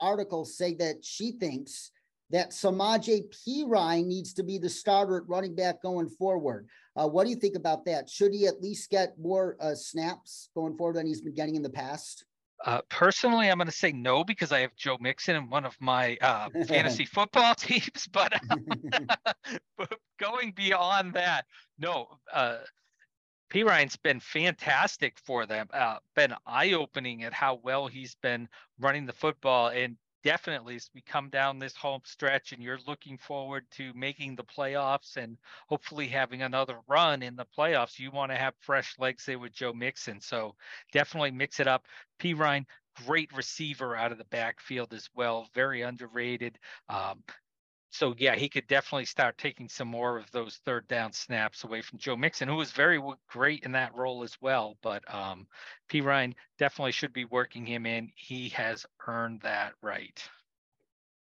article 0.00 0.44
saying 0.44 0.78
that 0.78 1.04
she 1.04 1.32
thinks 1.32 1.92
that 2.30 2.50
Samaje 2.50 3.24
Perine 3.46 4.06
needs 4.06 4.34
to 4.34 4.42
be 4.42 4.58
the 4.58 4.68
starter 4.68 5.18
at 5.18 5.28
running 5.28 5.54
back 5.54 5.80
going 5.80 6.08
forward. 6.08 6.68
Uh, 6.96 7.08
what 7.08 7.24
do 7.24 7.30
you 7.30 7.36
think 7.36 7.56
about 7.56 7.84
that? 7.86 8.10
Should 8.10 8.34
he 8.34 8.46
at 8.46 8.60
least 8.60 8.90
get 8.90 9.18
more 9.18 9.56
uh, 9.60 9.74
snaps 9.74 10.50
going 10.54 10.76
forward 10.76 10.96
than 10.96 11.06
he's 11.06 11.22
been 11.22 11.34
getting 11.34 11.54
in 11.54 11.62
the 11.62 11.70
past? 11.70 12.24
Uh, 12.64 12.80
personally, 12.88 13.48
I'm 13.48 13.58
going 13.58 13.66
to 13.66 13.72
say 13.72 13.92
no 13.92 14.24
because 14.24 14.50
I 14.50 14.60
have 14.60 14.74
Joe 14.74 14.98
Mixon 15.00 15.36
in 15.36 15.48
one 15.48 15.64
of 15.64 15.76
my 15.80 16.16
uh, 16.20 16.48
fantasy 16.66 17.04
football 17.04 17.54
teams. 17.56 18.08
But, 18.12 18.32
but, 19.76 19.98
going 20.18 20.52
beyond 20.52 21.14
that, 21.14 21.46
no. 21.78 22.08
Uh, 22.32 22.58
Perine's 23.48 23.96
been 23.96 24.20
fantastic 24.20 25.18
for 25.24 25.46
them. 25.46 25.68
Uh, 25.72 25.96
been 26.14 26.34
eye 26.46 26.72
opening 26.72 27.22
at 27.22 27.32
how 27.32 27.60
well 27.62 27.86
he's 27.86 28.14
been 28.16 28.48
running 28.78 29.06
the 29.06 29.12
football, 29.12 29.68
and 29.68 29.96
definitely 30.22 30.76
as 30.76 30.90
we 30.94 31.00
come 31.00 31.28
down 31.30 31.58
this 31.58 31.76
home 31.76 32.00
stretch 32.04 32.52
and 32.52 32.62
you're 32.62 32.78
looking 32.86 33.18
forward 33.18 33.64
to 33.72 33.92
making 33.94 34.36
the 34.36 34.44
playoffs 34.44 35.16
and 35.16 35.36
hopefully 35.68 36.08
having 36.08 36.42
another 36.42 36.78
run 36.88 37.22
in 37.22 37.36
the 37.36 37.46
playoffs, 37.56 37.98
you 37.98 38.10
want 38.10 38.32
to 38.32 38.38
have 38.38 38.54
fresh 38.60 38.94
legs 38.98 39.24
there 39.26 39.38
with 39.38 39.52
Joe 39.52 39.72
Mixon. 39.72 40.20
So 40.20 40.54
definitely 40.92 41.30
mix 41.30 41.60
it 41.60 41.68
up. 41.68 41.86
Perine, 42.20 42.66
great 43.06 43.30
receiver 43.36 43.96
out 43.96 44.12
of 44.12 44.18
the 44.18 44.24
backfield 44.24 44.92
as 44.92 45.08
well, 45.14 45.48
very 45.54 45.82
underrated. 45.82 46.58
Um, 46.88 47.22
so 47.90 48.14
yeah, 48.18 48.34
he 48.34 48.48
could 48.48 48.66
definitely 48.66 49.06
start 49.06 49.38
taking 49.38 49.68
some 49.68 49.88
more 49.88 50.18
of 50.18 50.30
those 50.30 50.60
third 50.64 50.86
down 50.88 51.12
snaps 51.12 51.64
away 51.64 51.80
from 51.80 51.98
Joe 51.98 52.16
Mixon, 52.16 52.48
who 52.48 52.56
was 52.56 52.70
very 52.70 53.00
great 53.28 53.64
in 53.64 53.72
that 53.72 53.94
role 53.94 54.22
as 54.22 54.36
well. 54.40 54.76
But 54.82 55.02
um, 55.12 55.46
Ryan 55.92 56.34
definitely 56.58 56.92
should 56.92 57.12
be 57.12 57.24
working 57.24 57.64
him 57.64 57.86
in. 57.86 58.10
He 58.14 58.50
has 58.50 58.84
earned 59.06 59.40
that 59.42 59.72
right. 59.82 60.22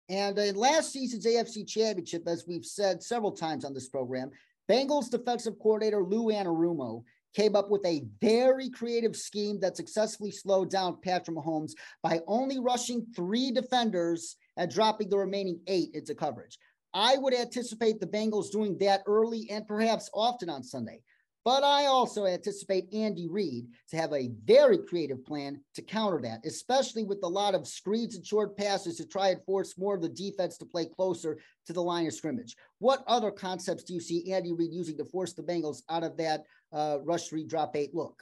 And 0.10 0.38
in 0.40 0.56
last 0.56 0.92
season's 0.92 1.26
AFC 1.26 1.68
Championship, 1.68 2.28
as 2.28 2.46
we've 2.48 2.66
said 2.66 3.04
several 3.04 3.32
times 3.32 3.64
on 3.64 3.74
this 3.74 3.88
program, 3.88 4.32
Bengals 4.70 5.10
defensive 5.10 5.58
coordinator 5.60 6.04
Lou 6.04 6.26
Anarumo 6.26 7.04
came 7.36 7.56
up 7.56 7.70
with 7.70 7.86
a 7.86 8.04
very 8.22 8.70
creative 8.70 9.16
scheme 9.16 9.60
that 9.60 9.78
successfully 9.78 10.32
slowed 10.32 10.70
down 10.70 10.98
Patrick 11.02 11.38
Mahomes 11.38 11.74
by 12.02 12.22
only 12.28 12.60
rushing 12.60 13.06
three 13.16 13.52
defenders 13.52 14.36
and 14.60 14.70
dropping 14.70 15.10
the 15.10 15.18
remaining 15.18 15.60
eight 15.68 15.90
into 15.96 16.14
coverage. 16.14 16.60
I 16.94 17.18
would 17.18 17.34
anticipate 17.34 18.00
the 18.00 18.08
Bengals 18.08 18.52
doing 18.52 18.78
that 18.80 19.02
early 19.08 19.48
and 19.50 19.66
perhaps 19.66 20.10
often 20.14 20.50
on 20.50 20.64
Sunday. 20.64 21.02
But 21.46 21.64
I 21.64 21.86
also 21.86 22.26
anticipate 22.26 22.94
Andy 22.94 23.28
Reid 23.30 23.68
to 23.90 23.98
have 23.98 24.12
a 24.12 24.32
very 24.44 24.78
creative 24.78 25.26
plan 25.26 25.62
to 25.76 25.82
counter 25.82 26.20
that, 26.22 26.46
especially 26.46 27.04
with 27.04 27.20
a 27.24 27.28
lot 27.28 27.56
of 27.56 27.66
screens 27.66 28.16
and 28.16 28.26
short 28.26 28.58
passes 28.58 28.98
to 28.98 29.08
try 29.08 29.30
and 29.30 29.42
force 29.46 29.78
more 29.78 29.96
of 29.96 30.02
the 30.02 30.10
defense 30.10 30.58
to 30.58 30.66
play 30.66 30.86
closer 30.86 31.40
to 31.66 31.74
the 31.74 31.82
line 31.82 32.06
of 32.06 32.14
scrimmage. 32.14 32.56
What 32.80 33.04
other 33.08 33.32
concepts 33.32 33.84
do 33.84 33.94
you 33.94 34.02
see 34.02 34.34
Andy 34.34 34.52
Reid 34.52 34.74
using 34.74 34.98
to 34.98 35.06
force 35.06 35.34
the 35.34 35.42
Bengals 35.44 35.84
out 35.90 36.04
of 36.04 36.18
that 36.18 36.44
uh, 36.74 36.98
rush 37.06 37.30
three, 37.30 37.46
drop 37.46 37.78
eight 37.78 37.96
look? 37.96 38.22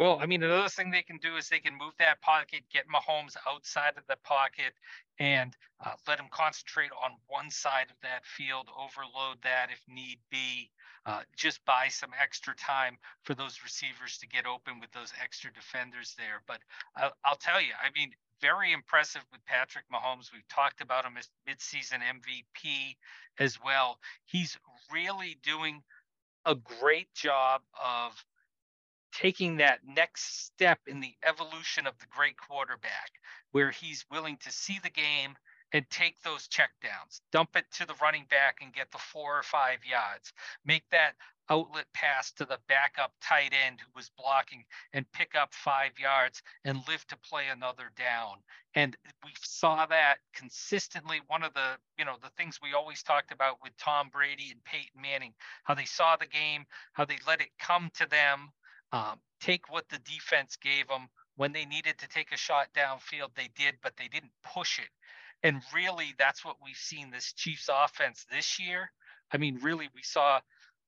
Well, 0.00 0.18
I 0.18 0.24
mean, 0.24 0.42
another 0.42 0.70
thing 0.70 0.90
they 0.90 1.02
can 1.02 1.18
do 1.18 1.36
is 1.36 1.50
they 1.50 1.58
can 1.58 1.76
move 1.76 1.92
that 1.98 2.22
pocket, 2.22 2.62
get 2.72 2.86
Mahomes 2.88 3.36
outside 3.46 3.98
of 3.98 4.04
the 4.08 4.16
pocket, 4.24 4.72
and 5.18 5.54
uh, 5.84 5.92
let 6.08 6.18
him 6.18 6.28
concentrate 6.30 6.88
on 7.04 7.10
one 7.26 7.50
side 7.50 7.88
of 7.90 7.96
that 8.02 8.24
field, 8.24 8.70
overload 8.74 9.36
that 9.42 9.68
if 9.70 9.82
need 9.86 10.16
be, 10.30 10.70
uh, 11.04 11.20
just 11.36 11.62
buy 11.66 11.88
some 11.88 12.12
extra 12.18 12.56
time 12.56 12.96
for 13.24 13.34
those 13.34 13.60
receivers 13.62 14.16
to 14.16 14.26
get 14.26 14.46
open 14.46 14.80
with 14.80 14.90
those 14.92 15.12
extra 15.22 15.52
defenders 15.52 16.14
there. 16.16 16.40
But 16.46 16.60
I'll, 16.96 17.12
I'll 17.22 17.36
tell 17.36 17.60
you, 17.60 17.72
I 17.78 17.90
mean, 17.94 18.12
very 18.40 18.72
impressive 18.72 19.20
with 19.30 19.44
Patrick 19.44 19.84
Mahomes. 19.92 20.32
We've 20.32 20.48
talked 20.48 20.80
about 20.80 21.04
him 21.04 21.18
as 21.18 21.28
midseason 21.46 21.98
MVP 22.00 22.96
as 23.38 23.58
well. 23.62 23.98
He's 24.24 24.56
really 24.90 25.36
doing 25.42 25.82
a 26.46 26.54
great 26.54 27.12
job 27.12 27.60
of 27.78 28.24
taking 29.20 29.56
that 29.58 29.80
next 29.86 30.46
step 30.46 30.78
in 30.86 31.00
the 31.00 31.14
evolution 31.26 31.86
of 31.86 31.98
the 31.98 32.06
great 32.10 32.36
quarterback, 32.36 33.10
where 33.52 33.70
he's 33.70 34.06
willing 34.10 34.38
to 34.38 34.50
see 34.50 34.78
the 34.82 34.90
game 34.90 35.34
and 35.72 35.84
take 35.90 36.20
those 36.22 36.48
checkdowns, 36.48 37.20
dump 37.30 37.50
it 37.54 37.64
to 37.70 37.86
the 37.86 37.94
running 38.02 38.24
back 38.30 38.56
and 38.60 38.72
get 38.72 38.90
the 38.90 38.98
four 38.98 39.38
or 39.38 39.42
five 39.42 39.78
yards, 39.88 40.32
make 40.64 40.82
that 40.90 41.12
outlet 41.50 41.86
pass 41.92 42.32
to 42.32 42.44
the 42.44 42.58
backup 42.68 43.12
tight 43.20 43.52
end 43.66 43.78
who 43.80 43.90
was 43.94 44.10
blocking 44.16 44.64
and 44.94 45.10
pick 45.12 45.34
up 45.34 45.52
five 45.52 45.90
yards 45.98 46.42
and 46.64 46.78
live 46.88 47.04
to 47.08 47.16
play 47.18 47.48
another 47.52 47.90
down. 47.96 48.36
And 48.74 48.96
we 49.24 49.32
saw 49.42 49.84
that 49.86 50.16
consistently. 50.34 51.20
One 51.26 51.42
of 51.42 51.52
the, 51.54 51.72
you 51.98 52.04
know, 52.04 52.16
the 52.22 52.30
things 52.36 52.58
we 52.62 52.72
always 52.72 53.02
talked 53.02 53.32
about 53.32 53.56
with 53.62 53.76
Tom 53.76 54.08
Brady 54.12 54.50
and 54.50 54.64
Peyton 54.64 55.02
Manning, 55.02 55.34
how 55.64 55.74
they 55.74 55.84
saw 55.84 56.16
the 56.16 56.26
game, 56.26 56.64
how 56.92 57.04
they 57.04 57.18
let 57.26 57.40
it 57.40 57.50
come 57.58 57.90
to 57.94 58.08
them, 58.08 58.50
um, 58.92 59.18
take 59.40 59.70
what 59.70 59.88
the 59.88 59.98
defense 59.98 60.56
gave 60.56 60.88
them. 60.88 61.08
When 61.36 61.52
they 61.52 61.64
needed 61.64 61.98
to 61.98 62.08
take 62.08 62.32
a 62.32 62.36
shot 62.36 62.68
downfield, 62.76 63.34
they 63.34 63.48
did, 63.56 63.76
but 63.82 63.94
they 63.96 64.08
didn't 64.08 64.32
push 64.44 64.78
it. 64.78 64.90
And 65.42 65.62
really, 65.74 66.14
that's 66.18 66.44
what 66.44 66.56
we've 66.62 66.76
seen 66.76 67.10
this 67.10 67.32
Chiefs 67.32 67.70
offense 67.72 68.26
this 68.30 68.58
year. 68.58 68.90
I 69.32 69.38
mean, 69.38 69.58
really, 69.62 69.88
we 69.94 70.02
saw, 70.02 70.40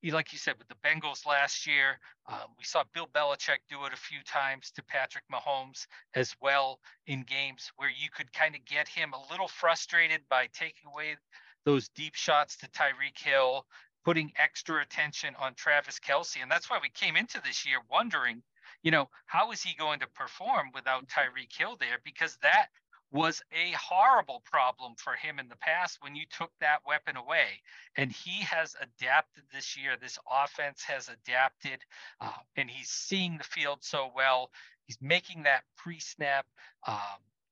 like 0.04 0.32
you 0.32 0.38
said, 0.38 0.56
with 0.58 0.68
the 0.68 0.74
Bengals 0.86 1.24
last 1.24 1.66
year, 1.66 1.98
um, 2.28 2.48
we 2.58 2.64
saw 2.64 2.84
Bill 2.92 3.06
Belichick 3.14 3.60
do 3.70 3.84
it 3.86 3.94
a 3.94 3.96
few 3.96 4.18
times 4.26 4.70
to 4.72 4.84
Patrick 4.84 5.24
Mahomes 5.32 5.86
as 6.14 6.34
well 6.42 6.80
in 7.06 7.22
games 7.22 7.72
where 7.76 7.88
you 7.88 8.08
could 8.14 8.32
kind 8.32 8.54
of 8.54 8.64
get 8.66 8.88
him 8.88 9.14
a 9.14 9.32
little 9.32 9.48
frustrated 9.48 10.20
by 10.28 10.48
taking 10.52 10.90
away 10.92 11.16
those 11.64 11.88
deep 11.88 12.14
shots 12.14 12.56
to 12.58 12.68
Tyreek 12.68 13.18
Hill, 13.18 13.64
putting 14.04 14.32
extra 14.36 14.82
attention 14.82 15.34
on 15.40 15.54
Travis 15.54 15.98
Kelce. 15.98 16.42
And 16.42 16.50
that's 16.50 16.68
why 16.68 16.78
we 16.82 16.90
came 16.90 17.16
into 17.16 17.40
this 17.44 17.66
year 17.66 17.78
wondering, 17.90 18.42
you 18.82 18.90
know, 18.90 19.08
how 19.26 19.52
is 19.52 19.62
he 19.62 19.74
going 19.76 20.00
to 20.00 20.06
perform 20.08 20.70
without 20.74 21.08
Tyreek 21.08 21.56
Hill 21.56 21.76
there? 21.78 21.98
Because 22.04 22.36
that 22.42 22.68
was 23.12 23.42
a 23.52 23.72
horrible 23.72 24.42
problem 24.50 24.94
for 24.96 25.12
him 25.14 25.38
in 25.38 25.48
the 25.48 25.56
past 25.56 25.98
when 26.00 26.16
you 26.16 26.24
took 26.30 26.50
that 26.60 26.80
weapon 26.86 27.16
away. 27.16 27.60
And 27.96 28.10
he 28.10 28.42
has 28.42 28.74
adapted 28.80 29.44
this 29.52 29.76
year. 29.76 29.96
This 30.00 30.18
offense 30.30 30.82
has 30.84 31.10
adapted, 31.10 31.80
uh, 32.20 32.32
and 32.56 32.70
he's 32.70 32.88
seeing 32.88 33.36
the 33.36 33.44
field 33.44 33.80
so 33.82 34.10
well. 34.16 34.50
He's 34.86 34.98
making 35.00 35.42
that 35.42 35.62
pre-snap 35.76 36.46
um, 36.88 36.96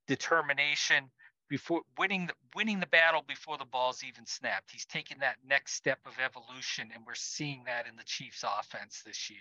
determination 0.08 1.10
before 1.50 1.82
winning 1.98 2.28
the 2.28 2.32
winning 2.54 2.80
the 2.80 2.86
battle 2.86 3.22
before 3.26 3.58
the 3.58 3.64
ball's 3.66 4.02
even 4.02 4.24
snapped. 4.24 4.70
He's 4.70 4.86
taking 4.86 5.18
that 5.18 5.36
next 5.46 5.74
step 5.74 5.98
of 6.06 6.12
evolution, 6.24 6.88
and 6.94 7.04
we're 7.06 7.14
seeing 7.14 7.64
that 7.66 7.86
in 7.86 7.96
the 7.96 8.04
Chiefs' 8.04 8.44
offense 8.44 9.02
this 9.04 9.28
year. 9.28 9.38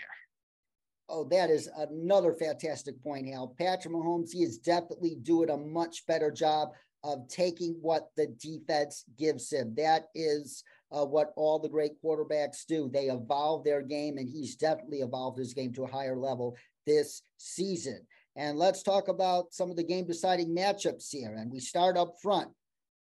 Oh, 1.08 1.24
that 1.30 1.50
is 1.50 1.70
another 1.78 2.34
fantastic 2.34 3.02
point, 3.02 3.28
Hal. 3.28 3.56
Patrick 3.58 3.94
Mahomes, 3.94 4.32
he 4.32 4.44
is 4.44 4.58
definitely 4.58 5.16
doing 5.24 5.50
a 5.50 5.58
much 5.58 6.06
better 6.06 6.30
job 6.30 6.70
of 7.04 7.28
taking 7.30 7.78
what 7.82 8.10
the 8.18 8.28
defense 8.40 9.06
gives 9.18 9.52
him. 9.52 9.74
That 9.78 10.10
is 10.14 10.64
uh, 10.92 11.06
what 11.06 11.34
all 11.36 11.58
the 11.58 11.70
great 11.70 11.94
quarterbacks 12.04 12.66
do. 12.68 12.90
They 12.92 13.06
evolve 13.06 13.64
their 13.64 13.82
game, 13.82 14.18
and 14.18 14.28
he's 14.28 14.56
definitely 14.56 15.00
evolved 15.00 15.40
his 15.40 15.54
game 15.54 15.74
to 15.74 15.84
a 15.84 15.92
higher 15.92 16.18
level 16.18 16.58
this 16.86 17.22
season. 17.38 18.06
And 18.40 18.58
let's 18.58 18.84
talk 18.84 19.10
about 19.10 19.54
some 19.54 19.70
of 19.70 19.76
the 19.76 19.84
game 19.84 20.08
deciding 20.08 20.56
matchups 20.56 21.12
here. 21.12 21.36
And 21.38 21.52
we 21.52 21.60
start 21.60 21.98
up 21.98 22.14
front. 22.24 22.48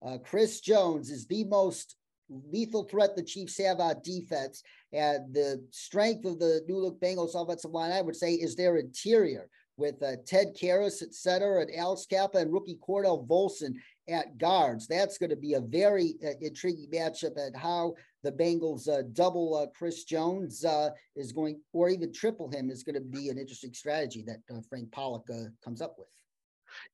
Uh, 0.04 0.18
Chris 0.18 0.60
Jones 0.60 1.10
is 1.10 1.26
the 1.26 1.44
most 1.44 1.94
lethal 2.28 2.82
threat 2.82 3.14
the 3.14 3.22
Chiefs 3.22 3.56
have 3.58 3.78
on 3.78 3.94
defense. 4.02 4.64
And 4.92 5.32
the 5.32 5.64
strength 5.70 6.24
of 6.24 6.40
the 6.40 6.62
New 6.66 6.78
Look 6.78 7.00
Bengals 7.00 7.40
offensive 7.40 7.70
line, 7.70 7.92
I 7.92 8.00
would 8.00 8.16
say, 8.16 8.32
is 8.32 8.56
their 8.56 8.78
interior 8.78 9.48
with 9.76 10.02
uh, 10.02 10.16
Ted 10.26 10.56
Karras 10.60 11.02
at 11.02 11.14
center 11.14 11.60
and 11.60 11.72
Alex 11.72 12.04
Cappa 12.10 12.38
and 12.38 12.52
rookie 12.52 12.80
Cordell 12.86 13.24
Volson 13.28 13.74
at 14.08 14.38
guards. 14.38 14.86
That's 14.86 15.18
going 15.18 15.30
to 15.30 15.36
be 15.36 15.54
a 15.54 15.60
very 15.60 16.14
uh, 16.24 16.30
intriguing 16.40 16.90
matchup 16.90 17.38
at 17.38 17.56
how 17.56 17.94
the 18.22 18.32
Bengals 18.32 18.88
uh, 18.88 19.02
double 19.12 19.56
uh, 19.56 19.66
Chris 19.76 20.04
Jones 20.04 20.64
uh, 20.64 20.90
is 21.16 21.32
going, 21.32 21.60
or 21.72 21.88
even 21.88 22.12
triple 22.12 22.50
him, 22.50 22.70
is 22.70 22.82
going 22.82 22.94
to 22.94 23.00
be 23.00 23.28
an 23.28 23.38
interesting 23.38 23.72
strategy 23.72 24.24
that 24.26 24.38
uh, 24.54 24.60
Frank 24.68 24.90
Pollack 24.92 25.28
uh, 25.30 25.48
comes 25.62 25.80
up 25.80 25.94
with. 25.98 26.08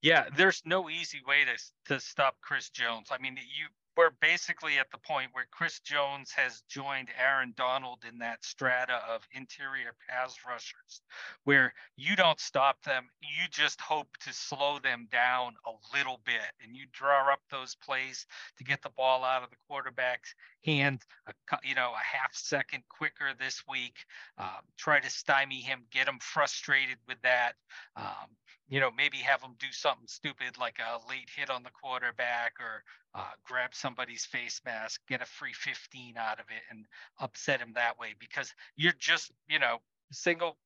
Yeah, 0.02 0.26
there's 0.36 0.62
no 0.64 0.88
easy 0.88 1.20
way 1.26 1.44
to 1.44 1.92
to 1.94 2.00
stop 2.00 2.36
Chris 2.40 2.70
Jones. 2.70 3.08
I 3.10 3.18
mean, 3.20 3.36
you 3.36 3.66
we're 3.96 4.10
basically 4.20 4.78
at 4.78 4.90
the 4.90 4.98
point 4.98 5.30
where 5.32 5.46
Chris 5.50 5.80
Jones 5.80 6.30
has 6.32 6.62
joined 6.68 7.08
Aaron 7.20 7.54
Donald 7.56 8.04
in 8.08 8.18
that 8.18 8.44
strata 8.44 9.00
of 9.08 9.22
interior 9.32 9.94
pass 10.08 10.36
rushers, 10.46 11.02
where 11.44 11.72
you 11.96 12.16
don't 12.16 12.40
stop 12.40 12.82
them, 12.82 13.08
you 13.20 13.48
just 13.50 13.80
hope 13.80 14.08
to 14.24 14.32
slow 14.32 14.78
them 14.78 15.08
down 15.10 15.54
a 15.66 15.96
little 15.96 16.20
bit, 16.24 16.52
and 16.62 16.76
you 16.76 16.86
draw 16.92 17.32
up 17.32 17.40
those 17.50 17.74
plays 17.76 18.26
to 18.58 18.64
get 18.64 18.82
the 18.82 18.90
ball 18.90 19.24
out 19.24 19.42
of 19.42 19.50
the 19.50 19.56
quarterback's 19.68 20.34
hand, 20.64 21.02
a, 21.26 21.32
you 21.62 21.74
know, 21.74 21.92
a 21.92 22.16
half 22.16 22.34
second 22.34 22.82
quicker 22.88 23.32
this 23.38 23.62
week. 23.68 23.96
Um, 24.38 24.64
try 24.76 25.00
to 25.00 25.10
stymie 25.10 25.60
him, 25.60 25.84
get 25.90 26.08
him 26.08 26.18
frustrated 26.20 26.98
with 27.06 27.20
that. 27.22 27.52
Um, 27.96 28.30
you 28.68 28.80
know, 28.80 28.90
maybe 28.96 29.18
have 29.18 29.40
them 29.40 29.54
do 29.58 29.66
something 29.70 30.06
stupid 30.06 30.58
like 30.58 30.78
a 30.78 31.08
late 31.08 31.28
hit 31.34 31.50
on 31.50 31.62
the 31.62 31.70
quarterback 31.70 32.54
or 32.60 32.82
uh, 33.14 33.30
grab 33.44 33.74
somebody's 33.74 34.24
face 34.24 34.60
mask, 34.64 35.00
get 35.08 35.22
a 35.22 35.26
free 35.26 35.52
15 35.52 36.16
out 36.16 36.40
of 36.40 36.46
it, 36.48 36.62
and 36.70 36.86
upset 37.20 37.60
him 37.60 37.72
that 37.74 37.98
way 37.98 38.14
because 38.18 38.52
you're 38.76 38.94
just, 38.98 39.32
you 39.48 39.58
know, 39.58 39.78
single, 40.10 40.56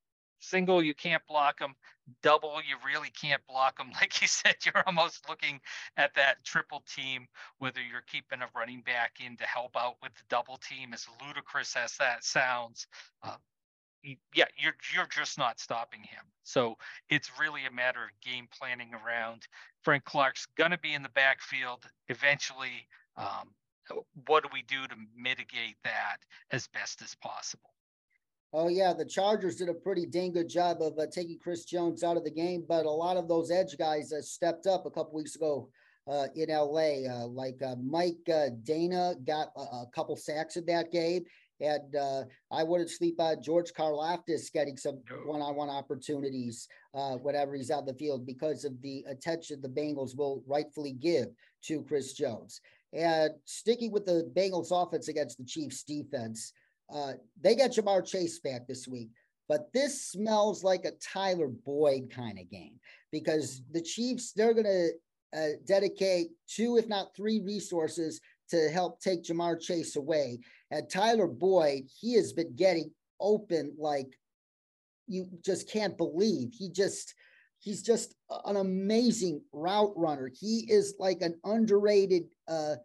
single, 0.40 0.82
you 0.82 0.94
can't 0.94 1.22
block 1.26 1.58
them. 1.58 1.74
Double, 2.22 2.60
you 2.66 2.76
really 2.86 3.10
can't 3.10 3.42
block 3.48 3.78
them. 3.78 3.90
Like 4.00 4.20
you 4.22 4.28
said, 4.28 4.54
you're 4.64 4.82
almost 4.86 5.28
looking 5.28 5.60
at 5.96 6.14
that 6.14 6.44
triple 6.44 6.84
team, 6.94 7.26
whether 7.58 7.80
you're 7.82 8.04
keeping 8.10 8.42
a 8.42 8.48
running 8.56 8.82
back 8.82 9.16
in 9.24 9.36
to 9.38 9.44
help 9.44 9.76
out 9.76 9.96
with 10.02 10.14
the 10.14 10.22
double 10.30 10.58
team, 10.58 10.94
as 10.94 11.06
ludicrous 11.26 11.74
as 11.76 11.96
that 11.96 12.24
sounds. 12.24 12.86
Uh, 13.22 13.36
yeah, 14.04 14.44
you're 14.56 14.76
you're 14.94 15.06
just 15.06 15.38
not 15.38 15.60
stopping 15.60 16.00
him. 16.00 16.24
So 16.42 16.76
it's 17.10 17.30
really 17.38 17.66
a 17.66 17.70
matter 17.70 18.04
of 18.04 18.10
game 18.20 18.48
planning 18.56 18.90
around. 18.94 19.46
Frank 19.82 20.04
Clark's 20.04 20.46
going 20.56 20.70
to 20.70 20.78
be 20.78 20.94
in 20.94 21.02
the 21.02 21.10
backfield 21.10 21.84
eventually. 22.08 22.88
Um, 23.16 23.50
what 24.26 24.42
do 24.42 24.50
we 24.52 24.62
do 24.62 24.86
to 24.86 24.94
mitigate 25.16 25.76
that 25.84 26.18
as 26.50 26.66
best 26.68 27.02
as 27.02 27.14
possible? 27.16 27.70
Oh 28.52 28.68
yeah, 28.68 28.94
the 28.94 29.04
Chargers 29.04 29.56
did 29.56 29.68
a 29.68 29.74
pretty 29.74 30.06
dang 30.06 30.32
good 30.32 30.48
job 30.48 30.80
of 30.80 30.98
uh, 30.98 31.06
taking 31.12 31.38
Chris 31.38 31.64
Jones 31.64 32.02
out 32.02 32.16
of 32.16 32.24
the 32.24 32.30
game, 32.30 32.64
but 32.66 32.86
a 32.86 32.90
lot 32.90 33.18
of 33.18 33.28
those 33.28 33.50
edge 33.50 33.76
guys 33.76 34.12
uh, 34.12 34.22
stepped 34.22 34.66
up 34.66 34.86
a 34.86 34.90
couple 34.90 35.12
weeks 35.14 35.36
ago 35.36 35.68
uh, 36.08 36.28
in 36.34 36.48
LA. 36.48 37.06
Uh, 37.06 37.26
like 37.26 37.60
uh, 37.62 37.76
Mike 37.76 38.16
uh, 38.28 38.48
Danna 38.64 39.22
got 39.26 39.48
a, 39.56 39.60
a, 39.60 39.86
couple 39.94 40.16
sacks 40.16 40.56
in 40.56 40.64
that 40.64 40.90
game, 40.90 41.24
and 41.60 41.96
uh, 41.96 42.22
I 42.50 42.62
wouldn't 42.62 42.90
sleep 42.90 43.20
on 43.20 43.42
George 43.42 43.72
Karlaftis 43.72 44.52
getting 44.52 44.76
some 44.76 45.00
one-on-one 45.26 45.68
opportunities 45.68 46.68
uh, 46.94 47.16
whenever 47.16 47.54
he's 47.54 47.70
out 47.70 47.86
the 47.86 47.94
field 47.94 48.26
because 48.26 48.64
of 48.64 48.80
the 48.82 49.04
attention 49.08 49.60
the 49.60 49.68
Bengals 49.68 50.16
will 50.16 50.42
rightfully 50.46 50.92
give 50.92 51.28
to 51.64 51.82
Chris 51.82 52.12
Jones. 52.12 52.60
And 52.92 53.32
sticking 53.44 53.92
with 53.92 54.06
the 54.06 54.30
Bengals 54.34 54.70
offense 54.70 55.08
against 55.08 55.38
the 55.38 55.44
Chiefs 55.44 55.82
defense, 55.82 56.52
uh, 56.92 57.12
they 57.40 57.54
got 57.54 57.70
Ja'Marr 57.70 58.06
Chase 58.06 58.38
back 58.38 58.66
this 58.66 58.88
week. 58.88 59.10
But 59.48 59.72
this 59.72 60.10
smells 60.10 60.62
like 60.62 60.84
a 60.84 60.92
Tyler 60.92 61.48
Boyd 61.48 62.10
kind 62.14 62.38
of 62.38 62.50
game 62.50 62.74
because 63.10 63.62
the 63.72 63.80
Chiefs, 63.80 64.32
they're 64.32 64.54
going 64.54 64.64
to 64.64 64.90
uh, 65.36 65.56
dedicate 65.66 66.28
two, 66.46 66.76
if 66.76 66.86
not 66.86 67.14
three 67.16 67.40
resources 67.40 68.20
to 68.50 68.68
help 68.70 69.00
take 69.00 69.24
Ja'Marr 69.24 69.60
Chase 69.60 69.96
away. 69.96 70.38
And 70.70 70.88
Tyler 70.90 71.26
Boyd, 71.26 71.84
he 72.00 72.14
has 72.14 72.32
been 72.32 72.54
getting 72.54 72.90
open 73.20 73.74
like 73.78 74.18
you 75.06 75.26
just 75.44 75.70
can't 75.70 75.96
believe. 75.96 76.52
He 76.52 76.68
just 76.68 77.14
he's 77.60 77.82
just 77.82 78.14
an 78.44 78.56
amazing 78.56 79.40
route 79.52 79.92
runner. 79.96 80.30
He 80.38 80.66
is 80.68 80.94
like 80.98 81.22
an 81.22 81.38
underrated 81.44 82.24
uh, 82.46 82.76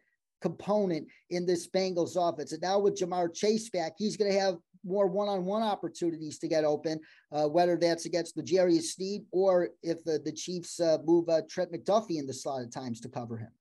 component 0.41 1.07
in 1.29 1.45
this 1.45 1.67
Bengals 1.67 2.15
offense. 2.17 2.51
And 2.51 2.61
now 2.61 2.79
with 2.79 2.97
Ja'Marr 2.97 3.33
Chase 3.33 3.69
back, 3.69 3.93
he's 3.97 4.17
going 4.17 4.31
to 4.31 4.39
have 4.39 4.57
more 4.85 5.07
one-on-one 5.07 5.63
opportunities 5.63 6.37
to 6.39 6.47
get 6.47 6.65
open, 6.65 6.99
uh, 7.31 7.47
whether 7.47 7.77
that's 7.77 8.05
against 8.05 8.35
the 8.35 8.43
Jerry 8.43 8.79
Sneed 8.79 9.23
or 9.31 9.69
if 9.81 10.03
the, 10.03 10.19
the 10.19 10.31
Chiefs 10.31 10.79
uh, 10.79 10.97
move 11.05 11.29
uh, 11.29 11.41
Trent 11.49 11.71
McDuffie 11.71 12.19
in 12.19 12.27
the 12.27 12.33
slot 12.33 12.63
at 12.63 12.73
times 12.73 12.99
to 13.01 13.09
cover 13.09 13.37
him. 13.37 13.51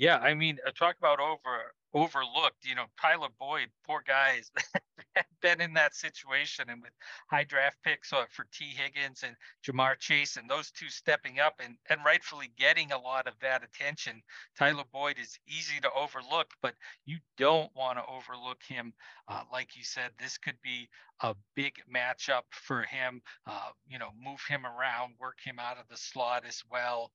Yeah, 0.00 0.16
I 0.16 0.32
mean, 0.32 0.56
uh, 0.66 0.70
talk 0.70 0.96
about 0.98 1.20
over 1.20 1.74
overlooked. 1.92 2.64
You 2.64 2.74
know, 2.74 2.86
Tyler 2.98 3.28
Boyd, 3.38 3.68
poor 3.86 4.02
guys, 4.06 4.50
been 5.42 5.60
in 5.60 5.74
that 5.74 5.94
situation, 5.94 6.70
and 6.70 6.80
with 6.80 6.92
high 7.28 7.44
draft 7.44 7.76
picks 7.84 8.08
for 8.08 8.46
Tee 8.50 8.72
Higgins 8.74 9.22
and 9.22 9.36
Ja'Marr 9.62 9.98
Chase, 9.98 10.38
and 10.38 10.48
those 10.48 10.70
two 10.70 10.88
stepping 10.88 11.38
up 11.38 11.60
and 11.62 11.76
and 11.90 12.00
rightfully 12.02 12.50
getting 12.56 12.92
a 12.92 12.98
lot 12.98 13.26
of 13.26 13.34
that 13.42 13.62
attention. 13.62 14.22
Tyler 14.58 14.84
Boyd 14.90 15.16
is 15.20 15.38
easy 15.46 15.78
to 15.82 15.90
overlook, 15.92 16.48
but 16.62 16.74
you 17.04 17.18
don't 17.36 17.70
want 17.76 17.98
to 17.98 18.04
overlook 18.10 18.62
him. 18.66 18.94
Uh, 19.28 19.42
like 19.52 19.76
you 19.76 19.84
said, 19.84 20.12
this 20.18 20.38
could 20.38 20.56
be 20.62 20.88
a 21.20 21.34
big 21.54 21.74
matchup 21.94 22.44
for 22.52 22.84
him. 22.84 23.20
Uh, 23.46 23.68
you 23.86 23.98
know, 23.98 24.12
move 24.18 24.40
him 24.48 24.64
around, 24.64 25.12
work 25.20 25.36
him 25.44 25.58
out 25.58 25.76
of 25.76 25.86
the 25.90 25.98
slot 25.98 26.46
as 26.48 26.62
well. 26.70 27.12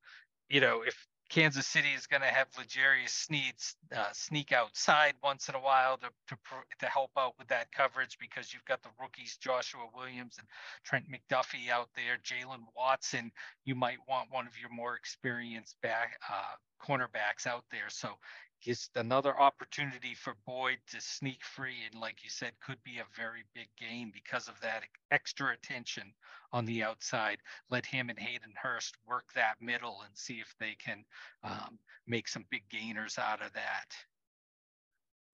You 0.49 0.61
know, 0.61 0.83
if 0.83 1.07
Kansas 1.35 1.67
City 1.67 1.89
is 1.89 2.07
going 2.07 2.21
to 2.21 2.27
have 2.27 2.47
L'Jarius 2.57 3.09
Sneed 3.09 3.55
uh, 3.93 4.05
sneak 4.13 4.53
outside 4.53 5.15
once 5.21 5.49
in 5.49 5.55
a 5.55 5.59
while 5.59 5.97
to, 5.97 6.07
to 6.29 6.37
to 6.79 6.85
help 6.85 7.11
out 7.17 7.33
with 7.37 7.49
that 7.49 7.69
coverage 7.73 8.17
because 8.21 8.53
you've 8.53 8.63
got 8.63 8.81
the 8.83 8.89
rookies 9.01 9.35
Joshua 9.35 9.81
Williams 9.93 10.37
and 10.39 10.47
Trent 10.85 11.03
McDuffie 11.11 11.69
out 11.69 11.89
there. 11.93 12.17
Jaylen 12.23 12.63
Watson, 12.73 13.33
you 13.65 13.75
might 13.75 13.97
want 14.07 14.31
one 14.31 14.47
of 14.47 14.53
your 14.57 14.69
more 14.69 14.95
experienced 14.95 15.75
back 15.83 16.17
uh, 16.31 16.55
cornerbacks 16.81 17.45
out 17.45 17.65
there. 17.69 17.89
So 17.89 18.11
just 18.65 18.97
another 18.97 19.39
opportunity 19.39 20.15
for 20.15 20.33
Boyd 20.47 20.79
to 20.89 20.99
sneak 20.99 21.43
free 21.43 21.75
and, 21.91 22.01
like 22.01 22.23
you 22.23 22.31
said, 22.31 22.51
could 22.65 22.81
be 22.83 22.97
a 22.97 23.15
very 23.15 23.43
big 23.53 23.67
game 23.79 24.11
because 24.11 24.47
of 24.47 24.59
that 24.61 24.81
extra 25.11 25.53
attention 25.53 26.11
on 26.51 26.65
the 26.65 26.81
outside. 26.81 27.37
Let 27.69 27.85
him 27.85 28.09
and 28.09 28.17
Hayden 28.17 28.53
Hurst 28.59 28.95
work 29.07 29.25
that 29.35 29.55
middle 29.61 30.01
and 30.03 30.17
see 30.17 30.39
if 30.39 30.55
they 30.59 30.75
can 30.83 31.05
um, 31.43 31.77
make 32.07 32.27
some 32.27 32.43
big 32.49 32.63
gainers 32.71 33.19
out 33.19 33.45
of 33.45 33.53
that. 33.53 33.93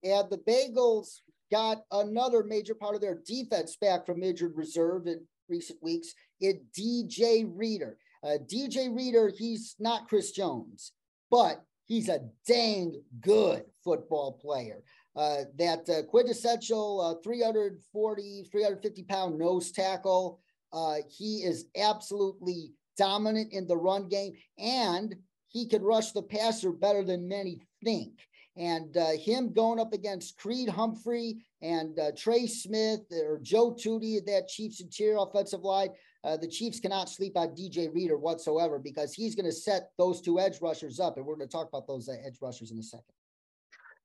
And 0.04 0.28
the 0.28 0.38
Bagels 0.38 1.20
got 1.50 1.84
another 1.90 2.44
major 2.44 2.74
part 2.74 2.94
of 2.94 3.00
their 3.00 3.18
defense 3.26 3.76
back 3.76 4.04
from 4.04 4.22
injured 4.22 4.52
reserve 4.56 5.06
in 5.06 5.26
recent 5.48 5.82
weeks 5.82 6.12
in 6.42 6.60
DJ 6.78 7.50
Reader. 7.50 7.96
Uh, 8.22 8.36
DJ 8.46 8.94
Reader, 8.94 9.32
he's 9.34 9.74
not 9.78 10.06
Chris 10.06 10.32
Jones, 10.32 10.92
but 11.30 11.64
he's 11.86 12.08
a 12.08 12.20
dang 12.46 13.00
good 13.20 13.64
football 13.84 14.32
player. 14.32 14.82
Uh, 15.14 15.44
that 15.58 15.88
uh, 15.90 16.02
quintessential 16.04 17.00
uh, 17.00 17.22
340, 17.22 18.48
350 18.50 19.02
pound 19.02 19.38
nose 19.38 19.70
tackle. 19.70 20.40
Uh, 20.72 20.96
he 21.08 21.38
is 21.38 21.66
absolutely 21.76 22.72
dominant 22.96 23.52
in 23.52 23.66
the 23.66 23.76
run 23.76 24.08
game, 24.08 24.32
and 24.58 25.14
he 25.48 25.66
can 25.68 25.82
rush 25.82 26.12
the 26.12 26.22
passer 26.22 26.72
better 26.72 27.04
than 27.04 27.28
many 27.28 27.60
think. 27.84 28.12
And 28.56 28.96
uh, 28.96 29.12
him 29.12 29.52
going 29.52 29.80
up 29.80 29.92
against 29.92 30.38
Creed 30.38 30.68
Humphrey 30.68 31.44
and 31.62 31.98
uh, 31.98 32.12
Trey 32.16 32.46
Smith 32.46 33.00
or 33.12 33.38
Joe 33.42 33.72
Thuney, 33.72 34.24
that 34.26 34.48
Chiefs 34.48 34.80
interior 34.80 35.18
offensive 35.18 35.62
line, 35.62 35.90
uh, 36.24 36.36
the 36.36 36.46
Chiefs 36.46 36.78
cannot 36.78 37.08
sleep 37.08 37.36
on 37.36 37.48
DJ 37.48 37.92
Reader 37.92 38.16
whatsoever 38.16 38.78
because 38.78 39.12
he's 39.12 39.34
going 39.34 39.46
to 39.46 39.52
set 39.52 39.90
those 39.98 40.20
two 40.20 40.38
edge 40.38 40.60
rushers 40.60 41.00
up. 41.00 41.16
And 41.16 41.26
we're 41.26 41.36
going 41.36 41.48
to 41.48 41.52
talk 41.52 41.68
about 41.68 41.86
those 41.86 42.08
uh, 42.08 42.14
edge 42.24 42.36
rushers 42.40 42.70
in 42.70 42.78
a 42.78 42.82
second. 42.82 43.04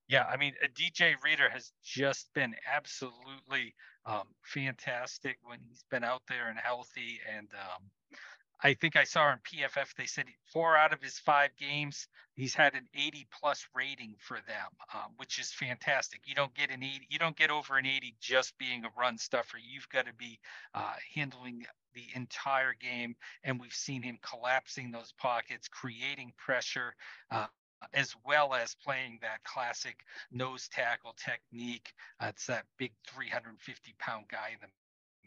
Yeah, 0.07 0.23
I 0.23 0.37
mean, 0.37 0.53
uh, 0.63 0.67
DJ 0.73 1.13
Reader 1.23 1.49
has 1.49 1.73
just 1.83 2.33
been 2.33 2.55
absolutely 2.73 3.75
um, 4.05 4.23
fantastic 4.43 5.37
when 5.43 5.59
he's 5.67 5.83
been 5.91 6.03
out 6.03 6.21
there 6.27 6.49
and 6.49 6.57
healthy. 6.57 7.19
And 7.35 7.47
um, 7.53 7.83
I 8.63 8.73
think 8.73 8.95
I 8.95 9.03
saw 9.03 9.31
in 9.31 9.39
PFF 9.39 9.93
they 9.95 10.05
said 10.05 10.25
four 10.51 10.75
out 10.75 10.93
of 10.93 11.01
his 11.01 11.19
five 11.19 11.51
games 11.57 12.07
he's 12.37 12.53
had 12.53 12.75
an 12.75 12.87
80 12.93 13.27
plus 13.41 13.67
rating 13.75 14.15
for 14.19 14.37
them, 14.47 14.67
um, 14.93 15.11
which 15.17 15.39
is 15.39 15.51
fantastic. 15.51 16.21
You 16.25 16.35
don't 16.35 16.53
get 16.53 16.69
an 16.69 16.83
80, 16.83 17.07
you 17.09 17.19
don't 17.19 17.35
get 17.35 17.49
over 17.49 17.77
an 17.77 17.85
80 17.85 18.15
just 18.21 18.57
being 18.57 18.85
a 18.85 18.89
run 18.97 19.17
stuffer. 19.17 19.57
You've 19.57 19.89
got 19.89 20.05
to 20.05 20.13
be 20.13 20.39
uh, 20.73 20.93
handling 21.13 21.65
the 21.95 22.05
entire 22.15 22.75
game, 22.79 23.15
and 23.43 23.59
we've 23.59 23.73
seen 23.73 24.03
him 24.03 24.19
collapsing 24.21 24.91
those 24.91 25.11
pockets, 25.17 25.67
creating 25.67 26.31
pressure. 26.37 26.95
Uh, 27.29 27.47
as 27.93 28.15
well 28.25 28.55
as 28.55 28.75
playing 28.83 29.19
that 29.21 29.43
classic 29.43 29.97
nose 30.31 30.67
tackle 30.67 31.13
technique. 31.23 31.93
Uh, 32.19 32.25
it's 32.29 32.47
that 32.47 32.65
big 32.79 32.91
350 33.07 33.93
pound 33.99 34.25
guy 34.31 34.49
in 34.53 34.57
the 34.59 34.67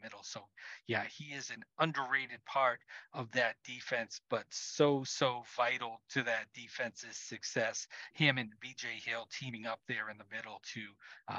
middle. 0.02 0.22
So, 0.22 0.40
yeah, 0.86 1.04
he 1.04 1.34
is 1.34 1.50
an 1.50 1.62
underrated 1.78 2.44
part 2.46 2.80
of 3.12 3.30
that 3.32 3.56
defense, 3.64 4.20
but 4.30 4.44
so, 4.50 5.04
so 5.04 5.42
vital 5.56 6.00
to 6.10 6.22
that 6.24 6.46
defense's 6.54 7.16
success. 7.16 7.86
Him 8.14 8.38
and 8.38 8.50
BJ 8.64 9.02
Hill 9.04 9.28
teaming 9.38 9.66
up 9.66 9.80
there 9.88 10.10
in 10.10 10.18
the 10.18 10.24
middle 10.34 10.60
to, 10.74 10.80
uh, 11.28 11.38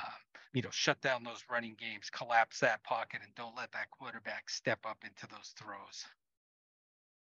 you 0.53 0.61
know, 0.61 0.69
shut 0.71 0.99
down 1.01 1.23
those 1.23 1.43
running 1.49 1.75
games, 1.79 2.09
collapse 2.09 2.59
that 2.59 2.83
pocket, 2.83 3.21
and 3.23 3.33
don't 3.35 3.55
let 3.55 3.71
that 3.71 3.89
quarterback 3.91 4.49
step 4.49 4.79
up 4.85 4.97
into 5.03 5.27
those 5.27 5.53
throws. 5.57 6.05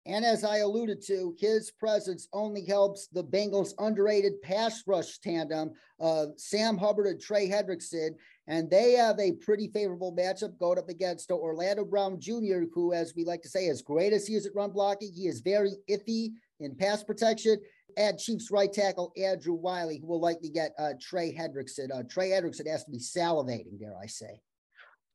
And 0.07 0.25
as 0.25 0.45
I 0.45 0.59
alluded 0.59 1.01
to, 1.07 1.35
his 1.39 1.71
presence 1.71 2.29
only 2.35 2.65
helps 2.67 3.07
the 3.07 3.25
Bengals' 3.25 3.73
underrated 3.79 4.43
pass 4.43 4.83
rush 4.87 5.19
tandem 5.19 5.73
of 5.99 6.39
Sam 6.39 6.77
Hubbard 6.77 7.07
and 7.07 7.21
Trey 7.21 7.49
Hendrickson. 7.49 8.11
And 8.47 8.71
they 8.71 8.93
have 8.93 9.19
a 9.19 9.33
pretty 9.33 9.69
favorable 9.69 10.15
matchup 10.15 10.59
going 10.59 10.79
up 10.79 10.91
against 10.91 11.31
Orlando 11.31 11.85
Brown 11.85 12.21
Jr., 12.21 12.65
who, 12.73 12.93
as 12.93 13.15
we 13.17 13.25
like 13.25 13.41
to 13.43 13.49
say, 13.49 13.69
as 13.69 13.81
great 13.81 14.13
as 14.13 14.27
he 14.27 14.35
is 14.35 14.47
at 14.47 14.55
run 14.55 14.71
blocking, 14.71 15.13
he 15.15 15.27
is 15.29 15.41
very 15.41 15.73
iffy 15.91 16.33
in 16.61 16.75
pass 16.75 17.03
protection. 17.03 17.59
And 17.97 18.19
Chiefs 18.19 18.51
right 18.51 18.73
tackle 18.73 19.13
Andrew 19.17 19.55
Wylie, 19.55 19.99
who 19.99 20.09
will 20.09 20.21
likely 20.21 20.51
get 20.51 20.75
uh, 20.79 20.93
Trey 21.01 21.35
Hendrickson. 21.35 21.95
Uh, 21.95 22.03
Trey 22.03 22.31
Hendrickson 22.31 22.69
has 22.69 22.85
to 22.85 22.91
be 22.91 22.99
salivating, 22.99 23.79
dare 23.79 23.97
I 23.97 24.07
say. 24.07 24.41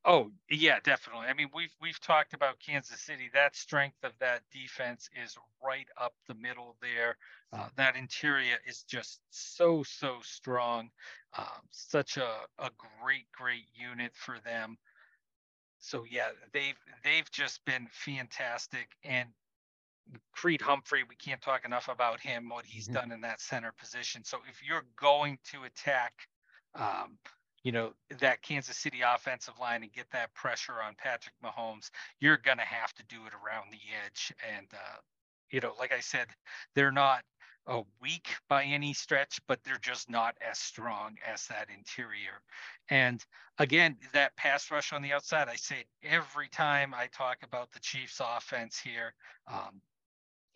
Oh 0.04 0.30
yeah, 0.48 0.78
definitely. 0.82 1.26
I 1.26 1.34
mean, 1.34 1.50
we've 1.54 1.74
we've 1.80 2.00
talked 2.00 2.32
about 2.32 2.58
Kansas 2.58 3.00
City. 3.00 3.30
That 3.34 3.54
strength 3.54 4.02
of 4.02 4.12
that 4.18 4.40
defense 4.50 5.10
is 5.22 5.36
right 5.62 5.86
up 6.00 6.14
the 6.26 6.34
middle 6.34 6.76
there. 6.80 7.18
Uh, 7.52 7.68
that 7.76 7.96
interior 7.96 8.56
is 8.66 8.82
just 8.84 9.20
so 9.30 9.82
so 9.82 10.18
strong. 10.22 10.88
Um, 11.36 11.66
such 11.70 12.16
a 12.16 12.30
a 12.58 12.70
great 13.02 13.26
great 13.32 13.66
unit 13.74 14.12
for 14.14 14.38
them. 14.42 14.78
So 15.80 16.06
yeah, 16.10 16.28
they've 16.54 16.78
they've 17.04 17.30
just 17.30 17.62
been 17.66 17.86
fantastic. 17.90 18.88
And 19.04 19.28
Creed 20.32 20.62
Humphrey, 20.62 21.02
we 21.06 21.16
can't 21.16 21.42
talk 21.42 21.66
enough 21.66 21.88
about 21.88 22.20
him, 22.20 22.48
what 22.48 22.64
he's 22.64 22.86
mm-hmm. 22.86 22.94
done 22.94 23.12
in 23.12 23.20
that 23.20 23.42
center 23.42 23.72
position. 23.78 24.24
So 24.24 24.38
if 24.48 24.62
you're 24.66 24.86
going 24.98 25.38
to 25.52 25.64
attack. 25.64 26.14
Um, 26.74 27.18
you 27.62 27.72
know, 27.72 27.92
that 28.20 28.42
Kansas 28.42 28.76
City 28.76 29.00
offensive 29.02 29.54
line 29.60 29.82
and 29.82 29.92
get 29.92 30.06
that 30.12 30.32
pressure 30.34 30.80
on 30.82 30.94
Patrick 30.96 31.34
Mahomes, 31.44 31.90
you're 32.20 32.38
going 32.38 32.58
to 32.58 32.64
have 32.64 32.94
to 32.94 33.04
do 33.04 33.16
it 33.26 33.32
around 33.34 33.70
the 33.70 33.80
edge. 34.04 34.32
And, 34.56 34.66
uh, 34.72 34.98
you 35.50 35.60
know, 35.60 35.74
like 35.78 35.92
I 35.92 36.00
said, 36.00 36.28
they're 36.74 36.92
not 36.92 37.22
uh, 37.66 37.82
weak 38.00 38.28
by 38.48 38.64
any 38.64 38.94
stretch, 38.94 39.40
but 39.46 39.62
they're 39.62 39.78
just 39.82 40.08
not 40.08 40.34
as 40.48 40.58
strong 40.58 41.16
as 41.26 41.46
that 41.46 41.68
interior. 41.76 42.40
And 42.88 43.24
again, 43.58 43.96
that 44.12 44.36
pass 44.36 44.70
rush 44.70 44.92
on 44.92 45.02
the 45.02 45.12
outside, 45.12 45.48
I 45.48 45.56
say 45.56 45.84
every 46.02 46.48
time 46.48 46.94
I 46.94 47.08
talk 47.08 47.38
about 47.42 47.70
the 47.72 47.80
Chiefs 47.80 48.20
offense 48.20 48.78
here, 48.78 49.12
um, 49.46 49.80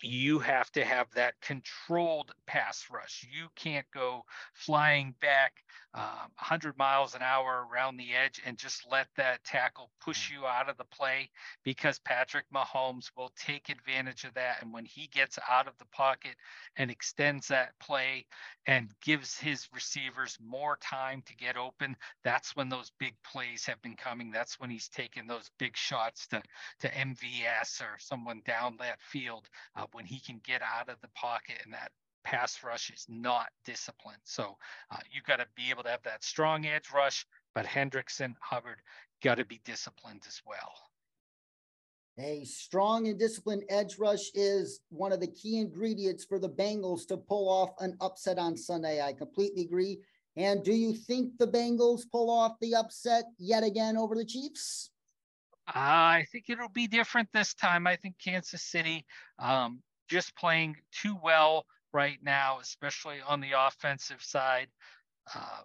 you 0.05 0.39
have 0.39 0.71
to 0.73 0.85
have 0.85 1.11
that 1.15 1.35
controlled 1.41 2.33
pass 2.47 2.87
rush. 2.93 3.27
You 3.31 3.49
can't 3.57 3.87
go 3.93 4.25
flying 4.53 5.15
back 5.21 5.53
um, 5.95 6.31
100 6.39 6.77
miles 6.77 7.15
an 7.15 7.23
hour 7.23 7.67
around 7.71 7.97
the 7.97 8.15
edge 8.15 8.43
and 8.45 8.59
just 8.59 8.85
let 8.91 9.07
that 9.17 9.45
tackle 9.45 9.91
push 10.01 10.29
mm. 10.29 10.35
you 10.35 10.47
out 10.47 10.69
of 10.69 10.77
the 10.77 10.85
play 10.85 11.31
because 11.63 12.01
Patrick 12.01 12.47
Mahomes 12.53 13.11
will 13.17 13.31
take 13.39 13.69
advantage 13.69 14.25
of 14.25 14.35
that. 14.35 14.61
And 14.61 14.73
when 14.73 14.85
he 14.85 15.07
gets 15.13 15.39
out 15.49 15.69
of 15.69 15.79
the 15.79 15.87
pocket 15.93 16.35
and 16.77 16.91
extends 16.91 17.47
that 17.49 17.79
play 17.79 18.27
and 18.67 18.91
gives 19.03 19.39
his 19.39 19.69
receivers 19.73 20.37
more 20.45 20.79
time 20.83 21.23
to 21.27 21.37
get 21.37 21.57
open, 21.57 21.97
that's 22.25 22.57
when 22.57 22.69
those 22.69 22.91
big 22.99 23.15
plays 23.23 23.65
have 23.65 23.81
been 23.81 23.97
coming. 23.97 24.33
That's 24.33 24.59
when 24.59 24.71
he's 24.71 24.89
taking 24.89 25.29
those 25.29 25.49
big 25.61 25.77
shots 25.77 26.27
to, 26.29 26.43
to 26.81 26.89
MVS 26.89 27.83
or 27.83 27.99
someone 27.99 28.43
down 28.45 28.77
that 28.81 29.01
field 29.01 29.49
uh, 29.77 29.87
when 29.95 30.05
he 30.05 30.19
can 30.19 30.41
get 30.45 30.61
out 30.61 30.89
of 30.89 31.01
the 31.01 31.09
pocket 31.15 31.57
and 31.65 31.73
that 31.73 31.93
pass 32.25 32.65
rush 32.65 32.91
is 32.91 33.07
not 33.09 33.47
disciplined. 33.65 34.21
So 34.25 34.57
uh, 34.91 34.99
you've 35.11 35.25
got 35.25 35.37
to 35.37 35.47
be 35.55 35.71
able 35.71 35.85
to 35.85 35.91
have 35.91 36.03
that 36.03 36.25
strong 36.25 36.67
edge 36.67 36.91
rush, 36.93 37.25
but 37.55 37.65
Hendrickson, 37.65 38.35
Hubbard 38.41 38.81
got 39.23 39.37
to 39.37 39.45
be 39.45 39.61
disciplined 39.65 40.23
as 40.27 40.41
well. 40.45 40.73
A 42.19 42.45
strong 42.45 43.09
and 43.09 43.19
disciplined 43.19 43.65
edge 43.69 43.99
rush 43.99 44.31
is 44.35 44.81
one 44.89 45.13
of 45.13 45.21
the 45.21 45.29
key 45.29 45.59
ingredients 45.59 46.25
for 46.25 46.39
the 46.39 46.49
Bengals 46.49 47.07
to 47.09 47.17
pull 47.17 47.49
off 47.49 47.71
an 47.81 47.97
upset 48.01 48.39
on 48.39 48.57
Sunday. 48.57 49.01
I 49.01 49.13
completely 49.13 49.63
agree. 49.63 50.01
And 50.37 50.65
do 50.65 50.73
you 50.73 50.95
think 50.95 51.39
the 51.39 51.47
Bengals 51.47 52.03
pull 52.11 52.31
off 52.31 52.59
the 52.61 52.75
upset 52.75 53.25
yet 53.39 53.63
again 53.63 53.97
over 53.97 54.15
the 54.15 54.25
Chiefs? 54.25 54.91
I 55.67 56.27
think 56.31 56.47
it'll 56.49 56.69
be 56.69 56.87
different 56.87 57.29
this 57.33 57.55
time. 57.55 57.87
I 57.87 57.97
think 57.97 58.17
Kansas 58.23 58.63
City 58.63 59.05
um, 59.39 59.83
just 60.09 60.37
playing 60.37 60.77
too 60.93 61.17
well 61.23 61.67
right 61.93 62.19
now, 62.23 62.59
especially 62.61 63.19
on 63.27 63.41
the 63.41 63.53
offensive 63.57 64.23
side. 64.23 64.69
Uh, 65.35 65.63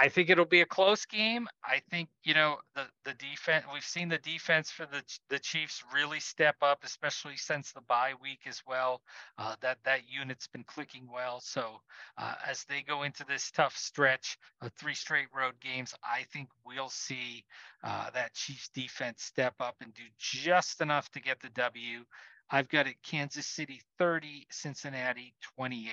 I 0.00 0.08
think 0.08 0.30
it'll 0.30 0.44
be 0.44 0.60
a 0.60 0.66
close 0.66 1.04
game. 1.06 1.48
I 1.64 1.80
think 1.90 2.08
you 2.22 2.32
know 2.32 2.58
the 2.76 2.86
the 3.04 3.14
defense. 3.14 3.64
We've 3.72 3.82
seen 3.82 4.08
the 4.08 4.18
defense 4.18 4.70
for 4.70 4.86
the 4.86 5.02
the 5.28 5.40
Chiefs 5.40 5.82
really 5.92 6.20
step 6.20 6.54
up, 6.62 6.84
especially 6.84 7.36
since 7.36 7.72
the 7.72 7.80
bye 7.80 8.12
week 8.22 8.40
as 8.46 8.62
well. 8.64 9.02
Uh, 9.38 9.56
that 9.60 9.78
that 9.84 10.02
unit's 10.08 10.46
been 10.46 10.62
clicking 10.62 11.08
well. 11.12 11.40
So 11.40 11.80
uh, 12.16 12.34
as 12.46 12.64
they 12.64 12.82
go 12.82 13.02
into 13.02 13.24
this 13.24 13.50
tough 13.50 13.76
stretch 13.76 14.38
of 14.60 14.72
three 14.74 14.94
straight 14.94 15.28
road 15.34 15.54
games, 15.60 15.92
I 16.04 16.24
think 16.32 16.48
we'll 16.64 16.90
see 16.90 17.44
uh, 17.82 18.10
that 18.10 18.34
Chiefs 18.34 18.68
defense 18.68 19.24
step 19.24 19.54
up 19.58 19.76
and 19.80 19.92
do 19.94 20.02
just 20.18 20.80
enough 20.80 21.10
to 21.10 21.20
get 21.20 21.40
the 21.40 21.50
W. 21.50 22.04
I've 22.50 22.68
got 22.68 22.86
it 22.86 23.02
Kansas 23.02 23.46
City 23.46 23.82
30, 23.98 24.46
Cincinnati 24.50 25.34
28. 25.56 25.92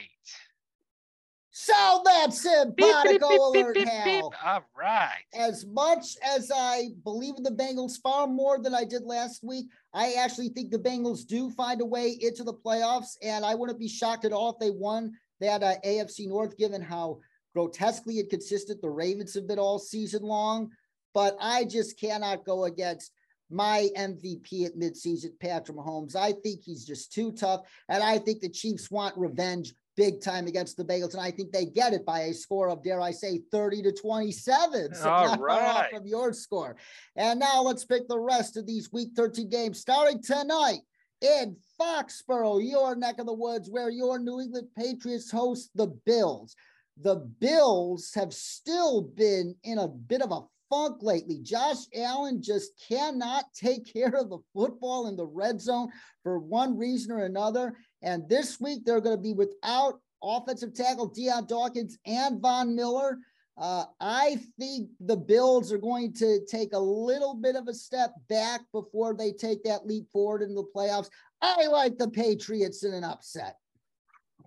So 1.57 2.01
that's 2.03 2.45
it. 2.45 2.75
Particle 2.77 3.53
alert, 3.53 3.75
beep, 3.75 3.87
Hal. 3.87 4.33
All 4.43 4.65
right. 4.77 5.23
As 5.33 5.65
much 5.65 6.17
as 6.21 6.51
I 6.53 6.89
believe 7.05 7.35
in 7.37 7.43
the 7.43 7.49
Bengals 7.49 8.01
far 8.03 8.27
more 8.27 8.59
than 8.61 8.75
I 8.75 8.83
did 8.83 9.03
last 9.03 9.41
week, 9.41 9.67
I 9.93 10.15
actually 10.19 10.49
think 10.49 10.69
the 10.69 10.77
Bengals 10.77 11.25
do 11.25 11.49
find 11.49 11.79
a 11.79 11.85
way 11.85 12.17
into 12.19 12.43
the 12.43 12.53
playoffs, 12.53 13.15
and 13.21 13.45
I 13.45 13.55
wouldn't 13.55 13.79
be 13.79 13.87
shocked 13.87 14.25
at 14.25 14.33
all 14.33 14.51
if 14.51 14.59
they 14.59 14.69
won 14.69 15.13
that 15.39 15.63
uh, 15.63 15.75
AFC 15.85 16.27
North, 16.27 16.57
given 16.57 16.81
how 16.81 17.19
grotesquely 17.53 18.19
inconsistent 18.19 18.81
the 18.81 18.89
Ravens 18.89 19.33
have 19.35 19.47
been 19.47 19.57
all 19.57 19.79
season 19.79 20.23
long. 20.23 20.71
But 21.13 21.37
I 21.39 21.63
just 21.63 21.97
cannot 21.97 22.43
go 22.43 22.65
against 22.65 23.13
my 23.49 23.87
MVP 23.97 24.65
at 24.65 24.77
midseason, 24.77 25.39
Patrick 25.39 25.77
Mahomes. 25.77 26.17
I 26.17 26.33
think 26.33 26.63
he's 26.65 26.83
just 26.83 27.13
too 27.13 27.31
tough. 27.31 27.61
And 27.87 28.03
I 28.03 28.17
think 28.17 28.41
the 28.41 28.49
Chiefs 28.49 28.91
want 28.91 29.17
revenge 29.17 29.73
big 29.95 30.21
time 30.21 30.47
against 30.47 30.77
the 30.77 30.83
Bengals. 30.83 31.13
And 31.13 31.21
I 31.21 31.31
think 31.31 31.51
they 31.51 31.65
get 31.65 31.93
it 31.93 32.05
by 32.05 32.21
a 32.21 32.33
score 32.33 32.69
of, 32.69 32.83
dare 32.83 33.01
I 33.01 33.11
say, 33.11 33.41
30 33.51 33.83
to 33.83 33.91
27. 33.91 34.95
So 34.95 35.09
All 35.09 35.37
right. 35.37 35.89
from 35.91 36.05
your 36.05 36.33
score. 36.33 36.75
And 37.15 37.39
now 37.39 37.61
let's 37.61 37.85
pick 37.85 38.07
the 38.07 38.19
rest 38.19 38.57
of 38.57 38.65
these 38.65 38.91
week 38.91 39.09
13 39.15 39.49
games 39.49 39.79
starting 39.79 40.21
tonight 40.21 40.79
in 41.21 41.55
Foxborough, 41.79 42.59
your 42.59 42.95
neck 42.95 43.19
of 43.19 43.25
the 43.25 43.33
woods, 43.33 43.69
where 43.69 43.89
your 43.89 44.19
New 44.19 44.41
England 44.41 44.67
Patriots 44.77 45.31
host 45.31 45.71
the 45.75 45.87
Bills. 46.05 46.55
The 47.01 47.15
Bills 47.15 48.11
have 48.15 48.33
still 48.33 49.01
been 49.01 49.55
in 49.63 49.79
a 49.79 49.87
bit 49.87 50.21
of 50.21 50.31
a 50.31 50.41
funk 50.69 50.97
lately. 51.01 51.39
Josh 51.41 51.85
Allen 51.95 52.41
just 52.41 52.71
cannot 52.87 53.45
take 53.53 53.91
care 53.91 54.15
of 54.15 54.29
the 54.29 54.39
football 54.53 55.07
in 55.07 55.15
the 55.15 55.25
red 55.25 55.61
zone 55.61 55.89
for 56.23 56.39
one 56.39 56.77
reason 56.77 57.11
or 57.11 57.25
another. 57.25 57.75
And 58.01 58.27
this 58.29 58.59
week 58.59 58.85
they're 58.85 59.01
going 59.01 59.17
to 59.17 59.21
be 59.21 59.33
without 59.33 59.99
offensive 60.23 60.73
tackle 60.73 61.07
Dion 61.07 61.45
Dawkins 61.45 61.97
and 62.05 62.41
Von 62.41 62.75
Miller. 62.75 63.17
Uh, 63.57 63.85
I 64.01 64.39
think 64.59 64.89
the 64.99 65.15
Bills 65.15 65.71
are 65.71 65.77
going 65.77 66.13
to 66.15 66.39
take 66.45 66.73
a 66.73 66.79
little 66.79 67.35
bit 67.35 67.55
of 67.55 67.67
a 67.67 67.73
step 67.73 68.13
back 68.27 68.61
before 68.73 69.13
they 69.13 69.31
take 69.31 69.63
that 69.63 69.87
leap 69.87 70.09
forward 70.11 70.41
in 70.41 70.53
the 70.53 70.65
playoffs. 70.75 71.09
I 71.41 71.67
like 71.67 71.97
the 71.97 72.09
Patriots 72.09 72.83
in 72.83 72.93
an 72.93 73.03
upset. 73.03 73.57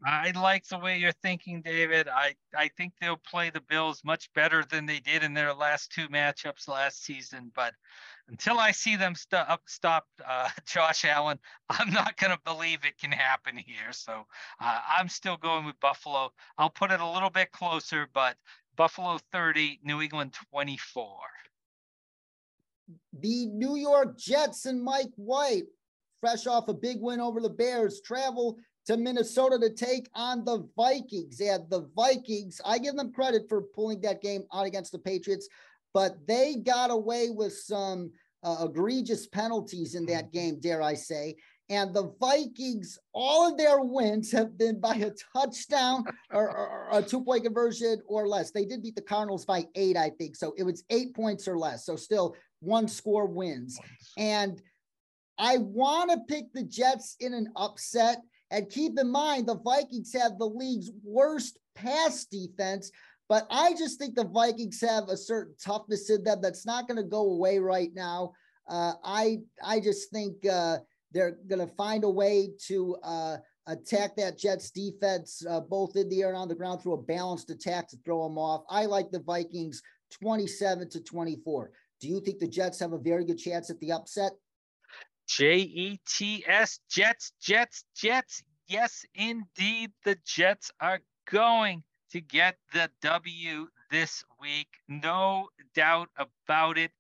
I 0.05 0.31
like 0.33 0.67
the 0.67 0.79
way 0.79 0.99
you're 0.99 1.13
thinking, 1.13 1.63
David. 1.63 2.09
I, 2.09 2.35
I 2.57 2.69
think 2.77 2.93
they'll 3.01 3.17
play 3.17 3.51
the 3.51 3.63
Bills 3.63 4.03
much 4.05 4.33
better 4.35 4.65
than 4.71 4.87
they 4.87 5.01
did 5.01 5.25
in 5.25 5.35
their 5.35 5.53
last 5.55 5.91
two 5.91 6.09
matchups 6.09 6.69
last 6.69 7.05
season. 7.05 7.51
But 7.55 7.75
until 8.29 8.59
I 8.59 8.71
see 8.71 8.97
them 8.97 9.15
st- 9.15 9.47
stop 9.67 10.07
uh, 10.27 10.49
Josh 10.67 11.05
Allen, 11.05 11.39
I'm 11.69 11.91
not 11.93 12.17
going 12.17 12.33
to 12.33 12.41
believe 12.45 12.81
it 12.85 12.99
can 12.99 13.13
happen 13.13 13.57
here. 13.57 13.93
So 13.93 14.27
uh, 14.61 14.81
I'm 14.89 15.09
still 15.09 15.37
going 15.37 15.65
with 15.65 15.79
Buffalo. 15.81 16.31
I'll 16.57 16.71
put 16.71 16.91
it 16.91 17.01
a 17.01 17.11
little 17.11 17.31
bit 17.31 17.51
closer, 17.53 18.09
but 18.13 18.37
Buffalo 18.77 19.19
30, 19.33 19.81
New 19.83 20.01
England 20.01 20.35
24. 20.53 21.07
The 23.21 23.47
New 23.47 23.77
York 23.77 24.19
Jets 24.19 24.67
and 24.67 24.83
Mike 24.83 25.13
White, 25.17 25.65
fresh 26.21 26.47
off 26.47 26.69
a 26.69 26.75
big 26.75 26.99
win 27.01 27.21
over 27.21 27.41
the 27.41 27.51
Bears, 27.51 28.01
travel 28.01 28.59
to 28.87 28.97
Minnesota 28.97 29.59
to 29.59 29.71
take 29.71 30.09
on 30.15 30.45
the 30.45 30.67
Vikings. 30.75 31.41
And 31.41 31.69
the 31.69 31.89
Vikings, 31.95 32.61
I 32.65 32.79
give 32.79 32.97
them 32.97 33.13
credit 33.13 33.43
for 33.49 33.61
pulling 33.61 34.01
that 34.01 34.23
game 34.23 34.45
out 34.55 34.65
against 34.65 34.93
the 34.93 34.99
Patriots, 34.99 35.49
but 35.95 36.27
they 36.27 36.57
got 36.57 36.91
away 36.91 37.31
with 37.31 37.53
some 37.53 38.11
uh, 38.43 38.67
egregious 38.69 39.27
penalties 39.27 39.95
in 39.95 40.07
that 40.07 40.33
game, 40.33 40.61
dare 40.61 40.83
I 40.83 40.95
say. 40.95 41.37
And 41.71 41.93
the 41.93 42.15
Vikings, 42.19 42.99
all 43.13 43.51
of 43.51 43.59
their 43.59 43.81
wins 43.81 44.33
have 44.33 44.57
been 44.57 44.81
by 44.81 44.95
a 44.95 45.11
touchdown 45.37 46.05
or, 46.33 46.49
or, 46.51 46.89
or 46.91 46.99
a 46.99 47.03
two 47.03 47.23
point 47.23 47.45
conversion 47.45 48.01
or 48.07 48.27
less. 48.27 48.51
They 48.51 48.65
did 48.65 48.83
beat 48.83 48.95
the 48.95 49.03
Cardinals 49.03 49.45
by 49.45 49.67
eight, 49.75 49.97
I 49.97 50.11
think. 50.11 50.37
So 50.37 50.55
it 50.57 50.63
was 50.63 50.85
eight 50.89 51.15
points 51.15 51.47
or 51.47 51.59
less. 51.59 51.85
So 51.85 51.97
still 51.97 52.37
one 52.61 52.89
score 52.89 53.27
wins. 53.27 53.79
And 54.17 54.63
I 55.39 55.59
want 55.59 56.11
to 56.11 56.21
pick 56.27 56.53
the 56.53 56.65
Jets 56.65 57.17
in 57.21 57.35
an 57.35 57.49
upset 57.55 58.23
and 58.51 58.71
keep 58.71 58.99
in 58.99 59.11
mind, 59.11 59.47
the 59.47 59.59
Vikings 59.59 60.13
have 60.15 60.39
the 60.39 60.49
league's 60.49 60.91
worst 61.05 61.59
pass 61.75 62.25
defense, 62.25 62.91
but 63.29 63.47
I 63.51 63.73
just 63.73 63.99
think 63.99 64.15
the 64.15 64.25
Vikings 64.25 64.81
have 64.81 65.09
a 65.09 65.17
certain 65.17 65.55
toughness 65.63 66.09
in 66.11 66.25
them 66.25 66.41
that's 66.41 66.65
not 66.65 66.89
going 66.89 66.97
to 66.97 67.09
go 67.09 67.31
away 67.31 67.59
right 67.59 67.91
now. 67.95 68.33
Uh, 68.69 68.95
I 69.05 69.39
I 69.65 69.81
just 69.81 70.11
think 70.11 70.47
uh, 70.47 70.79
they're 71.13 71.39
going 71.49 71.67
to 71.67 71.75
find 71.75 72.05
a 72.05 72.11
way 72.11 72.51
to 72.67 72.97
uh, 73.03 73.37
attack 73.67 74.17
that 74.17 74.39
Jets 74.39 74.71
defense 74.71 75.45
uh, 75.49 75.61
both 75.61 75.97
in 75.97 76.09
the 76.09 76.23
air 76.23 76.29
and 76.29 76.37
on 76.37 76.49
the 76.49 76.55
ground 76.55 76.83
through 76.83 76.95
a 76.95 77.03
balanced 77.03 77.51
attack 77.51 77.89
to 77.89 77.97
throw 78.05 78.27
them 78.27 78.39
off. 78.39 78.65
I 78.71 78.87
like 78.87 79.11
the 79.11 79.21
Vikings 79.21 79.83
27 80.23 80.91
to 80.91 81.01
24. 81.01 81.71
Do 82.01 82.09
you 82.09 82.21
think 82.21 82.39
the 82.39 82.49
Jets 82.49 82.81
have 82.81 82.93
a 82.93 82.99
very 82.99 83.25
good 83.25 83.39
chance 83.39 83.71
at 83.71 83.79
the 83.81 83.93
upset? 83.93 84.33
J 85.29 85.59
E 85.59 86.01
T 86.09 86.45
S, 86.47 86.81
Jets, 86.91 87.33
Jets, 87.41 87.85
Jets. 87.95 88.43
Yes, 88.67 89.05
indeed, 89.15 89.93
the 90.05 90.17
Jets 90.25 90.71
are 90.81 91.01
going 91.31 91.83
to 92.13 92.21
get 92.21 92.57
the 92.73 92.91
W 93.03 93.69
this 93.91 94.25
week. 94.41 94.69
No 94.89 95.49
doubt 95.75 96.09
about 96.17 96.79
it. 96.79 96.91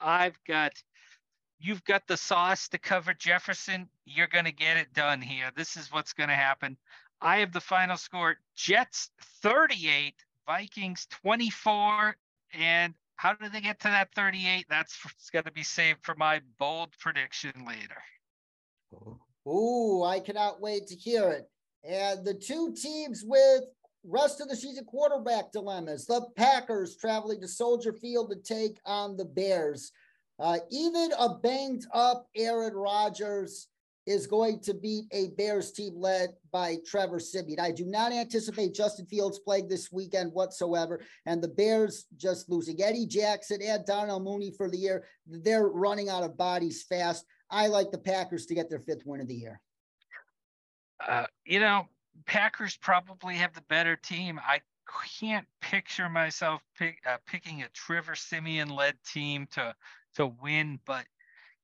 I've 0.00 0.38
got, 0.46 0.72
you've 1.58 1.84
got 1.84 2.06
the 2.06 2.16
sauce 2.16 2.68
to 2.68 2.78
cover 2.78 3.14
Jefferson. 3.14 3.88
You're 4.04 4.26
going 4.26 4.44
to 4.44 4.52
get 4.52 4.76
it 4.76 4.92
done 4.92 5.20
here. 5.20 5.50
This 5.56 5.76
is 5.76 5.92
what's 5.92 6.12
going 6.12 6.28
to 6.28 6.34
happen. 6.34 6.76
I 7.20 7.38
have 7.38 7.52
the 7.52 7.60
final 7.60 7.96
score 7.96 8.36
Jets 8.56 9.10
38, 9.42 10.14
Vikings 10.46 11.06
24. 11.22 12.16
And 12.54 12.94
how 13.16 13.34
did 13.34 13.52
they 13.52 13.60
get 13.60 13.78
to 13.80 13.88
that 13.88 14.12
38? 14.14 14.66
That's 14.68 14.98
going 15.32 15.44
to 15.44 15.52
be 15.52 15.62
saved 15.62 16.00
for 16.02 16.16
my 16.16 16.40
bold 16.58 16.90
prediction 16.98 17.52
later. 17.66 18.02
Oh, 19.46 20.02
I 20.02 20.20
cannot 20.20 20.60
wait 20.60 20.88
to 20.88 20.96
hear 20.96 21.30
it. 21.30 21.48
And 21.84 22.24
the 22.24 22.34
two 22.34 22.74
teams 22.74 23.24
with 23.24 23.64
rest 24.04 24.40
of 24.40 24.48
the 24.48 24.56
season 24.56 24.84
quarterback 24.84 25.52
dilemmas 25.52 26.06
the 26.06 26.26
Packers 26.36 26.96
traveling 26.96 27.40
to 27.40 27.48
Soldier 27.48 27.92
Field 27.92 28.30
to 28.30 28.36
take 28.36 28.78
on 28.84 29.16
the 29.16 29.24
Bears. 29.24 29.92
Uh, 30.38 30.58
even 30.70 31.10
a 31.18 31.34
banged 31.34 31.86
up 31.92 32.26
Aaron 32.34 32.74
Rodgers 32.74 33.68
is 34.06 34.26
going 34.26 34.58
to 34.58 34.74
beat 34.74 35.04
a 35.12 35.28
Bears 35.38 35.70
team 35.70 35.94
led 35.94 36.30
by 36.50 36.76
Trevor 36.84 37.20
Siemian. 37.20 37.60
I 37.60 37.70
do 37.70 37.84
not 37.84 38.12
anticipate 38.12 38.74
Justin 38.74 39.06
Fields 39.06 39.38
playing 39.38 39.68
this 39.68 39.92
weekend 39.92 40.32
whatsoever. 40.32 41.00
And 41.26 41.40
the 41.40 41.48
Bears 41.48 42.06
just 42.16 42.48
losing 42.48 42.82
Eddie 42.82 43.06
Jackson 43.06 43.60
and 43.62 43.86
Darnell 43.86 44.18
Mooney 44.18 44.52
for 44.56 44.68
the 44.68 44.76
year. 44.76 45.04
They're 45.26 45.68
running 45.68 46.08
out 46.08 46.24
of 46.24 46.36
bodies 46.36 46.82
fast. 46.82 47.24
I 47.48 47.68
like 47.68 47.92
the 47.92 47.98
Packers 47.98 48.46
to 48.46 48.54
get 48.54 48.68
their 48.68 48.80
fifth 48.80 49.06
win 49.06 49.20
of 49.20 49.28
the 49.28 49.34
year. 49.34 49.60
Uh, 51.06 51.26
you 51.44 51.60
know, 51.60 51.86
Packers 52.26 52.76
probably 52.76 53.36
have 53.36 53.54
the 53.54 53.62
better 53.62 53.96
team. 53.96 54.38
I 54.42 54.60
can't 55.18 55.46
picture 55.60 56.08
myself 56.08 56.62
pick, 56.76 56.98
uh, 57.06 57.16
picking 57.26 57.62
a 57.62 57.68
Trevor 57.68 58.14
Siemian 58.14 58.68
led 58.68 58.96
team 59.04 59.46
to 59.52 59.74
to 60.14 60.26
win, 60.26 60.78
but 60.84 61.06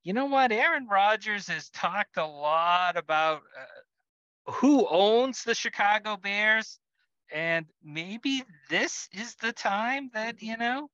you 0.02 0.14
know 0.14 0.26
what? 0.26 0.52
Aaron 0.52 0.86
Rodgers 0.86 1.48
has 1.48 1.68
talked 1.68 2.16
a 2.16 2.24
lot 2.24 2.96
about 2.96 3.42
uh, 3.58 4.52
who 4.52 4.86
owns 4.88 5.44
the 5.44 5.54
Chicago 5.54 6.16
Bears. 6.16 6.78
And 7.30 7.66
maybe 7.84 8.42
this 8.70 9.08
is 9.12 9.34
the 9.34 9.52
time 9.52 10.10
that, 10.14 10.40
you 10.40 10.56
know, 10.56 10.88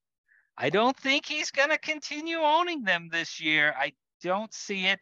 I 0.57 0.69
don't 0.69 0.97
think 0.97 1.25
he's 1.25 1.51
going 1.51 1.69
to 1.69 1.77
continue 1.77 2.39
owning 2.39 2.83
them 2.83 3.07
this 3.09 3.39
year. 3.39 3.73
I 3.77 3.93
don't 4.21 4.53
see 4.53 4.87
it. 4.87 4.99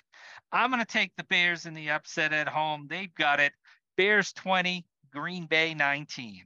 I'm 0.52 0.70
going 0.70 0.80
to 0.80 0.92
take 0.92 1.16
the 1.16 1.24
Bears 1.24 1.66
in 1.66 1.74
the 1.74 1.90
upset 1.90 2.34
at 2.34 2.48
home. 2.48 2.86
They've 2.88 3.14
got 3.16 3.40
it. 3.40 3.54
Bears 3.98 4.34
20, 4.34 4.86
Green 5.12 5.46
Bay 5.46 5.74
19. 5.74 6.44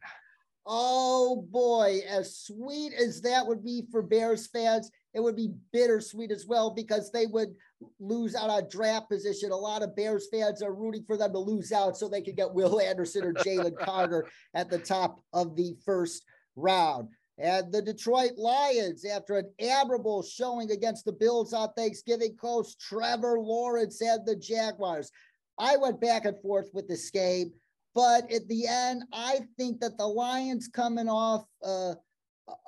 Oh 0.70 1.48
boy, 1.50 2.02
as 2.10 2.40
sweet 2.40 2.92
as 2.94 3.22
that 3.22 3.48
would 3.48 3.64
be 3.64 3.86
for 3.90 4.02
Bears 4.02 4.48
fans, 4.48 4.92
it 5.14 5.22
would 5.22 5.36
be 5.38 5.54
bittersweet 5.72 6.30
as 6.30 6.46
well 6.46 6.72
because 6.72 7.10
they 7.10 7.26
would 7.26 7.56
lose 8.02 8.36
out 8.36 8.50
on 8.50 8.68
draft 8.70 9.10
position. 9.10 9.52
A 9.52 9.56
lot 9.56 9.82
of 9.82 9.96
Bears 9.96 10.28
fans 10.30 10.62
are 10.62 10.74
rooting 10.74 11.06
for 11.06 11.16
them 11.16 11.32
to 11.32 11.40
lose 11.40 11.72
out 11.72 11.96
so 11.96 12.10
they 12.10 12.22
could 12.22 12.36
get 12.36 12.54
Will 12.54 12.82
Anderson 12.82 13.24
or 13.24 13.34
Jalen 13.34 13.78
Carter 13.80 14.28
at 14.54 14.70
the 14.70 14.78
top 14.78 15.22
of 15.32 15.56
the 15.56 15.78
first 15.86 16.26
round. 16.58 17.08
And 17.40 17.72
the 17.72 17.82
Detroit 17.84 18.32
Lions, 18.36 19.06
after 19.06 19.38
an 19.38 19.50
admirable 19.62 20.24
showing 20.24 20.72
against 20.72 21.06
the 21.06 21.12
Bills 21.12 21.54
on 21.54 21.72
Thanksgiving, 21.74 22.36
Coast, 22.36 22.82
Trevor 22.82 23.40
Lawrence 23.40 24.02
and 24.02 24.26
the 24.26 24.36
Jaguars. 24.36 25.12
I 25.60 25.78
went 25.78 26.00
back 26.00 26.26
and 26.26 26.40
forth 26.42 26.70
with 26.74 26.88
this 26.88 27.10
game, 27.10 27.52
but 27.96 28.32
at 28.32 28.48
the 28.48 28.68
end, 28.68 29.04
I 29.12 29.40
think 29.58 29.80
that 29.82 29.98
the 29.98 30.06
Lions 30.06 30.68
coming 30.68 31.10
off 31.10 31.46
uh, 31.64 31.96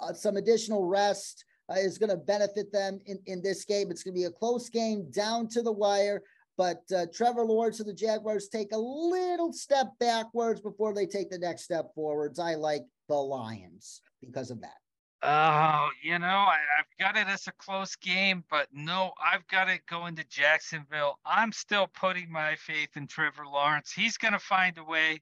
uh, 0.01 0.13
some 0.13 0.37
additional 0.37 0.85
rest 0.85 1.45
uh, 1.69 1.75
is 1.75 1.97
going 1.97 2.09
to 2.09 2.17
benefit 2.17 2.71
them 2.71 2.99
in, 3.05 3.19
in 3.27 3.41
this 3.41 3.63
game. 3.63 3.91
It's 3.91 4.03
going 4.03 4.15
to 4.15 4.19
be 4.19 4.25
a 4.25 4.31
close 4.31 4.69
game 4.69 5.09
down 5.11 5.47
to 5.49 5.61
the 5.61 5.71
wire. 5.71 6.21
But 6.57 6.81
uh, 6.93 7.05
Trevor 7.13 7.45
Lawrence 7.45 7.79
and 7.79 7.87
the 7.87 7.93
Jaguars 7.93 8.49
take 8.49 8.73
a 8.73 8.77
little 8.77 9.53
step 9.53 9.87
backwards 9.99 10.59
before 10.59 10.93
they 10.93 11.05
take 11.05 11.29
the 11.29 11.37
next 11.37 11.63
step 11.63 11.93
forwards. 11.95 12.37
I 12.37 12.55
like 12.55 12.85
the 13.07 13.15
Lions 13.15 14.01
because 14.19 14.51
of 14.51 14.59
that. 14.61 14.78
Oh, 15.21 15.89
you 16.01 16.17
know, 16.17 16.27
I, 16.27 16.59
have 16.77 16.85
got 16.97 17.17
it 17.17 17.27
as 17.27 17.47
a 17.47 17.51
close 17.51 17.97
game, 17.97 18.45
but 18.49 18.67
no, 18.71 19.11
I've 19.21 19.45
got 19.47 19.67
it 19.67 19.81
going 19.85 20.15
to 20.15 20.23
Jacksonville. 20.23 21.19
I'm 21.25 21.51
still 21.51 21.87
putting 21.87 22.31
my 22.31 22.55
faith 22.55 22.95
in 22.95 23.05
Trevor 23.07 23.45
Lawrence. 23.45 23.91
He's 23.91 24.17
going 24.17 24.31
to 24.31 24.39
find 24.39 24.77
a 24.77 24.83
way. 24.83 25.19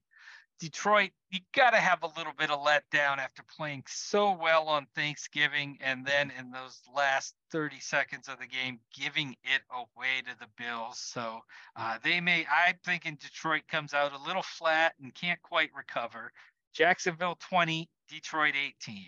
Detroit, 0.60 1.12
you 1.32 1.40
got 1.56 1.72
to 1.72 1.78
have 1.78 2.04
a 2.04 2.12
little 2.16 2.34
bit 2.38 2.52
of 2.52 2.60
letdown 2.60 3.18
after 3.18 3.44
playing 3.44 3.84
so 3.88 4.38
well 4.40 4.68
on 4.68 4.86
Thanksgiving 4.96 5.78
and 5.82 6.06
then 6.06 6.32
in 6.38 6.52
those 6.52 6.80
last 6.96 7.34
30 7.52 7.80
seconds 7.80 8.28
of 8.28 8.38
the 8.40 8.48
game, 8.48 8.80
giving 8.96 9.36
it 9.44 9.62
away 9.72 10.22
to 10.28 10.36
the 10.40 10.48
Bills. 10.58 11.00
So 11.00 11.40
uh, 11.76 11.98
they 12.04 12.22
may, 12.22 12.46
I'm 12.46 12.76
thinking 12.86 13.18
Detroit 13.20 13.64
comes 13.68 13.96
out 13.96 14.14
a 14.14 14.28
little 14.28 14.44
flat 14.44 14.94
and 15.02 15.14
can't 15.14 15.42
quite 15.42 15.70
recover. 15.76 16.32
Jacksonville 16.74 17.38
20, 17.50 17.90
Detroit 18.10 18.54
18. 18.56 19.04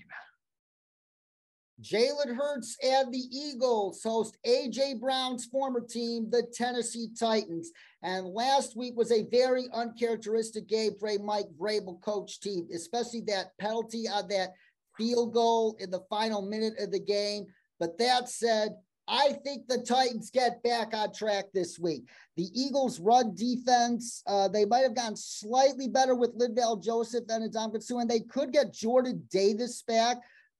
Jalen 1.81 2.35
Hurts 2.35 2.77
and 2.83 3.13
the 3.13 3.23
Eagles 3.31 4.03
host 4.03 4.37
AJ 4.45 4.99
Brown's 4.99 5.45
former 5.45 5.81
team, 5.81 6.29
the 6.29 6.43
Tennessee 6.53 7.07
Titans. 7.17 7.71
And 8.03 8.27
last 8.27 8.75
week 8.75 8.95
was 8.97 9.11
a 9.11 9.27
very 9.31 9.67
uncharacteristic 9.73 10.67
game 10.67 10.93
for 10.99 11.09
a 11.09 11.19
Mike 11.19 11.47
Vrabel 11.57 12.01
coach 12.01 12.39
team, 12.41 12.67
especially 12.73 13.21
that 13.27 13.57
penalty 13.59 14.07
on 14.07 14.27
that 14.29 14.53
field 14.97 15.33
goal 15.33 15.77
in 15.79 15.89
the 15.89 16.03
final 16.09 16.41
minute 16.41 16.73
of 16.79 16.91
the 16.91 16.99
game. 16.99 17.45
But 17.79 17.97
that 17.99 18.27
said, 18.27 18.75
I 19.07 19.33
think 19.43 19.67
the 19.67 19.79
Titans 19.79 20.29
get 20.29 20.61
back 20.61 20.93
on 20.93 21.13
track 21.13 21.45
this 21.53 21.79
week. 21.79 22.03
The 22.37 22.49
Eagles' 22.53 22.99
run 22.99 23.33
defense, 23.35 24.21
uh, 24.27 24.49
they 24.49 24.65
might 24.65 24.83
have 24.83 24.95
gotten 24.95 25.15
slightly 25.15 25.87
better 25.87 26.13
with 26.13 26.37
Linval 26.37 26.83
Joseph 26.83 27.25
than 27.25 27.49
Ndamukong 27.49 27.81
Suh, 27.81 27.97
and 27.97 28.09
they 28.09 28.19
could 28.19 28.51
get 28.51 28.73
Jordan 28.73 29.23
Davis 29.31 29.81
back, 29.81 30.17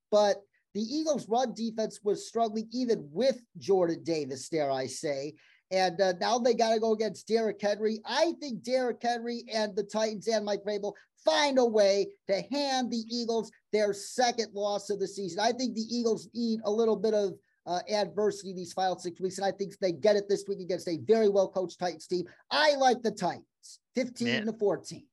but 0.09 0.41
the 0.80 0.95
Eagles' 0.95 1.27
run 1.27 1.53
defense 1.53 1.99
was 2.05 2.25
struggling 2.25 2.69
even 2.71 3.05
with 3.11 3.41
Jordan 3.57 4.01
Davis, 4.03 4.47
dare 4.47 4.71
I 4.71 4.88
say. 4.88 5.34
And 5.71 5.99
uh, 5.99 6.13
now 6.21 6.39
they 6.39 6.53
got 6.53 6.73
to 6.73 6.80
go 6.80 6.93
against 6.93 7.27
Derrick 7.27 7.61
Henry. 7.61 7.99
I 8.05 8.34
think 8.39 8.63
Derrick 8.63 8.99
Henry 9.01 9.43
and 9.53 9.75
the 9.75 9.84
Titans 9.84 10.27
and 10.27 10.45
Mike 10.45 10.63
Vrabel 10.65 10.93
find 11.25 11.59
a 11.59 11.65
way 11.65 12.07
to 12.27 12.41
hand 12.49 12.89
the 12.89 13.03
Eagles 13.09 13.51
their 13.73 13.91
second 13.91 14.53
loss 14.53 14.89
of 14.89 15.01
the 15.01 15.07
season. 15.07 15.41
I 15.41 15.51
think 15.51 15.75
the 15.75 15.86
Eagles 15.93 16.30
need 16.34 16.61
a 16.63 16.71
little 16.71 16.95
bit 16.95 17.13
of 17.13 17.34
uh, 17.65 17.82
adversity 17.91 18.53
these 18.53 18.71
final 18.71 18.97
six 18.97 19.19
weeks, 19.19 19.38
and 19.38 19.45
I 19.45 19.51
think 19.51 19.77
they 19.80 19.91
get 19.91 20.15
it 20.15 20.30
this 20.30 20.45
week 20.47 20.61
against 20.61 20.88
a 20.88 20.97
very 20.99 21.27
well 21.27 21.49
coached 21.49 21.77
Titans 21.77 22.07
team. 22.07 22.25
I 22.49 22.75
like 22.75 23.01
the 23.01 23.11
Titans, 23.11 23.80
15 23.95 24.27
Man. 24.27 24.45
to 24.45 24.53
14. 24.53 25.03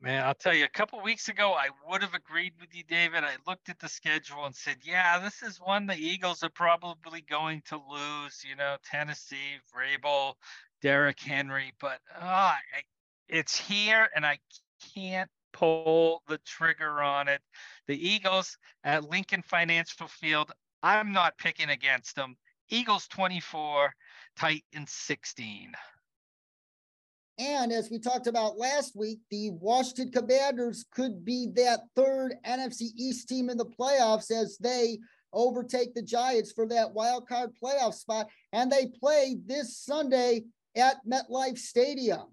Man, 0.00 0.24
I'll 0.24 0.34
tell 0.34 0.54
you, 0.54 0.64
a 0.64 0.68
couple 0.68 1.00
weeks 1.02 1.28
ago, 1.28 1.54
I 1.54 1.68
would 1.88 2.02
have 2.02 2.14
agreed 2.14 2.52
with 2.60 2.74
you, 2.74 2.84
David. 2.84 3.24
I 3.24 3.36
looked 3.46 3.70
at 3.70 3.78
the 3.78 3.88
schedule 3.88 4.44
and 4.44 4.54
said, 4.54 4.76
yeah, 4.82 5.18
this 5.18 5.42
is 5.42 5.58
one 5.58 5.86
the 5.86 5.96
Eagles 5.96 6.42
are 6.42 6.50
probably 6.50 7.22
going 7.22 7.62
to 7.68 7.76
lose. 7.76 8.44
You 8.46 8.56
know, 8.56 8.76
Tennessee, 8.84 9.58
Vrabel, 9.72 10.34
Derrick 10.82 11.20
Henry, 11.20 11.72
but 11.80 12.00
uh, 12.20 12.54
it's 13.28 13.58
here, 13.58 14.08
and 14.14 14.26
I 14.26 14.38
can't 14.94 15.30
pull 15.54 16.22
the 16.28 16.38
trigger 16.38 17.00
on 17.00 17.28
it. 17.28 17.40
The 17.86 17.96
Eagles 17.96 18.58
at 18.82 19.08
Lincoln 19.08 19.42
Financial 19.42 20.08
Field, 20.08 20.52
I'm 20.82 21.12
not 21.12 21.38
picking 21.38 21.70
against 21.70 22.16
them. 22.16 22.36
Eagles 22.68 23.06
24, 23.08 23.94
Titans 24.36 24.90
16. 24.90 25.72
And 27.38 27.72
as 27.72 27.90
we 27.90 27.98
talked 27.98 28.28
about 28.28 28.58
last 28.58 28.94
week, 28.94 29.18
the 29.30 29.50
Washington 29.50 30.12
Commanders 30.12 30.84
could 30.92 31.24
be 31.24 31.48
that 31.56 31.80
third 31.96 32.36
NFC 32.46 32.90
East 32.96 33.28
team 33.28 33.50
in 33.50 33.56
the 33.56 33.66
playoffs 33.66 34.30
as 34.30 34.56
they 34.58 34.98
overtake 35.32 35.94
the 35.94 36.02
Giants 36.02 36.52
for 36.52 36.66
that 36.68 36.92
wild 36.92 37.28
card 37.28 37.50
playoff 37.62 37.94
spot. 37.94 38.28
And 38.52 38.70
they 38.70 38.86
play 38.86 39.36
this 39.46 39.76
Sunday 39.78 40.44
at 40.76 40.96
MetLife 41.06 41.58
Stadium. 41.58 42.26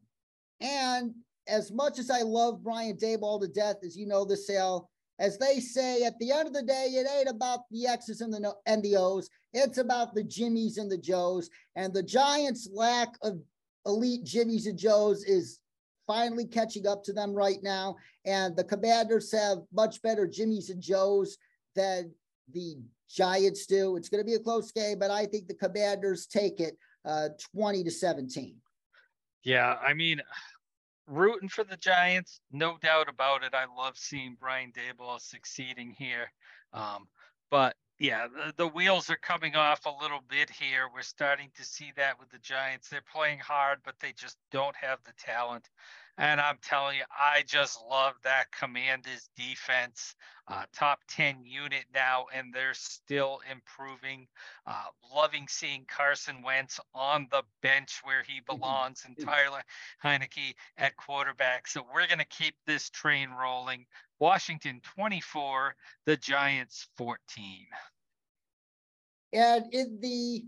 And 0.60 1.16
as 1.48 1.72
much 1.72 1.98
as 1.98 2.12
I 2.12 2.22
love 2.22 2.64
Brian 2.64 2.96
Daboll 2.96 3.42
to 3.42 3.48
death, 3.48 3.78
as 3.84 3.98
you 3.98 4.06
know, 4.06 4.24
the 4.24 4.38
sale, 4.38 4.88
as 5.20 5.38
they 5.38 5.60
say, 5.60 6.04
at 6.04 6.18
the 6.20 6.32
end 6.32 6.48
of 6.48 6.54
the 6.54 6.64
day, 6.64 6.90
it 6.92 7.08
ain't 7.18 7.30
about 7.30 7.62
the 7.72 7.88
X's 7.88 8.22
and 8.22 8.34
the, 8.34 8.54
and 8.66 8.82
the 8.84 8.96
O's. 8.96 9.30
It's 9.54 9.78
about 9.78 10.14
the 10.14 10.24
Jimmies 10.24 10.78
and 10.78 10.92
the 10.92 10.98
Joes. 10.98 11.50
And 11.76 11.94
the 11.94 12.04
Giants' 12.04 12.70
lack 12.72 13.10
of 13.22 13.40
elite 13.86 14.24
Jimmies 14.24 14.68
and 14.68 14.78
Joes 14.78 15.24
is 15.24 15.60
finally 16.08 16.46
catching 16.46 16.88
up 16.88 17.04
to 17.04 17.14
them 17.14 17.34
right 17.34 17.62
now. 17.64 17.96
And 18.26 18.56
the 18.56 18.64
Commanders 18.64 19.32
have 19.32 19.60
much 19.74 20.02
better 20.02 20.28
Jimmies 20.28 20.70
and 20.70 20.82
Joes 20.82 21.38
than 21.76 22.12
the 22.54 22.78
Giants 23.10 23.66
do. 23.66 23.96
It's 23.96 24.10
going 24.10 24.24
to 24.24 24.30
be 24.30 24.36
a 24.36 24.40
close 24.40 24.72
game, 24.72 25.00
but 25.00 25.12
I 25.12 25.26
think 25.26 25.48
the 25.48 25.54
Commanders 25.54 26.28
take 26.28 26.60
it 26.60 26.78
uh, 27.06 27.30
20 27.56 27.84
to 27.84 27.92
17. 27.92 28.56
Yeah, 29.44 29.76
I 29.82 29.94
mean, 29.94 30.22
rooting 31.08 31.50
for 31.50 31.64
the 31.64 31.78
Giants, 31.78 32.42
no 32.52 32.78
doubt 32.82 33.10
about 33.10 33.44
it. 33.44 33.54
I 33.54 33.66
love 33.76 33.98
seeing 33.98 34.38
Brian 34.40 34.72
Daboll 34.72 35.20
succeeding 35.20 35.96
here. 35.98 36.32
Um, 36.74 37.08
but 37.50 37.76
yeah, 38.02 38.26
the, 38.28 38.54
the, 38.58 38.68
wheels 38.68 39.12
are 39.12 39.16
coming 39.16 39.56
off 39.56 39.86
a 39.86 40.02
little 40.02 40.22
bit 40.28 40.50
here. 40.50 40.90
We're 40.92 41.04
starting 41.04 41.52
to 41.56 41.64
see 41.64 41.92
that 41.98 42.20
with 42.20 42.32
the 42.32 42.40
Giants. 42.40 42.90
They're 42.90 43.04
playing 43.14 43.38
hard, 43.38 43.78
but 43.86 43.94
they 44.00 44.12
just 44.12 44.38
don't 44.52 44.76
have 44.76 44.98
the 45.04 45.14
talent. 45.20 45.70
And 46.18 46.42
I'm 46.42 46.58
telling 46.64 46.98
you, 46.98 47.04
I 47.12 47.44
just 47.46 47.80
love 47.88 48.14
that 48.24 48.52
Commanders 48.52 49.30
defense, 49.38 50.16
uh, 50.48 50.64
top 50.74 51.00
10 51.10 51.46
unit 51.46 51.86
now, 51.94 52.26
and 52.34 52.52
they're 52.52 52.74
still 52.74 53.40
improving. 53.50 54.28
Uh, 54.66 54.86
loving 55.16 55.46
seeing 55.48 55.86
Carson 55.88 56.42
Wentz 56.42 56.80
on 56.96 57.28
the 57.30 57.44
bench 57.62 58.02
where 58.04 58.24
he 58.24 58.40
mm-hmm. 58.40 58.58
belongs 58.58 59.04
and. 59.06 59.16
Tyler 59.24 59.62
Heinicke 60.04 60.56
at 60.78 60.98
quarterback. 60.98 61.68
So 61.68 61.86
we're 61.94 62.08
going 62.08 62.18
to 62.18 62.26
keep 62.26 62.56
this 62.66 62.90
train 62.90 63.30
rolling. 63.30 63.86
Washington 64.20 64.82
24, 64.96 65.76
the 66.06 66.18
Giants 66.18 66.88
14. 66.98 67.68
And 69.34 69.66
in 69.72 70.00
the 70.02 70.44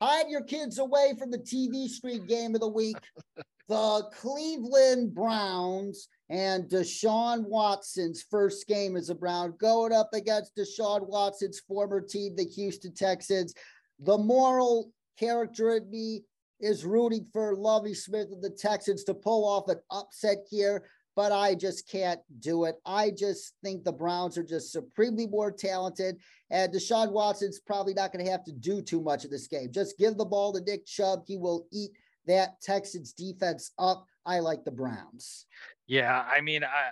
hide 0.00 0.28
your 0.28 0.42
kids 0.42 0.78
away 0.78 1.14
from 1.18 1.30
the 1.30 1.38
TV 1.38 1.88
screen 1.88 2.26
game 2.26 2.54
of 2.54 2.60
the 2.60 2.68
week, 2.68 2.96
the 3.68 4.10
Cleveland 4.14 5.14
Browns 5.14 6.08
and 6.28 6.64
Deshaun 6.64 7.44
Watson's 7.44 8.24
first 8.30 8.66
game 8.66 8.96
as 8.96 9.10
a 9.10 9.14
Brown 9.14 9.54
going 9.58 9.92
up 9.92 10.10
against 10.12 10.56
Deshaun 10.56 11.06
Watson's 11.06 11.60
former 11.60 12.00
team, 12.00 12.36
the 12.36 12.44
Houston 12.44 12.94
Texans. 12.94 13.54
The 14.00 14.18
moral 14.18 14.90
character 15.18 15.76
in 15.76 15.90
me 15.90 16.22
is 16.60 16.84
rooting 16.84 17.26
for 17.32 17.56
Lovie 17.56 17.94
Smith 17.94 18.28
and 18.32 18.42
the 18.42 18.50
Texans 18.50 19.04
to 19.04 19.14
pull 19.14 19.46
off 19.46 19.68
an 19.68 19.78
upset 19.90 20.38
here, 20.48 20.88
but 21.16 21.32
I 21.32 21.54
just 21.54 21.88
can't 21.88 22.20
do 22.40 22.64
it. 22.64 22.76
I 22.84 23.10
just 23.10 23.54
think 23.62 23.84
the 23.84 23.92
Browns 23.92 24.36
are 24.36 24.44
just 24.44 24.72
supremely 24.72 25.26
more 25.26 25.50
talented, 25.50 26.16
and 26.50 26.72
Deshaun 26.72 27.12
Watson's 27.12 27.60
probably 27.60 27.94
not 27.94 28.12
going 28.12 28.24
to 28.24 28.30
have 28.30 28.44
to 28.44 28.52
do 28.52 28.82
too 28.82 29.00
much 29.00 29.24
of 29.24 29.30
this 29.30 29.46
game. 29.46 29.70
Just 29.70 29.98
give 29.98 30.16
the 30.16 30.24
ball 30.24 30.52
to 30.52 30.60
Nick 30.60 30.86
Chubb. 30.86 31.24
He 31.26 31.36
will 31.36 31.66
eat 31.72 31.92
that 32.26 32.60
Texans 32.60 33.12
defense 33.12 33.72
up. 33.78 34.06
I 34.26 34.40
like 34.40 34.64
the 34.64 34.70
Browns. 34.70 35.46
Yeah, 35.86 36.24
I 36.30 36.40
mean, 36.40 36.64
I 36.64 36.90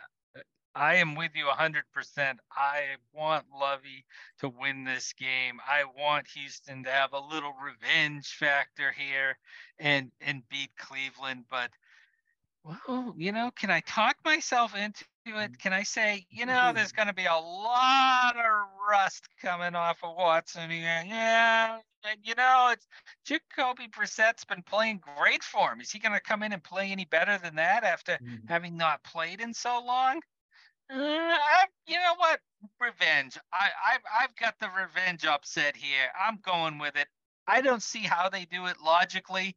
I 0.74 0.94
am 0.96 1.14
with 1.14 1.32
you 1.34 1.44
100%. 1.46 2.36
I 2.50 2.80
want 3.12 3.44
Lovie 3.54 4.06
to 4.38 4.48
win 4.48 4.84
this 4.84 5.12
game. 5.12 5.60
I 5.66 5.84
want 5.84 6.28
Houston 6.28 6.84
to 6.84 6.90
have 6.90 7.12
a 7.12 7.20
little 7.20 7.52
revenge 7.62 8.36
factor 8.38 8.90
here 8.92 9.36
and 9.78 10.10
and 10.22 10.48
beat 10.48 10.70
Cleveland, 10.78 11.44
but 11.50 11.70
well, 12.64 13.14
you 13.16 13.32
know, 13.32 13.50
can 13.56 13.70
I 13.70 13.80
talk 13.80 14.16
myself 14.24 14.74
into 14.76 15.04
it? 15.26 15.58
Can 15.58 15.72
I 15.72 15.82
say, 15.82 16.26
you 16.30 16.46
know, 16.46 16.72
there's 16.74 16.92
going 16.92 17.08
to 17.08 17.14
be 17.14 17.26
a 17.26 17.34
lot 17.34 18.36
of 18.36 18.68
rust 18.88 19.28
coming 19.40 19.74
off 19.74 19.98
of 20.02 20.16
Watson 20.16 20.70
here. 20.70 21.02
Yeah, 21.06 21.78
and 22.04 22.18
you 22.22 22.34
know, 22.36 22.70
it's 22.72 22.86
Jacoby 23.24 23.88
Brissett's 23.88 24.44
been 24.44 24.62
playing 24.62 25.00
great 25.18 25.42
for 25.42 25.72
him. 25.72 25.80
Is 25.80 25.90
he 25.90 25.98
going 25.98 26.14
to 26.14 26.20
come 26.20 26.42
in 26.42 26.52
and 26.52 26.62
play 26.62 26.90
any 26.90 27.04
better 27.04 27.38
than 27.42 27.56
that 27.56 27.84
after 27.84 28.12
mm-hmm. 28.12 28.46
having 28.48 28.76
not 28.76 29.02
played 29.02 29.40
in 29.40 29.54
so 29.54 29.82
long? 29.84 30.20
Uh, 30.92 30.98
I, 30.98 31.64
you 31.86 31.96
know 31.96 32.14
what? 32.16 32.40
Revenge. 32.80 33.38
I, 33.52 33.68
I've, 33.92 34.02
I've 34.22 34.36
got 34.36 34.54
the 34.60 34.68
revenge 34.68 35.24
upset 35.24 35.76
here. 35.76 36.08
I'm 36.20 36.38
going 36.44 36.78
with 36.78 36.96
it. 36.96 37.08
I 37.46 37.60
don't 37.60 37.82
see 37.82 38.02
how 38.02 38.28
they 38.28 38.44
do 38.44 38.66
it 38.66 38.76
logically. 38.84 39.56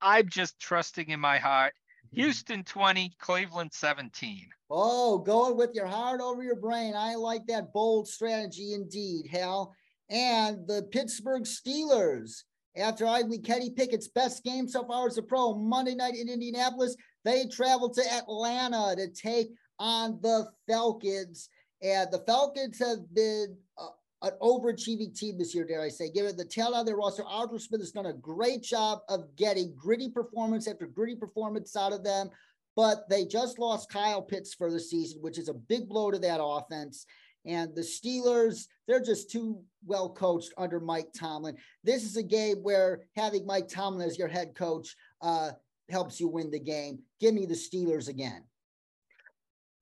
I'm 0.00 0.28
just 0.28 0.58
trusting 0.58 1.08
in 1.08 1.20
my 1.20 1.38
heart. 1.38 1.74
Houston 2.16 2.64
20, 2.64 3.12
Cleveland 3.18 3.70
17. 3.74 4.48
Oh, 4.70 5.18
going 5.18 5.54
with 5.54 5.74
your 5.74 5.86
heart 5.86 6.22
over 6.22 6.42
your 6.42 6.56
brain. 6.56 6.94
I 6.96 7.14
like 7.14 7.46
that 7.48 7.74
bold 7.74 8.08
strategy 8.08 8.72
indeed, 8.72 9.26
Hal 9.30 9.74
and 10.08 10.66
the 10.66 10.88
Pittsburgh 10.90 11.42
Steelers. 11.42 12.44
After 12.74 13.06
I 13.06 13.22
arguably 13.22 13.44
Kenny 13.44 13.68
Pickett's 13.68 14.08
best 14.08 14.44
game 14.44 14.66
so 14.66 14.86
far 14.86 15.06
as 15.06 15.18
a 15.18 15.22
pro 15.22 15.56
Monday 15.56 15.94
night 15.94 16.14
in 16.14 16.30
Indianapolis, 16.30 16.96
they 17.22 17.48
travel 17.48 17.90
to 17.90 18.02
Atlanta 18.14 18.96
to 18.96 19.08
take 19.08 19.50
on 19.78 20.18
the 20.22 20.48
Falcons. 20.66 21.50
And 21.82 22.10
the 22.10 22.24
Falcons 22.26 22.78
have 22.78 23.12
been 23.14 23.58
uh, 23.76 23.88
an 24.22 24.32
overachieving 24.40 25.14
team 25.14 25.38
this 25.38 25.54
year, 25.54 25.64
dare 25.64 25.82
I 25.82 25.88
say. 25.88 26.10
Given 26.10 26.36
the 26.36 26.44
tail 26.44 26.74
of 26.74 26.86
their 26.86 26.96
roster, 26.96 27.24
Arthur 27.24 27.58
Smith 27.58 27.80
has 27.80 27.92
done 27.92 28.06
a 28.06 28.12
great 28.12 28.62
job 28.62 29.00
of 29.08 29.34
getting 29.36 29.74
gritty 29.76 30.08
performance 30.08 30.66
after 30.66 30.86
gritty 30.86 31.16
performance 31.16 31.76
out 31.76 31.92
of 31.92 32.02
them. 32.02 32.30
But 32.76 33.08
they 33.08 33.24
just 33.24 33.58
lost 33.58 33.90
Kyle 33.90 34.22
Pitts 34.22 34.54
for 34.54 34.70
the 34.70 34.80
season, 34.80 35.22
which 35.22 35.38
is 35.38 35.48
a 35.48 35.54
big 35.54 35.88
blow 35.88 36.10
to 36.10 36.18
that 36.18 36.40
offense. 36.42 37.06
And 37.46 37.74
the 37.74 37.82
Steelers, 37.82 38.66
they're 38.86 39.02
just 39.02 39.30
too 39.30 39.62
well 39.86 40.10
coached 40.10 40.52
under 40.58 40.80
Mike 40.80 41.12
Tomlin. 41.16 41.56
This 41.84 42.04
is 42.04 42.16
a 42.16 42.22
game 42.22 42.58
where 42.58 43.02
having 43.14 43.46
Mike 43.46 43.68
Tomlin 43.68 44.06
as 44.06 44.18
your 44.18 44.28
head 44.28 44.54
coach 44.54 44.96
uh, 45.22 45.52
helps 45.88 46.20
you 46.20 46.28
win 46.28 46.50
the 46.50 46.58
game. 46.58 46.98
Give 47.20 47.34
me 47.34 47.46
the 47.46 47.54
Steelers 47.54 48.08
again. 48.08 48.42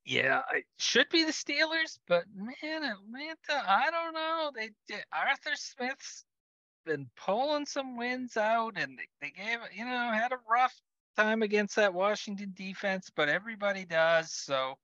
Yeah, 0.04 0.42
it 0.54 0.64
should 0.78 1.08
be 1.10 1.24
the 1.24 1.32
Steelers, 1.32 1.98
but 2.06 2.24
man, 2.34 2.84
Atlanta, 2.84 3.64
I 3.66 3.90
don't 3.90 4.14
know. 4.14 4.52
They 4.54 4.70
Arthur 5.12 5.56
Smith's 5.56 6.24
been 6.84 7.10
pulling 7.16 7.66
some 7.66 7.96
wins 7.96 8.36
out, 8.36 8.74
and 8.76 8.98
they, 8.98 9.08
they 9.20 9.30
gave 9.30 9.58
you 9.74 9.84
know 9.84 10.12
had 10.12 10.32
a 10.32 10.38
rough 10.48 10.78
time 11.16 11.42
against 11.42 11.76
that 11.76 11.94
Washington 11.94 12.52
defense, 12.54 13.10
but 13.14 13.28
everybody 13.30 13.86
does. 13.86 14.32
So 14.32 14.78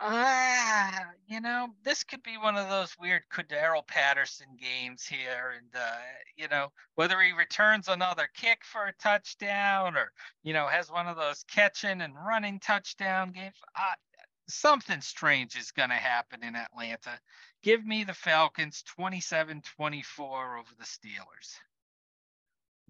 Ah, 0.00 1.10
you 1.26 1.40
know, 1.40 1.68
this 1.82 2.04
could 2.04 2.22
be 2.22 2.36
one 2.38 2.56
of 2.56 2.68
those 2.68 2.96
weird 3.00 3.22
Cordarrelle 3.32 3.84
Patterson 3.86 4.56
games 4.56 5.04
here, 5.04 5.54
and 5.56 5.74
uh, 5.74 5.98
you 6.36 6.46
know, 6.48 6.72
whether 6.94 7.20
he 7.20 7.32
returns 7.32 7.88
another 7.88 8.28
kick 8.32 8.64
for 8.64 8.86
a 8.86 8.92
touchdown 8.94 9.96
or 9.96 10.12
you 10.44 10.52
know 10.52 10.68
has 10.68 10.88
one 10.90 11.08
of 11.08 11.16
those 11.16 11.42
catching 11.44 12.00
and 12.00 12.14
running 12.14 12.60
touchdown 12.60 13.32
games. 13.32 13.56
Uh, 13.74 13.94
something 14.48 15.00
strange 15.00 15.56
is 15.56 15.70
going 15.70 15.90
to 15.90 15.94
happen 15.94 16.42
in 16.42 16.56
Atlanta. 16.56 17.18
Give 17.62 17.84
me 17.84 18.04
the 18.04 18.14
Falcons 18.14 18.82
27-24 18.98 19.60
over 20.58 20.70
the 20.78 20.84
Steelers. 20.84 21.56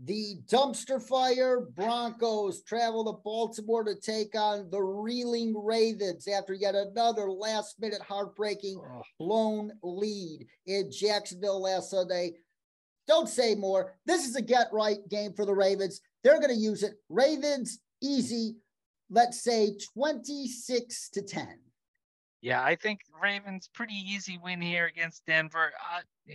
The 0.05 0.37
dumpster 0.47 1.03
fire 1.03 1.61
Broncos 1.75 2.63
travel 2.63 3.05
to 3.07 3.21
Baltimore 3.25 3.83
to 3.83 3.97
take 3.97 4.37
on 4.37 4.71
the 4.71 4.81
reeling 4.81 5.61
Ravens 5.61 6.29
after 6.29 6.55
yet 6.55 6.77
another 6.77 7.29
last 7.29 7.81
minute 7.81 8.01
heartbreaking 8.01 8.81
blown 9.19 9.73
lead 9.83 10.47
in 10.67 10.93
Jacksonville 10.93 11.61
last 11.61 11.91
Sunday. 11.91 12.35
Don't 13.09 13.29
say 13.29 13.57
more. 13.57 13.95
This 14.07 14.25
is 14.29 14.37
a 14.37 14.43
get 14.43 14.69
right 14.73 14.99
game 15.09 15.33
for 15.33 15.45
the 15.45 15.55
Ravens. 15.55 16.01
They're 16.23 16.39
going 16.39 16.55
to 16.55 16.61
use 16.61 16.85
it. 16.85 16.95
Ravens 17.09 17.81
easy, 18.01 18.55
let's 19.11 19.43
say 19.43 19.77
26 19.95 21.11
to 21.11 21.23
10. 21.23 21.49
Yeah, 22.41 22.63
I 22.63 22.77
think 22.77 23.01
Ravens 23.21 23.69
pretty 23.73 23.95
easy 23.95 24.39
win 24.43 24.61
here 24.61 24.87
against 24.87 25.27
Denver. 25.27 25.73
Uh, 25.95 26.33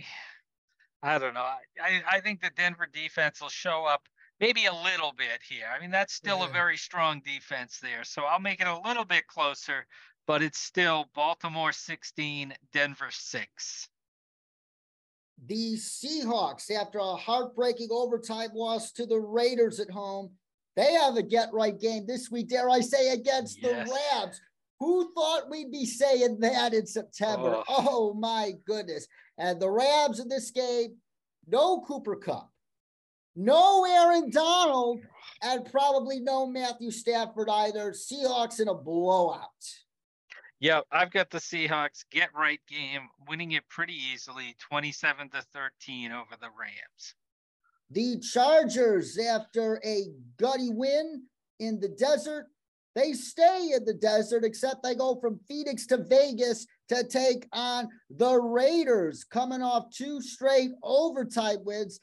I 1.02 1.18
don't 1.18 1.34
know. 1.34 1.40
I, 1.40 2.02
I 2.10 2.20
think 2.20 2.40
the 2.40 2.50
Denver 2.56 2.88
defense 2.90 3.40
will 3.40 3.50
show 3.50 3.84
up 3.84 4.08
maybe 4.40 4.64
a 4.64 4.72
little 4.72 5.12
bit 5.16 5.40
here. 5.46 5.66
I 5.74 5.78
mean, 5.78 5.90
that's 5.90 6.14
still 6.14 6.38
yeah. 6.38 6.48
a 6.48 6.52
very 6.52 6.78
strong 6.78 7.20
defense 7.24 7.78
there. 7.82 8.04
So 8.04 8.22
I'll 8.22 8.40
make 8.40 8.60
it 8.60 8.66
a 8.66 8.80
little 8.86 9.04
bit 9.04 9.26
closer, 9.26 9.86
but 10.26 10.42
it's 10.42 10.58
still 10.58 11.10
Baltimore 11.14 11.72
16, 11.72 12.54
Denver 12.72 13.08
6. 13.10 13.88
The 15.46 15.74
Seahawks, 15.74 16.70
after 16.70 16.98
a 17.00 17.16
heartbreaking 17.16 17.88
overtime 17.90 18.50
loss 18.54 18.90
to 18.92 19.04
the 19.04 19.18
Raiders 19.18 19.80
at 19.80 19.90
home, 19.90 20.30
they 20.76 20.92
have 20.94 21.16
a 21.16 21.22
get 21.22 21.52
right 21.52 21.78
game 21.78 22.06
this 22.06 22.30
week, 22.30 22.48
dare 22.48 22.68
I 22.68 22.80
say, 22.80 23.12
against 23.12 23.62
yes. 23.62 23.88
the 23.88 23.94
Rams. 23.94 24.40
Who 24.80 25.12
thought 25.14 25.50
we'd 25.50 25.70
be 25.70 25.86
saying 25.86 26.40
that 26.40 26.74
in 26.74 26.86
September? 26.86 27.62
Oh. 27.68 27.86
oh, 27.88 28.14
my 28.14 28.52
goodness. 28.66 29.06
And 29.38 29.60
the 29.60 29.70
Rams 29.70 30.18
in 30.18 30.28
this 30.28 30.50
game, 30.50 30.96
no 31.46 31.80
Cooper 31.82 32.16
Kupp, 32.16 32.50
no 33.36 33.84
Aaron 33.84 34.30
Donald, 34.30 35.00
and 35.42 35.64
probably 35.70 36.20
no 36.20 36.46
Matthew 36.46 36.90
Stafford 36.90 37.48
either. 37.48 37.92
Seahawks 37.92 38.60
in 38.60 38.68
a 38.68 38.74
blowout. 38.74 39.48
Yeah, 40.60 40.80
I've 40.90 41.10
got 41.10 41.30
the 41.30 41.38
Seahawks 41.38 42.04
get 42.10 42.30
right 42.34 42.60
game, 42.68 43.08
winning 43.28 43.52
it 43.52 43.68
pretty 43.68 43.98
easily, 44.12 44.56
27 44.60 45.30
to 45.30 45.42
13 45.52 46.12
over 46.12 46.36
the 46.40 46.48
Rams. 46.58 47.14
The 47.90 48.18
Chargers, 48.20 49.18
after 49.18 49.80
a 49.84 50.06
gutty 50.38 50.70
win 50.70 51.22
in 51.60 51.80
the 51.80 51.88
desert, 51.88 52.46
they 52.94 53.12
stay 53.12 53.72
in 53.74 53.84
the 53.84 53.94
desert, 53.94 54.44
except 54.44 54.82
they 54.82 54.94
go 54.94 55.16
from 55.20 55.40
Phoenix 55.48 55.86
to 55.88 55.98
Vegas 55.98 56.66
to 56.88 57.02
take 57.04 57.48
on 57.52 57.88
the 58.08 58.40
Raiders, 58.40 59.24
coming 59.24 59.62
off 59.62 59.90
two 59.90 60.20
straight 60.20 60.70
overtime 60.82 61.64
wins. 61.64 61.98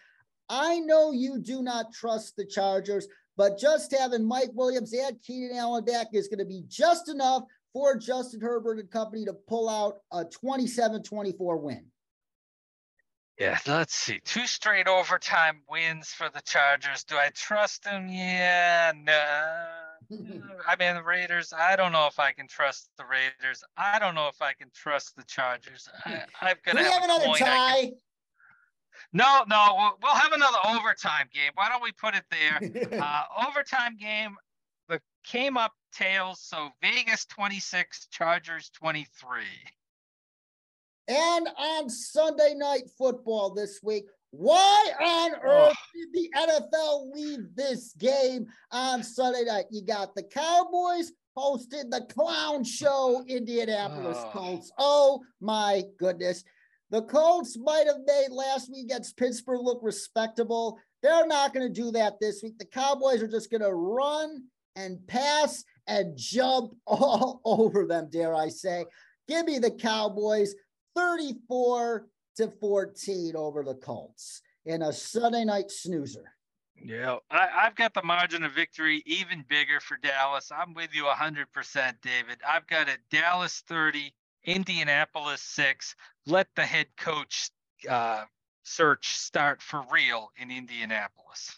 I 0.49 0.79
know 0.79 1.11
you 1.11 1.39
do 1.39 1.61
not 1.61 1.93
trust 1.93 2.36
the 2.36 2.45
Chargers, 2.45 3.07
but 3.38 3.57
just 3.57 3.95
having 3.97 4.27
Mike 4.27 4.51
Williams 4.53 4.93
and 4.93 5.21
Keenan 5.21 5.55
Allen 5.55 5.86
back 5.86 6.07
is 6.13 6.27
going 6.27 6.39
to 6.39 6.45
be 6.45 6.63
just 6.67 7.07
enough 7.07 7.43
for 7.73 7.95
Justin 7.95 8.41
Herbert 8.41 8.79
and 8.79 8.91
company 8.91 9.23
to 9.25 9.34
pull 9.34 9.69
out 9.69 9.99
a 10.11 10.25
27 10.25 11.03
24 11.03 11.57
win. 11.57 11.86
Yeah, 13.42 13.58
let's 13.66 13.96
see. 13.96 14.20
Two 14.24 14.46
straight 14.46 14.88
overtime 14.88 15.62
wins 15.68 16.10
for 16.10 16.30
the 16.30 16.42
Chargers. 16.42 17.04
Do 17.04 17.16
I 17.16 17.30
trust 17.34 17.84
them? 17.84 18.08
Yeah, 18.08 18.92
no. 18.96 19.14
I 20.68 20.76
mean, 20.78 20.94
the 20.94 21.02
Raiders, 21.02 21.52
I 21.52 21.76
don't 21.76 21.92
know 21.92 22.06
if 22.06 22.20
I 22.20 22.34
can 22.34 22.48
trust 22.48 22.92
the 23.00 23.04
Raiders. 23.04 23.64
I 23.76 23.98
don't 23.98 24.14
know 24.14 24.28
if 24.28 24.39
I 24.44 24.54
can 24.54 24.70
trust 24.76 25.16
the 25.16 25.24
Chargers. 25.24 25.89
I, 26.06 26.22
have 26.36 26.62
got 26.62 26.74
to 26.74 26.84
have, 26.84 26.94
have 26.94 27.04
another 27.04 27.26
tie. 27.39 27.82
Can... 27.86 27.94
No, 29.12 29.44
no, 29.50 29.74
we'll, 29.76 29.98
we'll, 30.04 30.16
have 30.16 30.34
another 30.34 30.60
overtime 30.68 31.28
game. 31.34 31.52
Why 31.56 31.68
don't 31.70 31.82
we 31.82 31.94
put 31.94 32.14
it 32.14 32.26
there? 32.30 33.02
uh, 33.02 33.24
overtime 33.48 33.98
game, 33.98 34.36
the 34.88 35.02
came 35.24 35.58
up 35.58 35.74
tails. 35.92 36.42
So 36.42 36.70
Vegas 36.84 37.26
26, 37.26 38.06
Chargers 38.12 38.70
23. 38.76 39.42
And 41.12 41.49
on 41.57 41.89
Sunday 41.89 42.53
night 42.55 42.84
football 42.97 43.53
this 43.53 43.82
week, 43.84 44.05
why 44.30 44.91
on 45.01 45.32
oh. 45.43 45.68
earth 45.68 45.78
did 45.93 46.14
the 46.14 46.30
NFL 46.38 47.14
leave 47.14 47.53
this 47.53 47.93
game 47.97 48.47
on 48.72 49.03
Sunday 49.03 49.43
night? 49.43 49.66
You 49.72 49.84
got 49.84 50.16
the 50.16 50.24
Cowboys 50.24 51.12
hosted 51.38 51.89
the 51.89 52.07
clown 52.14 52.64
show, 52.64 53.26
Indianapolis 53.28 54.20
oh. 54.22 54.30
Colts. 54.32 54.72
Oh 54.78 55.22
my 55.41 55.84
goodness. 55.99 56.45
The 56.91 57.01
Colts 57.01 57.57
might 57.57 57.88
have 57.88 58.05
made 58.05 58.32
last 58.32 58.72
week 58.72 58.86
against 58.86 59.18
Pittsburgh 59.18 59.59
look 59.62 59.80
respectable. 59.82 60.80
They're 61.03 61.28
not 61.28 61.53
going 61.53 61.68
to 61.68 61.82
do 61.82 61.91
that 61.91 62.22
this 62.22 62.41
week. 62.41 62.57
The 62.57 62.66
Cowboys 62.66 63.22
are 63.22 63.28
just 63.28 63.51
going 63.51 63.64
to 63.64 63.74
run 63.74 64.43
and 64.78 65.05
pass 65.07 65.66
and 65.88 66.18
jump 66.18 66.74
all 66.88 67.41
over 67.43 67.86
them, 67.86 68.07
dare 68.09 68.34
I 68.34 68.47
say. 68.47 68.86
Give 69.28 69.45
me 69.45 69.59
the 69.59 69.72
Cowboys 69.72 70.55
34 70.96 72.08
to 72.38 72.48
14 72.48 73.36
over 73.36 73.64
the 73.64 73.76
Colts 73.76 74.42
in 74.66 74.82
a 74.82 74.94
Sunday 74.94 75.46
night 75.46 75.72
snoozer. 75.72 76.34
Yeah, 76.84 77.18
I, 77.30 77.48
have 77.64 77.76
got 77.76 77.94
the 77.94 78.02
margin 78.02 78.44
of 78.44 78.54
victory 78.54 79.04
even 79.06 79.46
bigger 79.48 79.80
for 79.80 79.98
Dallas. 79.98 80.52
I'm 80.56 80.74
with 80.74 80.96
you 80.96 81.04
100%, 81.04 81.94
David. 82.02 82.38
I've 82.48 82.66
got 82.66 82.89
it 82.89 82.98
Dallas 83.12 83.64
30, 83.68 84.12
Indianapolis 84.46 85.42
6. 85.42 85.96
Let 86.26 86.48
the 86.56 86.64
head 86.64 86.88
coach 86.98 87.52
uh, 87.88 88.24
search 88.64 89.16
start 89.16 89.62
for 89.62 89.84
real 89.92 90.32
in 90.38 90.50
Indianapolis. 90.50 91.56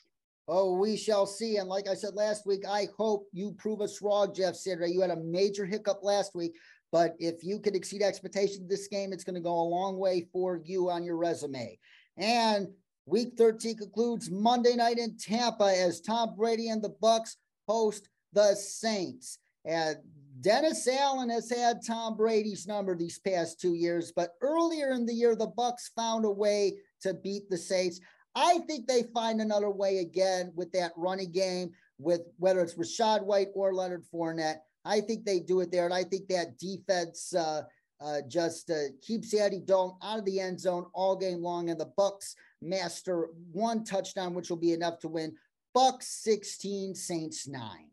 Oh, 0.47 0.77
we 0.77 0.97
shall 0.97 1.25
see. 1.25 1.57
And 1.57 1.69
like 1.69 1.87
I 1.87 1.93
said 1.93 2.15
last 2.15 2.45
week, 2.45 2.65
I 2.67 2.89
hope 2.97 3.27
you 3.31 3.53
prove 3.53 3.79
us 3.79 4.01
wrong, 4.01 4.33
Jeff 4.35 4.55
Saturday. 4.55 4.91
You 4.91 5.01
had 5.01 5.09
a 5.09 5.15
major 5.15 5.65
hiccup 5.65 5.99
last 6.03 6.35
week, 6.35 6.53
but 6.93 7.15
if 7.17 7.43
you 7.43 7.59
could 7.59 7.75
exceed 7.75 8.03
expectations 8.03 8.69
this 8.69 8.87
game, 8.87 9.11
it's 9.11 9.23
going 9.23 9.33
to 9.33 9.41
go 9.41 9.59
a 9.59 9.67
long 9.67 9.97
way 9.97 10.27
for 10.31 10.61
you 10.63 10.91
on 10.91 11.03
your 11.03 11.17
resume. 11.17 11.79
And 12.17 12.67
week 13.07 13.33
13 13.35 13.77
concludes 13.77 14.29
Monday 14.29 14.75
night 14.75 14.99
in 14.99 15.17
Tampa 15.17 15.73
as 15.75 16.01
Tom 16.01 16.35
Brady 16.37 16.69
and 16.69 16.83
the 16.83 16.93
Bucs 17.01 17.37
host 17.67 18.09
the 18.31 18.53
Saints. 18.53 19.39
And 19.65 19.97
Dennis 20.39 20.87
Allen 20.87 21.29
has 21.29 21.49
had 21.49 21.79
Tom 21.83 22.15
Brady's 22.15 22.67
number 22.67 22.95
these 22.95 23.17
past 23.17 23.59
two 23.59 23.73
years, 23.73 24.13
but 24.15 24.33
earlier 24.41 24.91
in 24.91 25.07
the 25.07 25.15
year, 25.15 25.35
the 25.35 25.47
Bucs 25.47 25.89
found 25.95 26.25
a 26.25 26.29
way 26.29 26.73
to 27.01 27.15
beat 27.15 27.49
the 27.49 27.57
Saints. 27.57 27.99
I 28.35 28.59
think 28.67 28.85
they 28.85 29.03
find 29.15 29.41
another 29.41 29.71
way 29.71 29.97
again 29.97 30.51
with 30.55 30.71
that 30.73 30.91
running 30.95 31.31
game, 31.31 31.71
with 31.97 32.21
whether 32.37 32.61
it's 32.61 32.75
Rachaad 32.75 33.23
White 33.23 33.47
or 33.55 33.73
Leonard 33.73 34.03
Fournette. 34.13 34.59
I 34.85 35.01
think 35.01 35.25
they 35.25 35.39
do 35.39 35.61
it 35.61 35.71
there, 35.71 35.85
and 35.85 35.93
I 35.93 36.03
think 36.03 36.27
that 36.27 36.57
defense 36.57 37.33
uh, 37.33 37.63
uh, 38.01 38.21
just 38.27 38.69
uh, 38.69 38.91
keeps 39.01 39.33
Andy 39.33 39.59
Dalton 39.59 39.97
out 40.03 40.19
of 40.19 40.25
the 40.25 40.39
end 40.39 40.59
zone 40.59 40.85
all 40.93 41.15
game 41.15 41.41
long, 41.41 41.69
and 41.69 41.79
the 41.79 41.91
Bucs 41.97 42.35
master 42.61 43.29
one 43.51 43.83
touchdown, 43.83 44.33
which 44.33 44.49
will 44.49 44.57
be 44.57 44.73
enough 44.73 44.99
to 44.99 45.07
win. 45.07 45.35
Bucs 45.75 46.03
sixteen, 46.03 46.95
Saints 46.95 47.47
nine. 47.47 47.89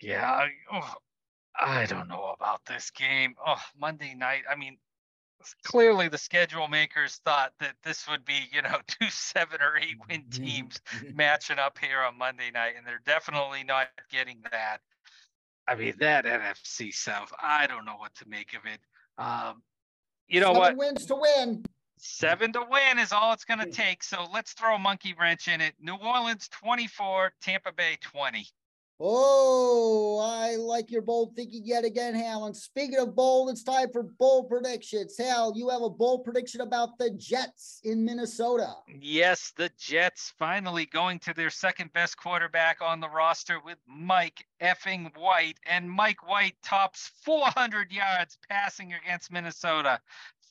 Yeah, 0.00 0.46
oh, 0.72 0.94
I 1.60 1.86
don't 1.86 2.08
know 2.08 2.34
about 2.38 2.64
this 2.64 2.90
game. 2.90 3.34
Oh, 3.44 3.60
Monday 3.78 4.14
night. 4.14 4.44
I 4.50 4.54
mean, 4.54 4.78
clearly 5.64 6.08
the 6.08 6.18
schedule 6.18 6.68
makers 6.68 7.20
thought 7.24 7.52
that 7.60 7.74
this 7.82 8.08
would 8.08 8.24
be, 8.24 8.48
you 8.52 8.62
know, 8.62 8.78
two 8.86 9.10
seven 9.10 9.60
or 9.60 9.76
eight 9.76 9.96
win 10.08 10.22
mm-hmm. 10.22 10.44
teams 10.44 10.80
matching 11.14 11.58
up 11.58 11.78
here 11.78 12.00
on 12.00 12.18
Monday 12.18 12.50
night, 12.52 12.74
and 12.76 12.86
they're 12.86 13.02
definitely 13.04 13.64
not 13.64 13.88
getting 14.10 14.38
that. 14.50 14.78
I 15.70 15.76
mean, 15.76 15.94
that 16.00 16.24
NFC 16.24 16.92
South, 16.92 17.32
I 17.40 17.68
don't 17.68 17.84
know 17.84 17.94
what 17.96 18.12
to 18.16 18.28
make 18.28 18.54
of 18.54 18.62
it. 18.66 18.80
Um, 19.22 19.62
you 20.26 20.40
know 20.40 20.52
Seven 20.52 20.58
what? 20.60 20.76
wins 20.76 21.06
to 21.06 21.14
win. 21.14 21.64
Seven 21.96 22.52
to 22.54 22.64
win 22.68 22.98
is 22.98 23.12
all 23.12 23.32
it's 23.32 23.44
going 23.44 23.60
to 23.60 23.70
take. 23.70 24.02
So 24.02 24.26
let's 24.32 24.52
throw 24.52 24.74
a 24.74 24.78
monkey 24.80 25.14
wrench 25.18 25.46
in 25.46 25.60
it. 25.60 25.74
New 25.80 25.94
Orleans 25.94 26.48
24, 26.48 27.34
Tampa 27.40 27.72
Bay 27.72 27.98
20. 28.02 28.44
Oh, 29.02 30.18
I 30.22 30.56
like 30.56 30.90
your 30.90 31.00
bold 31.00 31.34
thinking 31.34 31.62
yet 31.64 31.86
again, 31.86 32.14
Hal. 32.14 32.44
And 32.44 32.54
speaking 32.54 32.98
of 32.98 33.16
bold, 33.16 33.48
it's 33.48 33.62
time 33.62 33.90
for 33.90 34.02
bold 34.02 34.50
predictions. 34.50 35.16
Hal, 35.16 35.54
you 35.56 35.70
have 35.70 35.80
a 35.80 35.88
bold 35.88 36.22
prediction 36.22 36.60
about 36.60 36.98
the 36.98 37.08
Jets 37.12 37.80
in 37.82 38.04
Minnesota. 38.04 38.74
Yes, 39.00 39.54
the 39.56 39.70
Jets 39.78 40.34
finally 40.38 40.84
going 40.84 41.18
to 41.20 41.32
their 41.32 41.48
second 41.48 41.94
best 41.94 42.18
quarterback 42.18 42.82
on 42.82 43.00
the 43.00 43.08
roster 43.08 43.58
with 43.64 43.78
Mike 43.88 44.44
effing 44.60 45.16
White. 45.16 45.58
And 45.64 45.90
Mike 45.90 46.28
White 46.28 46.56
tops 46.62 47.10
400 47.24 47.90
yards 47.90 48.36
passing 48.50 48.92
against 48.92 49.32
Minnesota. 49.32 49.98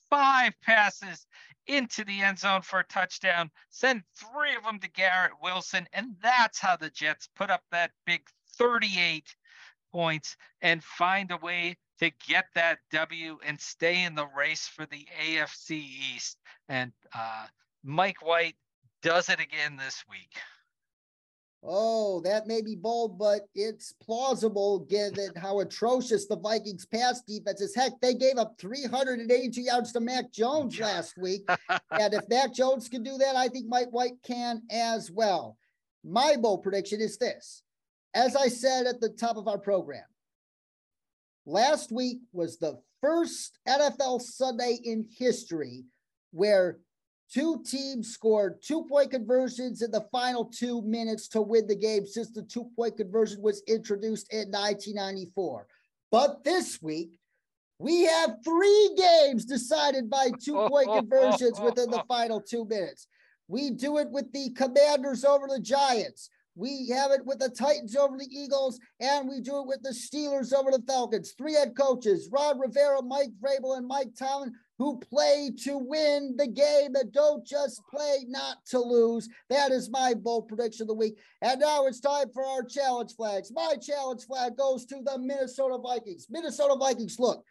Five 0.09 0.53
passes 0.63 1.27
into 1.67 2.03
the 2.03 2.21
end 2.21 2.39
zone 2.39 2.63
for 2.63 2.79
a 2.79 2.85
touchdown, 2.85 3.51
send 3.69 4.01
three 4.15 4.55
of 4.55 4.63
them 4.63 4.79
to 4.79 4.89
Garrett 4.89 5.33
Wilson. 5.39 5.87
And 5.93 6.15
that's 6.21 6.59
how 6.59 6.75
the 6.75 6.89
Jets 6.89 7.29
put 7.35 7.51
up 7.51 7.61
that 7.71 7.91
big 8.07 8.23
38 8.59 9.23
points 9.91 10.37
and 10.61 10.83
find 10.83 11.31
a 11.31 11.37
way 11.37 11.77
to 11.99 12.11
get 12.27 12.45
that 12.55 12.79
W 12.91 13.37
and 13.45 13.59
stay 13.59 14.03
in 14.03 14.15
the 14.15 14.27
race 14.37 14.67
for 14.67 14.85
the 14.85 15.07
AFC 15.21 15.83
East. 16.15 16.37
And 16.67 16.91
uh, 17.13 17.45
Mike 17.83 18.25
White 18.25 18.55
does 19.01 19.29
it 19.29 19.39
again 19.39 19.77
this 19.77 20.03
week. 20.09 20.37
Oh, 21.61 22.21
that 22.21 22.47
may 22.47 22.61
be 22.61 22.75
bold, 22.75 23.19
but 23.19 23.41
it's 23.53 23.91
plausible 24.01 24.79
given 24.79 25.31
how 25.35 25.59
atrocious 25.59 26.25
the 26.25 26.37
Vikings 26.37 26.85
pass 26.85 27.21
defense 27.21 27.59
is. 27.59 27.75
Heck, 27.75 27.99
they 28.01 28.13
gave 28.13 28.37
up 28.37 28.55
382 28.59 29.61
yards 29.61 29.91
to 29.91 29.99
Mac 29.99 30.31
Jones 30.31 30.79
last 30.79 31.17
week. 31.17 31.41
and 31.69 32.13
if 32.13 32.29
Mac 32.29 32.53
Jones 32.53 32.87
can 32.87 33.03
do 33.03 33.17
that, 33.17 33.35
I 33.35 33.49
think 33.49 33.67
Mike 33.67 33.89
White 33.89 34.23
can 34.23 34.61
as 34.71 35.11
well. 35.11 35.57
My 36.05 36.37
bold 36.37 36.63
prediction 36.63 37.01
is 37.01 37.17
this 37.17 37.61
as 38.13 38.35
I 38.35 38.47
said 38.47 38.87
at 38.87 38.99
the 38.99 39.09
top 39.09 39.37
of 39.37 39.47
our 39.47 39.57
program, 39.57 40.03
last 41.45 41.91
week 41.91 42.19
was 42.31 42.57
the 42.57 42.79
first 43.01 43.57
NFL 43.67 44.21
Sunday 44.21 44.79
in 44.83 45.07
history 45.17 45.83
where 46.31 46.79
two 47.31 47.63
teams 47.65 48.09
scored 48.09 48.61
two 48.61 48.85
point 48.85 49.11
conversions 49.11 49.81
in 49.81 49.91
the 49.91 50.05
final 50.11 50.45
two 50.45 50.81
minutes 50.81 51.27
to 51.29 51.41
win 51.41 51.67
the 51.67 51.75
game 51.75 52.05
since 52.05 52.31
the 52.31 52.43
two 52.43 52.69
point 52.75 52.97
conversion 52.97 53.41
was 53.41 53.63
introduced 53.67 54.31
in 54.33 54.49
1994. 54.51 55.67
But 56.11 56.43
this 56.43 56.81
week, 56.81 57.11
we 57.77 58.03
have 58.03 58.37
three 58.43 58.91
games 58.97 59.45
decided 59.45 60.09
by 60.09 60.31
two 60.43 60.67
point 60.67 60.89
conversions 60.93 61.59
within 61.59 61.89
the 61.91 62.03
final 62.07 62.41
two 62.41 62.65
minutes. 62.65 63.07
We 63.47 63.71
do 63.71 63.97
it 63.97 64.09
with 64.11 64.31
the 64.31 64.51
Commanders 64.51 65.23
over 65.23 65.47
the 65.47 65.59
Giants. 65.59 66.29
We 66.55 66.89
have 66.89 67.11
it 67.11 67.25
with 67.25 67.39
the 67.39 67.49
Titans 67.49 67.95
over 67.95 68.17
the 68.17 68.27
Eagles, 68.31 68.79
and 68.99 69.29
we 69.29 69.39
do 69.39 69.59
it 69.59 69.67
with 69.67 69.81
the 69.81 69.91
Steelers 69.91 70.53
over 70.53 70.71
the 70.71 70.83
Falcons. 70.87 71.33
Three 71.37 71.53
head 71.53 71.73
coaches, 71.77 72.29
Ron 72.31 72.59
Rivera, 72.59 73.01
Mike 73.01 73.31
Vrabel, 73.41 73.77
and 73.77 73.87
Mike 73.87 74.15
Tomlin, 74.17 74.53
who 74.77 74.97
play 74.97 75.51
to 75.63 75.77
win 75.77 76.35
the 76.37 76.47
game 76.47 76.95
and 76.95 77.11
don't 77.11 77.45
just 77.45 77.81
play 77.89 78.25
not 78.27 78.57
to 78.67 78.79
lose. 78.79 79.29
That 79.49 79.71
is 79.71 79.89
my 79.89 80.13
bold 80.13 80.47
prediction 80.47 80.83
of 80.83 80.87
the 80.87 80.93
week. 80.93 81.17
And 81.41 81.59
now 81.59 81.85
it's 81.85 81.99
time 81.99 82.27
for 82.33 82.45
our 82.45 82.63
challenge 82.63 83.13
flags. 83.15 83.51
My 83.53 83.75
challenge 83.75 84.23
flag 84.23 84.57
goes 84.57 84.85
to 84.85 85.01
the 85.03 85.17
Minnesota 85.19 85.77
Vikings. 85.77 86.27
Minnesota 86.29 86.75
Vikings, 86.79 87.19
look, 87.19 87.43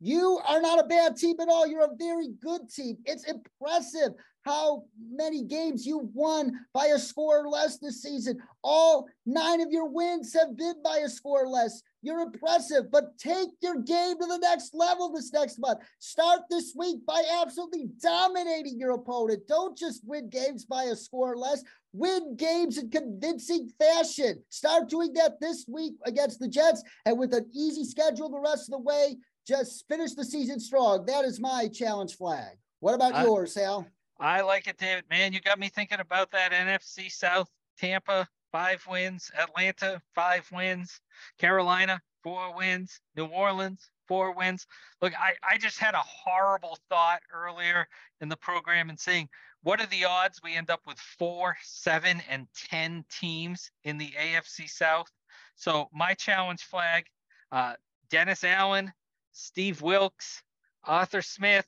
you 0.00 0.40
are 0.48 0.60
not 0.60 0.80
a 0.80 0.88
bad 0.88 1.16
team 1.16 1.36
at 1.40 1.48
all. 1.48 1.64
You're 1.64 1.84
a 1.84 1.96
very 1.96 2.28
good 2.42 2.68
team. 2.68 2.96
It's 3.04 3.24
impressive 3.24 4.12
how 4.44 4.84
many 5.10 5.44
games 5.44 5.86
you've 5.86 6.14
won 6.14 6.52
by 6.72 6.86
a 6.86 6.98
score 6.98 7.48
less 7.48 7.78
this 7.78 8.02
season. 8.02 8.38
All 8.62 9.06
nine 9.24 9.60
of 9.60 9.70
your 9.70 9.88
wins 9.88 10.34
have 10.34 10.56
been 10.56 10.82
by 10.82 10.98
a 10.98 11.08
score 11.08 11.46
less. 11.46 11.82
You're 12.02 12.20
impressive, 12.20 12.90
but 12.90 13.16
take 13.18 13.48
your 13.60 13.80
game 13.80 14.18
to 14.18 14.26
the 14.26 14.38
next 14.38 14.74
level 14.74 15.12
this 15.12 15.32
next 15.32 15.58
month. 15.58 15.80
Start 16.00 16.42
this 16.50 16.74
week 16.76 17.06
by 17.06 17.22
absolutely 17.40 17.88
dominating 18.00 18.78
your 18.78 18.92
opponent. 18.92 19.46
Don't 19.46 19.78
just 19.78 20.02
win 20.04 20.28
games 20.28 20.64
by 20.64 20.84
a 20.84 20.96
score 20.96 21.36
less. 21.36 21.62
Win 21.92 22.36
games 22.36 22.78
in 22.78 22.90
convincing 22.90 23.70
fashion. 23.78 24.42
Start 24.48 24.88
doing 24.88 25.12
that 25.12 25.40
this 25.40 25.66
week 25.68 25.94
against 26.04 26.40
the 26.40 26.48
Jets 26.48 26.82
and 27.04 27.18
with 27.18 27.34
an 27.34 27.46
easy 27.54 27.84
schedule 27.84 28.30
the 28.30 28.40
rest 28.40 28.68
of 28.68 28.72
the 28.72 28.78
way. 28.78 29.16
Just 29.46 29.86
finish 29.88 30.14
the 30.14 30.24
season 30.24 30.58
strong. 30.58 31.06
That 31.06 31.24
is 31.24 31.38
my 31.38 31.68
challenge 31.68 32.16
flag. 32.16 32.56
What 32.80 32.94
about 32.94 33.14
I, 33.14 33.24
yours, 33.24 33.54
Sal? 33.54 33.86
I 34.22 34.42
like 34.42 34.68
it, 34.68 34.78
David. 34.78 35.02
Man, 35.10 35.32
you 35.32 35.40
got 35.40 35.58
me 35.58 35.68
thinking 35.68 35.98
about 35.98 36.30
that 36.30 36.52
NFC 36.52 37.10
South. 37.10 37.50
Tampa, 37.76 38.28
five 38.52 38.86
wins. 38.88 39.32
Atlanta, 39.36 40.00
five 40.14 40.48
wins. 40.52 41.00
Carolina, 41.38 42.00
four 42.22 42.54
wins. 42.54 43.00
New 43.16 43.26
Orleans, 43.26 43.90
four 44.06 44.32
wins. 44.32 44.68
Look, 45.00 45.12
I, 45.18 45.32
I 45.42 45.58
just 45.58 45.80
had 45.80 45.94
a 45.94 46.04
horrible 46.06 46.78
thought 46.88 47.20
earlier 47.34 47.88
in 48.20 48.28
the 48.28 48.36
program 48.36 48.90
and 48.90 49.00
saying, 49.00 49.28
what 49.64 49.80
are 49.80 49.86
the 49.86 50.04
odds 50.04 50.40
we 50.40 50.54
end 50.54 50.70
up 50.70 50.82
with 50.86 51.00
four, 51.00 51.56
seven, 51.64 52.22
and 52.30 52.46
10 52.70 53.04
teams 53.10 53.72
in 53.82 53.98
the 53.98 54.12
AFC 54.16 54.70
South? 54.70 55.10
So 55.56 55.88
my 55.92 56.14
challenge 56.14 56.62
flag, 56.62 57.06
uh, 57.50 57.74
Dennis 58.08 58.44
Allen, 58.44 58.92
Steve 59.32 59.82
Wilks, 59.82 60.44
Arthur 60.84 61.22
Smith, 61.22 61.66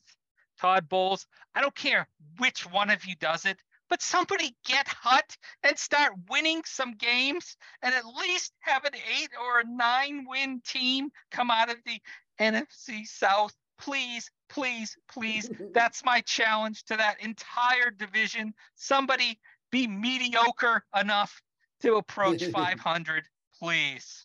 Todd 0.64 0.88
Bowles. 0.88 1.26
I 1.54 1.60
don't 1.60 1.74
care 1.74 2.08
which 2.38 2.62
one 2.62 2.88
of 2.88 3.04
you 3.04 3.14
does 3.16 3.44
it, 3.44 3.58
but 3.90 4.00
somebody 4.00 4.56
get 4.64 4.88
hot 4.88 5.36
and 5.62 5.78
start 5.78 6.12
winning 6.30 6.62
some 6.64 6.94
games 6.94 7.58
and 7.82 7.94
at 7.94 8.06
least 8.06 8.54
have 8.60 8.82
an 8.86 8.94
eight 8.94 9.28
or 9.38 9.60
a 9.60 9.66
nine 9.66 10.24
win 10.26 10.62
team 10.66 11.10
come 11.30 11.50
out 11.50 11.68
of 11.68 11.76
the 11.84 12.00
NFC 12.40 13.06
South. 13.06 13.54
Please, 13.78 14.30
please, 14.48 14.96
please. 15.12 15.50
That's 15.74 16.02
my 16.02 16.22
challenge 16.22 16.84
to 16.84 16.96
that 16.96 17.20
entire 17.20 17.90
division. 17.90 18.54
Somebody 18.74 19.38
be 19.70 19.86
mediocre 19.86 20.82
enough 20.98 21.42
to 21.82 21.96
approach 21.96 22.42
500, 22.52 23.24
please. 23.60 24.24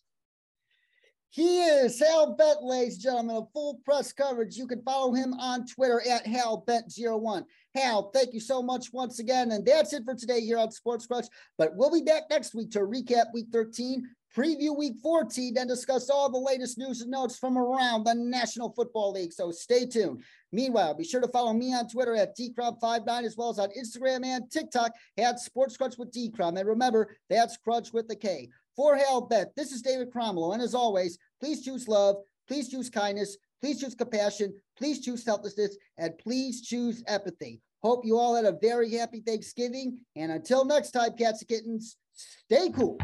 He 1.31 1.61
is 1.61 1.99
Hal 1.99 2.33
Bent, 2.33 2.63
ladies 2.63 2.95
and 2.95 3.03
gentlemen, 3.03 3.35
of 3.35 3.51
full 3.53 3.79
press 3.85 4.11
coverage. 4.11 4.57
You 4.57 4.65
can 4.65 4.81
follow 4.81 5.13
him 5.13 5.33
on 5.35 5.67
Twitter 5.67 6.01
at 6.09 6.25
HalBent01. 6.25 7.45
Hal, 7.75 8.09
thank 8.11 8.33
you 8.33 8.39
so 8.39 8.63
much 8.63 8.91
once 8.91 9.19
again. 9.19 9.51
And 9.51 9.63
that's 9.63 9.93
it 9.93 10.05
for 10.05 10.15
today 10.15 10.41
here 10.41 10.57
on 10.57 10.71
Sports 10.71 11.05
Crunch. 11.05 11.27
But 11.55 11.75
we'll 11.75 11.91
be 11.91 12.01
back 12.01 12.23
next 12.31 12.55
week 12.55 12.71
to 12.71 12.79
recap 12.79 13.25
week 13.31 13.45
13, 13.53 14.09
preview 14.35 14.75
week 14.75 14.95
14, 15.03 15.55
and 15.55 15.69
discuss 15.69 16.09
all 16.09 16.31
the 16.31 16.39
latest 16.39 16.79
news 16.79 17.01
and 17.01 17.11
notes 17.11 17.37
from 17.37 17.59
around 17.59 18.05
the 18.05 18.15
National 18.15 18.73
Football 18.73 19.11
League. 19.11 19.33
So 19.33 19.51
stay 19.51 19.85
tuned. 19.85 20.23
Meanwhile, 20.51 20.95
be 20.95 21.03
sure 21.03 21.21
to 21.21 21.27
follow 21.27 21.53
me 21.53 21.75
on 21.75 21.87
Twitter 21.87 22.15
at 22.15 22.35
dcrom59 22.35 23.23
as 23.23 23.37
well 23.37 23.51
as 23.51 23.59
on 23.59 23.69
Instagram 23.79 24.25
and 24.25 24.49
TikTok 24.49 24.93
at 25.19 25.39
Sports 25.39 25.77
Crunch 25.77 25.93
with 25.99 26.11
Dcrom. 26.11 26.57
And 26.57 26.67
remember, 26.67 27.15
that's 27.29 27.55
Crunch 27.57 27.93
with 27.93 28.07
the 28.07 28.15
K. 28.15 28.49
For 28.79 28.95
Hal 28.95 29.19
Bent, 29.19 29.53
this 29.57 29.73
is 29.73 29.81
David 29.81 30.09
Cromwell. 30.09 30.53
And 30.53 30.61
as 30.61 30.73
always, 30.73 31.17
please 31.41 31.65
choose 31.65 31.89
love, 31.89 32.15
please 32.47 32.69
choose 32.69 32.89
kindness, 32.89 33.35
please 33.59 33.81
choose 33.81 33.93
compassion, 33.93 34.53
please 34.77 35.01
choose 35.01 35.21
selflessness, 35.21 35.75
and 35.97 36.17
please 36.17 36.61
choose 36.61 37.03
empathy. 37.05 37.59
Hope 37.83 38.05
you 38.05 38.17
all 38.17 38.35
had 38.35 38.45
a 38.45 38.57
very 38.61 38.89
happy 38.93 39.19
Thanksgiving. 39.19 39.97
And 40.15 40.31
until 40.31 40.63
next 40.63 40.91
time, 40.91 41.17
cats 41.17 41.41
and 41.41 41.49
kittens, 41.49 41.97
stay 42.13 42.69
cool. 42.69 42.97